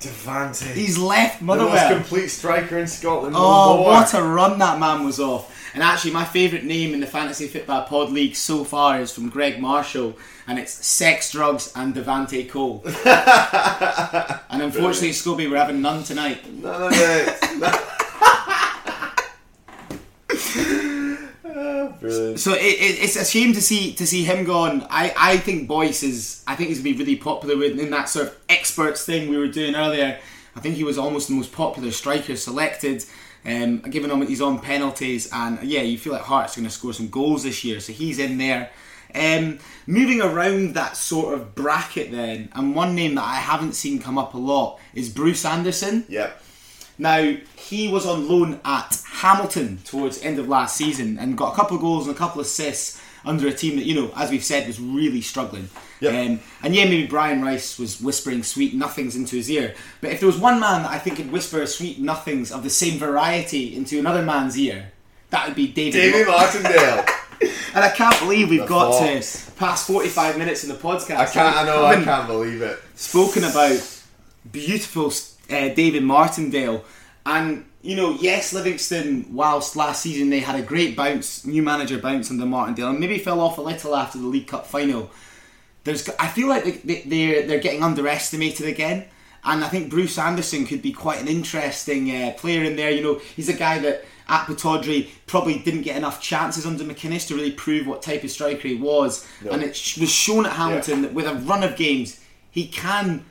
Devante. 0.00 0.72
he's 0.74 0.98
left 0.98 1.40
Motherwell. 1.40 1.72
the 1.72 1.94
most 1.94 1.94
complete 1.94 2.28
striker 2.28 2.78
in 2.78 2.86
Scotland. 2.88 3.34
Oh, 3.38 3.82
what 3.82 4.12
a 4.14 4.22
run 4.22 4.58
that 4.58 4.78
man 4.80 5.04
was 5.04 5.20
off. 5.20 5.56
And 5.74 5.82
actually, 5.82 6.12
my 6.12 6.24
favourite 6.24 6.64
name 6.64 6.94
in 6.94 7.00
the 7.00 7.06
Fantasy 7.06 7.46
Football 7.46 7.84
Pod 7.84 8.10
League 8.10 8.34
so 8.34 8.64
far 8.64 9.00
is 9.00 9.12
from 9.12 9.28
Greg 9.28 9.60
Marshall, 9.60 10.16
and 10.46 10.58
it's 10.58 10.72
Sex, 10.72 11.30
Drugs, 11.30 11.72
and 11.76 11.94
Devante 11.94 12.48
Cole. 12.48 12.82
and 14.50 14.62
unfortunately, 14.62 15.10
Scobie, 15.10 15.50
we're 15.50 15.56
having 15.56 15.80
none 15.80 16.02
tonight. 16.02 16.50
None 16.52 16.82
of 16.82 16.92
it. 16.92 17.94
Brilliant. 22.00 22.40
So 22.40 22.54
it, 22.54 22.62
it, 22.62 23.02
it's 23.02 23.16
a 23.16 23.24
shame 23.24 23.52
to 23.52 23.60
see 23.60 23.92
to 23.94 24.06
see 24.06 24.24
him 24.24 24.44
gone. 24.44 24.86
I, 24.88 25.12
I 25.16 25.36
think 25.36 25.68
Boyce 25.68 26.02
is. 26.02 26.42
I 26.46 26.56
think 26.56 26.70
he's 26.70 26.78
gonna 26.78 26.94
be 26.94 26.98
really 26.98 27.16
popular 27.16 27.56
with 27.56 27.78
in 27.78 27.90
that 27.90 28.08
sort 28.08 28.28
of 28.28 28.36
experts 28.48 29.04
thing 29.04 29.28
we 29.28 29.36
were 29.36 29.48
doing 29.48 29.74
earlier. 29.74 30.18
I 30.56 30.60
think 30.60 30.76
he 30.76 30.84
was 30.84 30.98
almost 30.98 31.28
the 31.28 31.34
most 31.34 31.52
popular 31.52 31.90
striker 31.90 32.36
selected. 32.36 33.04
Um, 33.44 33.78
given 33.78 34.10
him 34.10 34.26
he's 34.26 34.42
on 34.42 34.60
penalties, 34.60 35.30
and 35.32 35.62
yeah, 35.62 35.82
you 35.82 35.96
feel 35.96 36.12
like 36.12 36.22
Hart's 36.22 36.56
going 36.56 36.68
to 36.68 36.72
score 36.72 36.92
some 36.92 37.08
goals 37.08 37.42
this 37.42 37.64
year, 37.64 37.80
so 37.80 37.92
he's 37.92 38.18
in 38.18 38.38
there. 38.38 38.70
Um, 39.14 39.58
moving 39.86 40.20
around 40.20 40.74
that 40.74 40.96
sort 40.96 41.34
of 41.34 41.54
bracket, 41.54 42.12
then, 42.12 42.50
and 42.52 42.74
one 42.74 42.94
name 42.94 43.14
that 43.16 43.24
I 43.24 43.36
haven't 43.36 43.72
seen 43.72 43.98
come 43.98 44.18
up 44.18 44.34
a 44.34 44.38
lot 44.38 44.78
is 44.94 45.08
Bruce 45.08 45.44
Anderson. 45.44 46.04
Yep. 46.08 46.42
Now, 46.98 47.34
he 47.56 47.88
was 47.88 48.04
on 48.06 48.28
loan 48.28 48.60
at 48.62 49.02
Hamilton 49.06 49.78
towards 49.84 50.22
end 50.22 50.38
of 50.38 50.48
last 50.48 50.76
season 50.76 51.18
and 51.18 51.36
got 51.36 51.54
a 51.54 51.56
couple 51.56 51.76
of 51.76 51.82
goals 51.82 52.06
and 52.06 52.14
a 52.14 52.18
couple 52.18 52.40
of 52.40 52.46
assists 52.46 53.00
under 53.24 53.48
a 53.48 53.54
team 53.54 53.76
that, 53.76 53.86
you 53.86 53.94
know, 53.94 54.12
as 54.16 54.30
we've 54.30 54.44
said, 54.44 54.66
was 54.66 54.78
really 54.78 55.22
struggling. 55.22 55.70
Yep. 56.00 56.12
Um, 56.30 56.40
and 56.62 56.74
yeah, 56.74 56.84
maybe 56.84 57.06
Brian 57.06 57.42
Rice 57.42 57.78
was 57.78 58.00
whispering 58.00 58.42
sweet 58.42 58.74
nothings 58.74 59.16
into 59.16 59.36
his 59.36 59.50
ear. 59.50 59.74
But 60.00 60.12
if 60.12 60.20
there 60.20 60.26
was 60.26 60.38
one 60.38 60.58
man 60.58 60.82
that 60.82 60.90
I 60.90 60.98
think 60.98 61.16
could 61.16 61.30
whisper 61.30 61.64
sweet 61.66 61.98
nothings 62.00 62.50
of 62.50 62.62
the 62.62 62.70
same 62.70 62.98
variety 62.98 63.76
into 63.76 63.98
another 63.98 64.22
man's 64.22 64.58
ear, 64.58 64.92
that 65.30 65.46
would 65.46 65.56
be 65.56 65.68
David. 65.68 65.92
David 65.92 66.26
Martindale. 66.26 67.04
And 67.72 67.82
I 67.84 67.88
can't 67.88 68.18
believe 68.18 68.50
we've 68.50 68.60
The 68.60 68.66
got 68.66 68.98
Fox. 68.98 69.46
to 69.46 69.52
past 69.52 69.86
45 69.86 70.36
minutes 70.36 70.62
in 70.64 70.68
the 70.68 70.74
podcast. 70.76 71.16
I 71.16 71.24
can't. 71.26 71.56
I 71.56 71.64
know. 71.64 71.84
I 71.86 72.02
can't 72.02 72.26
believe 72.26 72.60
it. 72.60 72.78
spoken 72.96 73.44
about 73.44 73.80
beautiful 74.50 75.06
uh, 75.50 75.68
David 75.68 76.02
Martindale. 76.02 76.84
And, 77.24 77.64
you 77.82 77.96
know, 77.96 78.16
yes, 78.20 78.52
Livingston, 78.52 79.26
whilst 79.34 79.76
last 79.76 80.02
season 80.02 80.30
they 80.30 80.40
had 80.40 80.56
a 80.58 80.62
great 80.62 80.96
bounce, 80.96 81.46
new 81.46 81.62
manager 81.62 81.98
bounce 81.98 82.30
under 82.30 82.44
Martindale, 82.44 82.90
and 82.90 83.00
maybe 83.00 83.18
fell 83.18 83.40
off 83.40 83.56
a 83.58 83.62
little 83.62 83.94
after 83.96 84.18
the 84.18 84.26
League 84.26 84.48
Cup 84.48 84.66
final. 84.66 85.10
There's, 85.84 86.08
I 86.18 86.28
feel 86.28 86.48
like 86.48 86.64
they, 86.64 86.70
they, 86.72 87.02
they're, 87.02 87.46
they're 87.46 87.60
getting 87.60 87.82
underestimated 87.82 88.66
again. 88.66 89.06
And 89.42 89.64
I 89.64 89.68
think 89.68 89.88
Bruce 89.88 90.18
Anderson 90.18 90.66
could 90.66 90.82
be 90.82 90.92
quite 90.92 91.20
an 91.20 91.28
interesting 91.28 92.10
uh, 92.10 92.34
player 92.36 92.62
in 92.62 92.76
there. 92.76 92.90
You 92.90 93.02
know, 93.02 93.20
he's 93.36 93.48
a 93.48 93.54
guy 93.54 93.78
that 93.78 94.04
at 94.28 94.46
Pittodrie 94.46 95.08
probably 95.26 95.58
didn't 95.58 95.82
get 95.82 95.96
enough 95.96 96.20
chances 96.20 96.66
under 96.66 96.84
McInnes 96.84 97.26
to 97.28 97.34
really 97.34 97.50
prove 97.50 97.86
what 97.86 98.02
type 98.02 98.22
of 98.22 98.30
striker 98.30 98.68
he 98.68 98.74
was. 98.74 99.26
No. 99.42 99.52
And 99.52 99.62
it 99.62 99.74
sh- 99.74 99.98
was 99.98 100.10
shown 100.10 100.44
at 100.44 100.52
Hamilton 100.52 101.02
that 101.02 101.14
with 101.14 101.26
a 101.26 101.34
run 101.34 101.62
of 101.62 101.74
games, 101.76 102.22
he 102.50 102.66
can 102.66 103.24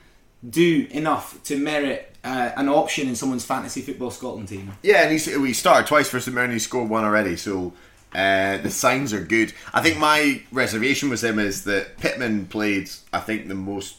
do 0.50 0.88
enough 0.90 1.42
to 1.44 1.58
merit 1.58 2.16
uh, 2.24 2.52
an 2.58 2.68
option 2.68 3.08
in 3.08 3.16
someone's 3.16 3.46
fantasy 3.46 3.82
football 3.82 4.10
Scotland 4.10 4.48
team. 4.48 4.72
Yeah, 4.82 5.04
and 5.04 5.12
he's, 5.12 5.28
we 5.38 5.54
started 5.54 5.88
twice 5.88 6.10
for 6.10 6.20
St 6.20 6.34
Mirren. 6.34 6.52
He 6.52 6.60
scored 6.60 6.90
one 6.90 7.04
already, 7.04 7.36
so 7.36 7.74
uh, 8.14 8.58
the 8.58 8.72
signs 8.72 9.14
are 9.14 9.22
good. 9.22 9.54
I 9.74 9.82
think 9.82 9.98
my 9.98 10.42
reservation 10.52 11.10
with 11.10 11.24
him 11.24 11.40
is 11.40 11.64
that 11.66 11.98
Pittman 11.98 12.48
played, 12.48 12.90
I 13.14 13.20
think, 13.20 13.48
the 13.48 13.56
most 13.56 13.98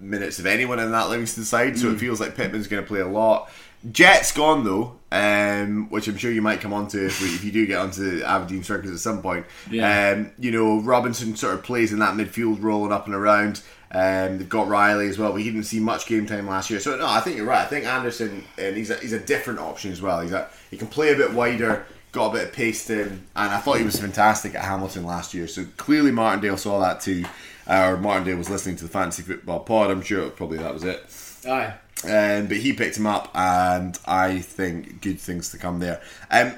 minutes 0.00 0.38
of 0.38 0.46
anyone 0.46 0.78
in 0.78 0.90
that 0.90 1.08
Livingston 1.10 1.44
side, 1.44 1.78
so 1.78 1.90
it 1.90 1.98
feels 1.98 2.20
like 2.20 2.34
Pittman's 2.34 2.66
going 2.66 2.82
to 2.82 2.86
play 2.86 3.00
a 3.00 3.08
lot. 3.08 3.50
Jet's 3.90 4.32
gone 4.32 4.64
though, 4.64 4.96
um, 5.10 5.90
which 5.90 6.06
I'm 6.06 6.16
sure 6.16 6.30
you 6.30 6.42
might 6.42 6.60
come 6.60 6.72
on 6.72 6.86
to 6.88 7.06
if, 7.06 7.20
we, 7.20 7.28
if 7.28 7.42
you 7.44 7.50
do 7.50 7.66
get 7.66 7.78
onto 7.78 8.22
Aberdeen 8.22 8.62
circus 8.62 8.92
at 8.92 8.98
some 8.98 9.20
point. 9.22 9.44
Yeah. 9.70 10.10
Um, 10.10 10.30
you 10.38 10.52
know, 10.52 10.80
Robinson 10.80 11.34
sort 11.34 11.54
of 11.54 11.64
plays 11.64 11.92
in 11.92 11.98
that 11.98 12.14
midfield 12.14 12.62
rolling 12.62 12.92
up 12.92 13.06
and 13.06 13.14
around. 13.14 13.60
Um, 13.90 14.38
they've 14.38 14.48
got 14.48 14.68
Riley 14.68 15.08
as 15.08 15.18
well, 15.18 15.32
but 15.32 15.38
he 15.38 15.44
didn't 15.44 15.64
see 15.64 15.80
much 15.80 16.06
game 16.06 16.26
time 16.26 16.46
last 16.46 16.70
year. 16.70 16.78
So 16.80 16.96
no, 16.96 17.06
I 17.06 17.20
think 17.20 17.36
you're 17.36 17.46
right. 17.46 17.60
I 17.60 17.66
think 17.66 17.84
Anderson, 17.84 18.44
and 18.56 18.76
he's 18.76 18.90
a, 18.90 18.96
he's 18.96 19.12
a 19.12 19.18
different 19.18 19.58
option 19.58 19.90
as 19.90 20.00
well. 20.00 20.20
He's 20.20 20.32
a, 20.32 20.48
he 20.70 20.76
can 20.76 20.86
play 20.86 21.12
a 21.12 21.16
bit 21.16 21.32
wider, 21.32 21.84
got 22.12 22.30
a 22.30 22.38
bit 22.38 22.48
of 22.48 22.52
pace 22.52 22.86
to 22.86 23.04
him, 23.04 23.26
and 23.34 23.52
I 23.52 23.58
thought 23.58 23.78
he 23.78 23.84
was 23.84 23.98
fantastic 23.98 24.54
at 24.54 24.62
Hamilton 24.62 25.04
last 25.04 25.34
year. 25.34 25.48
So 25.48 25.64
clearly 25.76 26.12
Martindale 26.12 26.58
saw 26.58 26.78
that 26.80 27.00
too, 27.00 27.24
uh, 27.66 27.88
or 27.88 27.96
Martindale 27.96 28.36
was 28.36 28.50
listening 28.50 28.76
to 28.76 28.84
the 28.84 28.90
fantasy 28.90 29.22
football 29.22 29.60
pod. 29.60 29.90
I'm 29.90 30.02
sure 30.02 30.28
probably 30.30 30.58
that 30.58 30.74
was 30.74 30.84
it. 30.84 31.04
Aye. 31.48 31.74
Um, 32.04 32.46
but 32.48 32.58
he 32.58 32.72
picked 32.72 32.98
him 32.98 33.06
up, 33.06 33.30
and 33.34 33.98
I 34.06 34.40
think 34.40 35.00
good 35.00 35.20
things 35.20 35.50
to 35.50 35.58
come 35.58 35.78
there. 35.78 36.02
Um, 36.30 36.54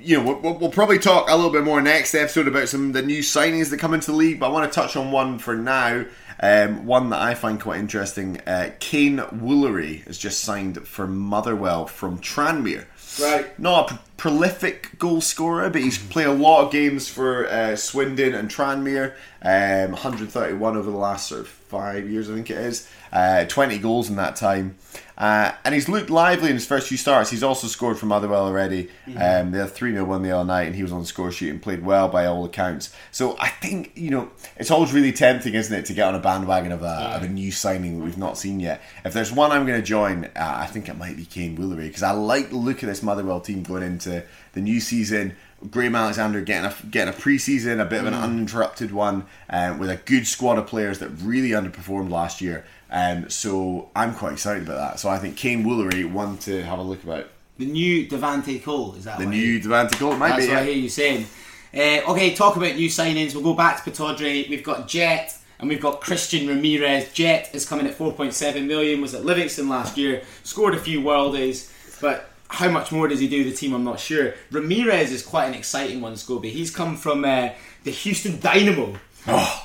you 0.00 0.16
know, 0.16 0.38
we'll, 0.40 0.54
we'll 0.54 0.70
probably 0.70 0.98
talk 0.98 1.28
a 1.28 1.36
little 1.36 1.50
bit 1.50 1.64
more 1.64 1.82
next 1.82 2.14
episode 2.14 2.48
about 2.48 2.68
some 2.68 2.88
of 2.88 2.92
the 2.94 3.02
new 3.02 3.20
signings 3.20 3.70
that 3.70 3.78
come 3.78 3.92
into 3.92 4.10
the 4.10 4.16
league, 4.16 4.40
but 4.40 4.46
I 4.46 4.52
want 4.52 4.72
to 4.72 4.74
touch 4.74 4.96
on 4.96 5.12
one 5.12 5.38
for 5.38 5.54
now. 5.54 6.06
Um, 6.42 6.86
one 6.86 7.10
that 7.10 7.20
I 7.20 7.34
find 7.34 7.60
quite 7.60 7.80
interesting. 7.80 8.40
Uh, 8.46 8.70
Kaiyne 8.80 9.40
Woolery 9.42 10.06
has 10.06 10.16
just 10.16 10.40
signed 10.40 10.86
for 10.88 11.06
Motherwell 11.06 11.86
from 11.86 12.18
Tranmere. 12.18 12.86
Right. 13.18 13.58
Not 13.58 13.90
a 13.90 13.94
pr- 13.94 14.00
prolific 14.16 14.98
goal 14.98 15.20
scorer, 15.20 15.70
but 15.70 15.80
he's 15.80 15.98
played 15.98 16.26
a 16.26 16.32
lot 16.32 16.66
of 16.66 16.72
games 16.72 17.08
for 17.08 17.48
uh, 17.48 17.74
Swindon 17.74 18.34
and 18.34 18.50
Tranmere. 18.50 19.14
Um, 19.42 19.92
131 19.92 20.76
over 20.76 20.90
the 20.90 20.96
last 20.96 21.28
sort 21.28 21.40
of 21.40 21.48
five 21.48 22.08
years, 22.08 22.30
I 22.30 22.34
think 22.34 22.50
it 22.50 22.58
is. 22.58 22.88
Uh, 23.12 23.44
20 23.46 23.78
goals 23.78 24.10
in 24.10 24.16
that 24.16 24.36
time. 24.36 24.76
Uh, 25.20 25.52
and 25.66 25.74
he's 25.74 25.86
looked 25.86 26.08
lively 26.08 26.48
in 26.48 26.56
his 26.56 26.66
first 26.66 26.88
few 26.88 26.96
starts. 26.96 27.28
He's 27.28 27.42
also 27.42 27.66
scored 27.66 27.98
for 27.98 28.06
Motherwell 28.06 28.46
already. 28.46 28.88
Um, 29.18 29.50
they 29.50 29.58
had 29.58 29.68
3 29.68 29.92
0 29.92 30.04
won 30.06 30.22
the 30.22 30.30
other 30.30 30.46
night, 30.46 30.62
and 30.62 30.74
he 30.74 30.82
was 30.82 30.92
on 30.92 31.00
the 31.00 31.06
score 31.06 31.30
sheet 31.30 31.50
and 31.50 31.60
played 31.60 31.84
well 31.84 32.08
by 32.08 32.24
all 32.24 32.42
accounts. 32.46 32.90
So 33.10 33.36
I 33.38 33.50
think, 33.50 33.92
you 33.94 34.10
know, 34.10 34.30
it's 34.56 34.70
always 34.70 34.94
really 34.94 35.12
tempting, 35.12 35.52
isn't 35.52 35.76
it, 35.78 35.84
to 35.86 35.92
get 35.92 36.08
on 36.08 36.14
a 36.14 36.20
bandwagon 36.20 36.72
of 36.72 36.82
a, 36.82 37.12
of 37.16 37.22
a 37.22 37.28
new 37.28 37.52
signing 37.52 37.98
that 37.98 38.04
we've 38.04 38.16
not 38.16 38.38
seen 38.38 38.60
yet. 38.60 38.80
If 39.04 39.12
there's 39.12 39.30
one 39.30 39.52
I'm 39.52 39.66
going 39.66 39.78
to 39.78 39.86
join, 39.86 40.24
uh, 40.24 40.30
I 40.36 40.64
think 40.64 40.88
it 40.88 40.96
might 40.96 41.18
be 41.18 41.26
Kaiyne 41.26 41.58
Woolery, 41.58 41.88
because 41.88 42.02
I 42.02 42.12
like 42.12 42.48
the 42.48 42.56
look 42.56 42.82
of 42.82 42.88
this 42.88 43.02
Motherwell 43.02 43.42
team 43.42 43.62
going 43.62 43.82
into 43.82 44.24
the 44.54 44.62
new 44.62 44.80
season. 44.80 45.36
Graham 45.68 45.94
Alexander 45.94 46.40
getting 46.40 46.70
a 46.70 46.86
getting 46.86 47.12
a 47.12 47.16
preseason, 47.16 47.80
a 47.80 47.84
bit 47.84 48.00
of 48.00 48.06
an 48.06 48.14
uninterrupted 48.14 48.92
one, 48.92 49.26
um, 49.50 49.78
with 49.78 49.90
a 49.90 49.96
good 49.96 50.26
squad 50.26 50.58
of 50.58 50.66
players 50.66 50.98
that 51.00 51.08
really 51.08 51.50
underperformed 51.50 52.10
last 52.10 52.40
year. 52.40 52.64
Um, 52.90 53.28
so 53.28 53.90
I'm 53.94 54.14
quite 54.14 54.32
excited 54.32 54.62
about 54.64 54.78
that. 54.78 55.00
So 55.00 55.08
I 55.08 55.18
think 55.18 55.36
Kaiyne 55.36 55.64
Woolery, 55.64 56.10
one 56.10 56.38
to 56.38 56.62
have 56.62 56.78
a 56.78 56.82
look 56.82 57.04
about. 57.04 57.26
The 57.58 57.66
new 57.66 58.06
Devante 58.08 58.62
Cole, 58.62 58.94
is 58.94 59.04
that 59.04 59.18
The 59.18 59.26
new 59.26 59.60
Devante 59.60 59.98
Gold 60.00 60.18
might 60.18 60.30
That's 60.30 60.46
be. 60.46 60.48
what 60.48 60.58
I 60.58 60.64
hear 60.64 60.74
you 60.74 60.88
saying. 60.88 61.26
Uh, 61.74 62.10
okay, 62.10 62.34
talk 62.34 62.56
about 62.56 62.74
new 62.74 62.88
signings. 62.88 63.34
We'll 63.34 63.44
go 63.44 63.54
back 63.54 63.84
to 63.84 63.90
Pittodrie. 63.90 64.48
We've 64.48 64.64
got 64.64 64.88
Jet 64.88 65.36
and 65.58 65.68
we've 65.68 65.80
got 65.80 66.00
Christian 66.00 66.48
Ramirez. 66.48 67.12
Jet 67.12 67.50
is 67.52 67.68
coming 67.68 67.86
at 67.86 67.96
4.7 67.96 68.66
million. 68.66 69.00
Was 69.02 69.14
at 69.14 69.26
Livingston 69.26 69.68
last 69.68 69.98
year. 69.98 70.22
Scored 70.42 70.74
a 70.74 70.78
few 70.78 71.00
worldies, 71.02 71.70
but 72.00 72.29
how 72.50 72.68
much 72.68 72.90
more 72.90 73.06
does 73.08 73.20
he 73.20 73.28
do 73.28 73.44
the 73.44 73.52
team? 73.52 73.72
I'm 73.72 73.84
not 73.84 74.00
sure. 74.00 74.34
Ramirez 74.50 75.12
is 75.12 75.22
quite 75.22 75.46
an 75.46 75.54
exciting 75.54 76.00
one, 76.00 76.14
Scobie. 76.14 76.50
He's 76.50 76.74
come 76.74 76.96
from 76.96 77.24
uh, 77.24 77.50
the 77.84 77.90
Houston 77.90 78.40
Dynamo 78.40 78.98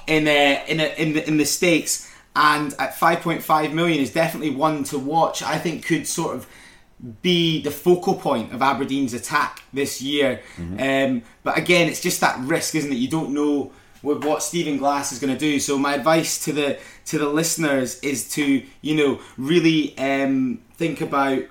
in 0.07 0.27
uh, 0.27 0.63
in 0.67 0.79
a, 0.79 1.01
in 1.01 1.13
the 1.13 1.27
in 1.27 1.37
the 1.37 1.45
states, 1.45 2.11
and 2.35 2.73
at 2.77 2.95
5.5 2.95 3.73
million 3.73 4.01
is 4.01 4.13
definitely 4.13 4.51
one 4.51 4.83
to 4.85 4.99
watch. 4.99 5.41
I 5.41 5.57
think 5.57 5.85
could 5.85 6.07
sort 6.07 6.35
of 6.35 6.47
be 7.21 7.61
the 7.61 7.71
focal 7.71 8.15
point 8.15 8.53
of 8.53 8.61
Aberdeen's 8.61 9.13
attack 9.13 9.63
this 9.73 10.01
year. 10.01 10.41
Um, 10.79 11.23
but 11.43 11.57
again, 11.57 11.89
it's 11.89 12.01
just 12.01 12.21
that 12.21 12.39
risk, 12.39 12.75
isn't 12.75 12.91
it? 12.91 12.95
You 12.95 13.09
don't 13.09 13.31
know 13.31 13.71
with 14.01 14.23
what 14.23 14.43
Stephen 14.43 14.77
Glass 14.77 15.11
is 15.11 15.19
going 15.19 15.33
to 15.33 15.39
do. 15.39 15.59
So 15.59 15.77
my 15.77 15.95
advice 15.95 16.43
to 16.45 16.53
the 16.53 16.79
to 17.05 17.17
the 17.17 17.27
listeners 17.27 17.99
is 18.01 18.29
to 18.31 18.63
you 18.81 18.95
know 18.95 19.19
really 19.37 19.97
um, 19.97 20.61
think 20.75 21.01
about. 21.01 21.43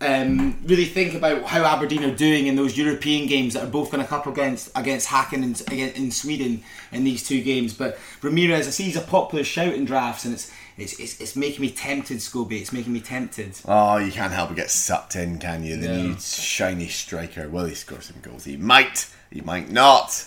Um, 0.00 0.56
really 0.64 0.84
think 0.84 1.14
about 1.14 1.42
how 1.42 1.64
Aberdeen 1.64 2.04
are 2.04 2.14
doing 2.14 2.46
in 2.46 2.54
those 2.54 2.78
European 2.78 3.26
games 3.26 3.54
that 3.54 3.64
are 3.64 3.70
both 3.70 3.90
going 3.90 4.00
to 4.02 4.08
couple 4.08 4.30
against 4.32 4.70
against 4.76 5.08
Hacken 5.08 5.42
and 5.42 5.60
in 5.96 6.12
Sweden 6.12 6.62
in 6.92 7.02
these 7.02 7.26
two 7.26 7.42
games. 7.42 7.74
But 7.74 7.98
Ramirez, 8.22 8.68
I 8.68 8.70
see 8.70 8.84
he's 8.84 8.96
a 8.96 9.00
popular 9.00 9.42
shout 9.42 9.74
in 9.74 9.84
drafts, 9.84 10.24
and 10.24 10.34
it's 10.34 10.52
it's, 10.76 11.00
it's, 11.00 11.20
it's 11.20 11.34
making 11.34 11.62
me 11.62 11.70
tempted, 11.72 12.18
Scobie. 12.18 12.60
It's 12.60 12.72
making 12.72 12.92
me 12.92 13.00
tempted. 13.00 13.58
Oh, 13.64 13.96
you 13.96 14.12
can't 14.12 14.32
help 14.32 14.50
but 14.50 14.56
get 14.56 14.70
sucked 14.70 15.16
in, 15.16 15.40
can 15.40 15.64
you? 15.64 15.76
The 15.76 15.88
No. 15.88 16.02
new 16.02 16.16
shiny 16.20 16.86
striker. 16.86 17.48
Will 17.48 17.64
he 17.64 17.74
score 17.74 18.00
some 18.00 18.20
goals? 18.22 18.44
He 18.44 18.56
might. 18.56 19.12
He 19.32 19.40
might 19.40 19.68
not. 19.72 20.26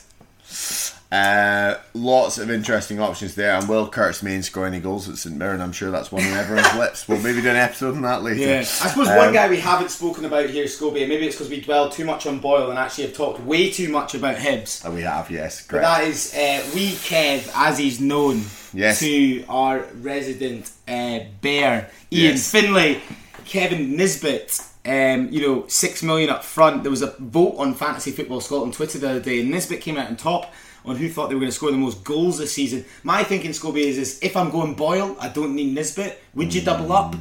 Uh, 1.12 1.76
lots 1.94 2.38
of 2.38 2.50
interesting 2.50 3.02
options 3.02 3.36
there, 3.36 3.54
and 3.56 3.68
will 3.68 3.86
Curtis 3.90 4.24
Main 4.24 4.42
score 4.44 4.66
any 4.66 4.80
goals 4.80 5.10
at 5.10 5.18
St 5.18 5.36
Mirren? 5.36 5.60
I'm 5.60 5.74
sure 5.74 5.92
that's 5.92 6.10
one 6.10 6.24
on 6.24 6.32
everyone's 6.38 6.74
lips. 6.78 7.06
We'll 7.06 7.20
maybe 7.22 7.42
do 7.42 7.50
an 7.50 7.58
episode 7.58 7.96
on 7.96 8.02
that 8.04 8.24
later. 8.24 8.40
Yeah, 8.40 8.60
I 8.60 8.64
suppose 8.64 9.10
Um, 9.10 9.18
one 9.18 9.34
guy 9.34 9.50
we 9.50 9.60
haven't 9.60 9.92
spoken 9.92 10.24
about 10.24 10.50
here, 10.50 10.66
Scobie, 10.66 11.06
maybe 11.10 11.28
it's 11.28 11.36
because 11.36 11.50
we 11.50 11.60
dwell 11.60 11.90
too 11.90 12.06
much 12.06 12.26
on 12.28 12.40
Boyle 12.40 12.70
and 12.70 12.80
actually 12.80 13.08
have 13.08 13.14
talked 13.16 13.42
way 13.42 13.70
too 13.70 13.90
much 13.90 14.16
about 14.16 14.38
Hibs. 14.38 14.84
that 14.84 14.94
we 14.94 15.02
have, 15.02 15.30
yes, 15.30 15.62
But 15.68 15.70
great. 15.70 15.82
that 15.82 16.04
is 16.06 16.34
uh, 16.34 16.64
wee 16.74 16.92
Kev, 16.92 17.52
as 17.56 17.78
he's 17.78 18.00
known 18.00 18.44
Yes. 18.74 19.00
to 19.00 19.44
our 19.50 19.80
resident 19.96 20.72
uh, 20.88 21.20
bear, 21.42 21.92
Ian 22.14 22.32
Yes. 22.36 22.50
Finlay, 22.52 23.02
Kevin 23.44 23.98
Nisbet. 23.98 24.62
Um, 24.84 25.30
you 25.30 25.42
know, 25.48 25.68
six 25.68 26.02
million 26.02 26.30
up 26.30 26.44
front. 26.44 26.84
There 26.84 26.90
was 26.90 27.04
a 27.04 27.16
vote 27.20 27.56
on 27.58 27.76
Fantasy 27.76 28.12
Football 28.12 28.42
Scotland 28.42 28.74
Twitter 28.74 28.98
the 28.98 29.10
other 29.10 29.20
day, 29.20 29.42
and 29.42 29.52
Nisbet 29.52 29.82
came 29.82 29.98
out 29.98 30.08
on 30.08 30.16
top 30.16 30.52
on 30.86 30.96
who 30.96 31.10
thought 31.10 31.30
they 31.30 31.36
were 31.36 31.42
going 31.42 31.52
to 31.52 31.56
score 31.56 31.72
the 31.72 31.78
most 31.78 32.04
goals 32.04 32.38
this 32.40 32.54
season. 32.54 32.86
My 33.04 33.24
thinking, 33.24 33.52
Scobie, 33.52 33.86
is, 33.86 33.98
is 33.98 34.20
if 34.22 34.36
I'm 34.36 34.50
going 34.50 34.74
Boyle, 34.74 35.16
I 35.20 35.30
don't 35.30 35.56
need 35.56 35.76
Nisbet. 35.76 36.22
Would 36.34 36.54
you 36.54 36.62
double 36.62 36.92
up? 36.92 37.16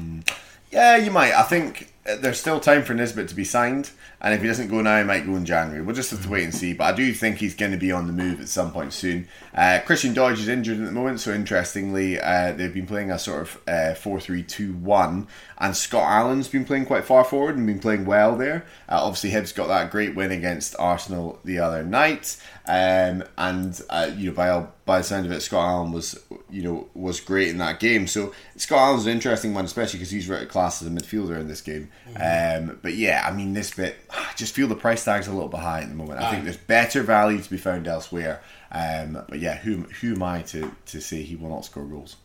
Yeah, 0.71 0.97
you 0.97 1.11
might. 1.11 1.35
I 1.35 1.43
think 1.43 1.93
uh, 2.09 2.17
there's 2.17 2.41
still 2.41 2.61
time 2.61 2.83
for 2.85 2.95
Nisbet 2.95 3.29
to 3.29 3.35
be 3.35 3.45
signed, 3.45 3.91
and 4.21 4.35
if 4.35 4.41
he 4.43 4.47
doesn't 4.49 4.68
go 4.68 4.81
now, 4.83 4.99
he 4.99 5.05
might 5.05 5.25
go 5.27 5.35
in 5.37 5.45
January. 5.47 5.83
We'll 5.83 5.95
just 5.97 6.11
have 6.11 6.23
to 6.23 6.29
wait 6.29 6.45
and 6.45 6.55
see. 6.55 6.73
But 6.75 6.85
I 6.85 6.97
do 6.97 7.12
think 7.12 7.39
he's 7.39 7.55
going 7.55 7.73
to 7.73 7.79
be 7.79 7.91
on 7.93 8.07
the 8.07 8.12
move 8.12 8.41
at 8.41 8.49
some 8.49 8.73
point 8.73 8.93
soon. 8.93 9.29
Uh, 9.55 9.81
Christian 9.85 10.14
Doidge 10.14 10.39
is 10.39 10.49
injured 10.49 10.79
at 10.79 10.85
the 10.87 10.93
moment, 10.93 11.21
so 11.21 11.33
interestingly, 11.33 12.21
uh, 12.21 12.53
they've 12.53 12.73
been 12.75 12.87
playing 12.87 13.11
a 13.11 13.18
sort 13.18 13.43
of 13.43 13.61
uh, 13.66 13.95
four-three-two-one, 13.95 15.27
and 15.59 15.77
Scott 15.77 16.05
Allan's 16.09 16.49
been 16.49 16.64
playing 16.64 16.87
quite 16.87 17.05
far 17.05 17.25
forward 17.25 17.57
and 17.57 17.66
been 17.66 17.79
playing 17.81 18.05
well 18.07 18.37
there. 18.37 18.64
Uh, 18.89 19.01
obviously, 19.05 19.31
Hibs 19.31 19.55
got 19.55 19.68
that 19.68 19.91
great 19.91 20.14
win 20.14 20.31
against 20.33 20.75
Arsenal 20.79 21.39
the 21.45 21.59
other 21.59 21.83
night, 21.83 22.37
um, 22.66 23.25
and 23.39 23.81
uh, 23.91 24.11
you 24.16 24.31
know 24.31 24.37
by 24.37 24.49
all- 24.51 24.73
by 24.87 24.99
the 24.99 25.05
sound 25.05 25.25
of 25.25 25.31
it, 25.31 25.41
Scott 25.41 25.68
Allan 25.68 25.93
was 25.93 26.18
you 26.51 26.62
know 26.62 26.89
was 26.95 27.21
great 27.21 27.49
in 27.49 27.59
that 27.59 27.79
game. 27.79 28.09
So 28.09 28.35
Scott 28.57 28.79
Allan's 28.79 29.07
an 29.07 29.12
interesting 29.12 29.55
one, 29.55 29.64
especially 29.64 29.99
because 29.99 30.11
he's 30.11 30.29
rated 30.29 30.49
class 30.49 30.83
as 30.83 30.89
a 30.89 30.91
midfielder 30.91 31.39
in 31.39 31.47
this 31.47 31.61
game. 31.61 31.91
Um, 32.16 32.79
but 32.83 32.95
yeah, 32.95 33.25
I 33.25 33.31
mean 33.33 33.53
Nisbet, 33.53 33.95
I 34.13 34.33
just 34.37 34.55
feel 34.55 34.69
the 34.69 34.75
price 34.77 35.05
tag's 35.05 35.27
a 35.29 35.33
little 35.33 35.49
bit 35.49 35.61
high 35.61 35.83
at 35.83 35.89
the 35.89 35.95
moment. 35.95 36.21
I 36.21 36.31
think 36.31 36.45
there's 36.45 36.57
better 36.57 37.03
value 37.03 37.41
to 37.41 37.51
be 37.51 37.57
found 37.57 37.87
elsewhere. 37.87 38.43
Um, 38.73 39.25
but 39.29 39.41
yeah, 39.41 39.57
who 39.57 39.83
who 40.01 40.15
am 40.15 40.23
I 40.23 40.43
to 40.43 40.73
to 40.87 41.01
say 41.01 41.23
he 41.23 41.37
will 41.37 41.51
not 41.51 41.65
score 41.65 41.85
goals? 41.85 42.17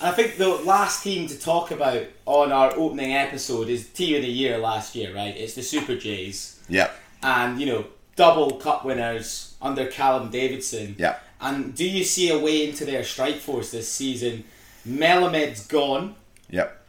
I 0.00 0.10
think 0.10 0.36
the 0.36 0.48
last 0.48 1.02
team 1.02 1.28
to 1.28 1.38
talk 1.38 1.70
about 1.70 2.02
on 2.26 2.52
our 2.52 2.76
opening 2.76 3.14
episode 3.14 3.68
is 3.68 3.88
team 3.88 4.16
of 4.16 4.22
the 4.22 4.28
year 4.28 4.58
last 4.58 4.94
year, 4.94 5.14
right? 5.14 5.34
It's 5.36 5.54
the 5.54 5.62
Super 5.62 5.96
Jays. 5.96 6.60
Yep, 6.68 6.94
and 7.22 7.60
you 7.60 7.66
know 7.66 7.86
double 8.16 8.52
cup 8.52 8.84
winners 8.84 9.54
under 9.60 9.86
Callum 9.86 10.30
Davidson. 10.30 10.96
Yeah. 10.98 11.16
And 11.40 11.74
do 11.74 11.88
you 11.88 12.04
see 12.04 12.30
a 12.30 12.38
way 12.38 12.68
into 12.68 12.84
their 12.84 13.04
strike 13.04 13.36
force 13.36 13.70
this 13.70 13.90
season? 13.90 14.44
Melamed's 14.86 15.66
gone. 15.66 16.14
yep. 16.48 16.83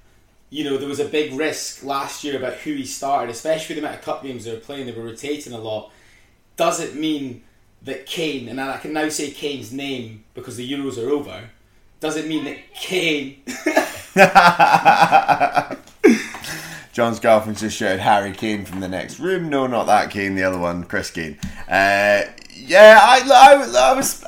You 0.49 0.63
know 0.63 0.77
there 0.77 0.87
was 0.87 0.99
a 0.99 1.05
big 1.05 1.33
risk 1.33 1.83
last 1.83 2.23
year 2.23 2.37
about 2.37 2.53
who 2.53 2.73
he 2.73 2.85
started, 2.85 3.31
especially 3.31 3.75
the 3.75 3.81
amount 3.81 3.95
of 3.95 4.01
cup 4.01 4.23
games 4.23 4.45
they 4.45 4.53
were 4.53 4.59
playing. 4.59 4.85
They 4.85 4.91
were 4.91 5.03
rotating 5.03 5.53
a 5.53 5.57
lot. 5.57 5.91
Does 6.55 6.79
it 6.79 6.95
mean 6.95 7.43
that 7.81 8.05
Kane, 8.05 8.47
and 8.47 8.61
I 8.61 8.77
can 8.77 8.93
now 8.93 9.09
say 9.09 9.31
Kane's 9.31 9.71
name 9.71 10.23
because 10.33 10.57
the 10.57 10.71
Euros 10.71 11.01
are 11.01 11.09
over? 11.09 11.49
Does 11.99 12.17
it 12.17 12.27
mean 12.27 12.45
that 12.45 12.73
Kane? 12.73 13.41
John's 16.93 17.19
girlfriend 17.19 17.57
just 17.57 17.75
shouted 17.75 17.99
Harry 17.99 18.31
Kane 18.31 18.63
from 18.63 18.79
the 18.79 18.87
next 18.87 19.19
room. 19.19 19.49
No, 19.49 19.67
not 19.67 19.87
that 19.87 20.11
Kane. 20.11 20.35
The 20.35 20.43
other 20.43 20.57
one, 20.57 20.85
Chris 20.85 21.11
Kane. 21.11 21.37
Uh, 21.67 22.23
yeah, 22.53 22.99
I, 23.01 23.21
I, 23.29 23.91
I 23.91 23.93
was, 23.93 24.23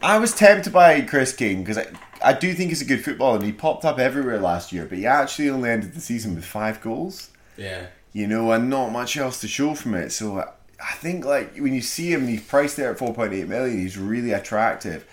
I 0.00 0.18
was 0.18 0.32
tempted 0.32 0.72
by 0.72 1.00
Chris 1.00 1.34
Kane 1.34 1.64
because 1.64 1.84
I, 2.30 2.32
do 2.32 2.52
think 2.54 2.70
he's 2.70 2.82
a 2.82 2.86
good 2.86 3.04
footballer 3.04 3.36
and 3.36 3.44
he 3.44 3.52
popped 3.52 3.84
up 3.84 3.98
everywhere 3.98 4.38
last 4.38 4.72
year. 4.72 4.86
But 4.86 4.98
he 4.98 5.06
actually 5.06 5.50
only 5.50 5.70
ended 5.70 5.94
the 5.94 6.00
season 6.00 6.34
with 6.34 6.44
five 6.44 6.80
goals. 6.80 7.30
Yeah. 7.56 7.86
You 8.12 8.26
know, 8.26 8.52
and 8.52 8.70
not 8.70 8.90
much 8.90 9.16
else 9.16 9.40
to 9.40 9.48
show 9.48 9.74
from 9.74 9.94
it. 9.94 10.10
So 10.10 10.38
I, 10.38 10.48
I 10.80 10.94
think 10.94 11.24
like 11.24 11.56
when 11.56 11.74
you 11.74 11.80
see 11.80 12.12
him, 12.12 12.26
he's 12.28 12.42
priced 12.42 12.76
there 12.76 12.90
at 12.90 12.98
four 12.98 13.14
point 13.14 13.32
eight 13.32 13.48
million. 13.48 13.78
He's 13.78 13.98
really 13.98 14.32
attractive. 14.32 15.06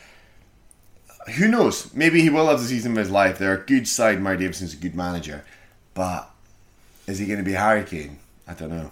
Who 1.38 1.48
knows? 1.48 1.94
Maybe 1.94 2.22
he 2.22 2.30
will 2.30 2.48
have 2.48 2.60
the 2.60 2.66
season 2.66 2.94
of 2.94 2.98
his 2.98 3.12
life. 3.12 3.38
They're 3.38 3.62
a 3.62 3.66
good 3.66 3.88
side. 3.88 4.20
Murray 4.20 4.38
Davidson's 4.38 4.74
a 4.74 4.78
good 4.78 4.96
manager. 4.96 5.46
But 5.94 6.30
is 7.08 7.20
he 7.20 7.28
going 7.28 7.40
to 7.40 7.46
be 7.46 7.54
Harry 7.54 7.84
Kane? 7.84 8.18
I 8.48 8.54
don't 8.54 8.70
know. 8.70 8.92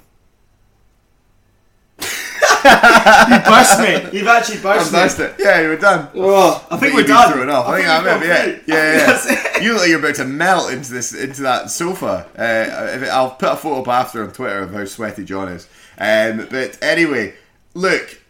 You 2.63 3.39
burst 3.45 3.79
me. 3.79 4.17
You've 4.19 4.27
actually 4.27 4.59
burst 4.59 4.93
me. 5.19 5.25
it. 5.25 5.35
Yeah, 5.39 5.61
we're 5.61 5.77
done. 5.77 6.09
Oh, 6.15 6.65
I 6.69 6.77
think 6.77 6.93
we're 6.93 7.01
you'd 7.01 7.07
done. 7.07 7.33
Thrown 7.33 7.49
off. 7.49 7.67
I, 7.67 7.75
think 7.77 7.87
we've 7.87 7.95
I'm 7.95 8.03
gone 8.03 8.21
yeah, 8.27 8.45
yeah, 8.45 8.57
yeah. 8.67 9.05
That's 9.05 9.25
it. 9.29 9.63
You 9.63 9.71
look 9.73 9.81
like 9.81 9.89
you're 9.89 9.99
about 9.99 10.15
to 10.15 10.25
melt 10.25 10.71
into 10.71 10.91
this 10.93 11.13
into 11.13 11.41
that 11.43 11.69
sofa. 11.69 12.27
Uh, 12.37 13.03
it- 13.03 13.09
I'll 13.09 13.31
put 13.31 13.53
a 13.53 13.55
photo 13.55 13.81
up 13.81 13.87
after 13.87 14.23
on 14.23 14.31
Twitter 14.31 14.59
of 14.59 14.73
how 14.73 14.85
sweaty 14.85 15.25
John 15.25 15.49
is. 15.49 15.67
Um, 15.97 16.47
but 16.49 16.77
anyway, 16.81 17.33
look, 17.73 18.21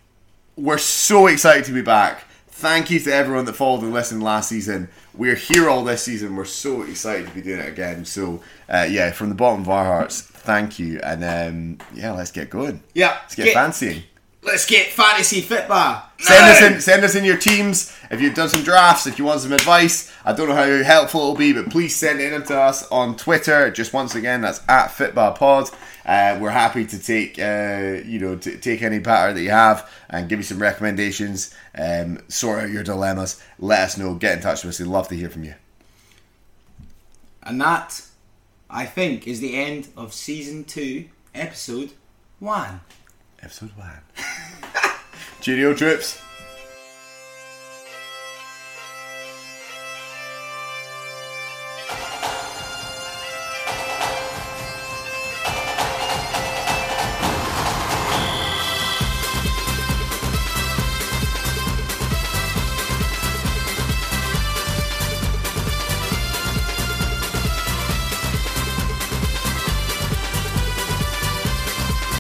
we're 0.56 0.78
so 0.78 1.28
excited 1.28 1.66
to 1.66 1.72
be 1.74 1.82
back. 1.82 2.24
Thank 2.50 2.90
you 2.92 3.00
to 3.00 3.14
everyone 3.14 3.46
that 3.46 3.54
followed 3.54 3.84
and 3.84 3.94
listened 3.94 4.22
last 4.22 4.50
season. 4.50 4.90
We're 5.14 5.36
here 5.36 5.70
all 5.70 5.84
this 5.84 6.04
season. 6.04 6.36
We're 6.36 6.46
so 6.46 6.82
excited 6.82 7.28
to 7.28 7.34
be 7.34 7.42
doing 7.42 7.60
it 7.60 7.70
again. 7.70 8.04
So, 8.06 8.42
uh, 8.68 8.86
yeah, 8.90 9.12
from 9.12 9.30
the 9.30 9.36
bottom 9.36 9.62
of 9.62 9.70
our 9.70 9.86
hearts, 9.86 10.22
thank 10.22 10.78
you. 10.80 11.00
And 11.02 11.24
um, 11.24 11.88
yeah, 11.94 12.12
let's 12.12 12.32
get 12.32 12.50
going. 12.50 12.84
Yeah. 12.94 13.18
Let's 13.22 13.36
get 13.36 13.54
fancying. 13.54 14.04
Let's 14.42 14.66
get 14.66 14.88
fantasy 14.88 15.42
football. 15.42 16.04
Send 16.18 16.46
us 16.46 16.62
in, 16.62 16.82
send 16.82 17.04
us 17.04 17.16
in 17.16 17.26
your 17.26 17.38
teams 17.38 17.96
if 18.10 18.22
you've 18.22 18.36
done 18.36 18.50
some 18.50 18.64
drafts. 18.64 19.06
If 19.06 19.20
you 19.20 19.26
want 19.26 19.42
some 19.42 19.52
advice, 19.52 20.12
I 20.24 20.34
don't 20.34 20.48
know 20.48 20.56
how 20.56 20.84
helpful 20.84 21.22
it'll 21.22 21.36
be, 21.36 21.52
but 21.52 21.70
please 21.70 21.96
send 21.96 22.22
it 22.22 22.32
in 22.32 22.44
to 22.44 22.60
us 22.60 22.88
on 22.90 23.18
Twitter. 23.18 23.70
Just 23.70 23.94
once 23.94 24.16
again, 24.16 24.42
that's 24.42 24.62
at 24.70 24.90
FitbaPod. 24.90 25.74
Uh, 26.06 26.40
we're 26.40 26.50
happy 26.50 26.86
to 26.86 26.98
take 26.98 27.38
uh, 27.38 28.02
you 28.06 28.20
know 28.20 28.36
to 28.38 28.58
take 28.58 28.82
any 28.82 29.00
patter 29.00 29.34
that 29.34 29.42
you 29.42 29.52
have 29.52 29.90
and 30.10 30.30
give 30.30 30.40
you 30.40 30.44
some 30.44 30.60
recommendations. 30.60 31.54
Um, 31.78 32.20
sort 32.30 32.64
out 32.64 32.70
your 32.70 32.84
dilemmas. 32.84 33.42
Let 33.60 33.82
us 33.82 33.98
know. 33.98 34.16
Get 34.16 34.38
in 34.38 34.42
touch 34.42 34.64
with 34.64 34.76
us. 34.76 34.80
We'd 34.80 34.88
love 34.88 35.10
to 35.10 35.16
hear 35.16 35.30
from 35.30 35.44
you. 35.44 35.56
And 37.44 37.60
that, 37.62 38.02
I 38.70 38.86
think, 38.86 39.28
is 39.28 39.40
the 39.40 39.56
end 39.56 39.90
of 39.98 40.14
season 40.14 40.64
two, 40.64 41.10
episode 41.36 41.92
one. 42.40 42.82
Episode 43.42 43.72
one. 43.78 44.02
Cheerio, 45.42 45.74
trips. 45.74 46.22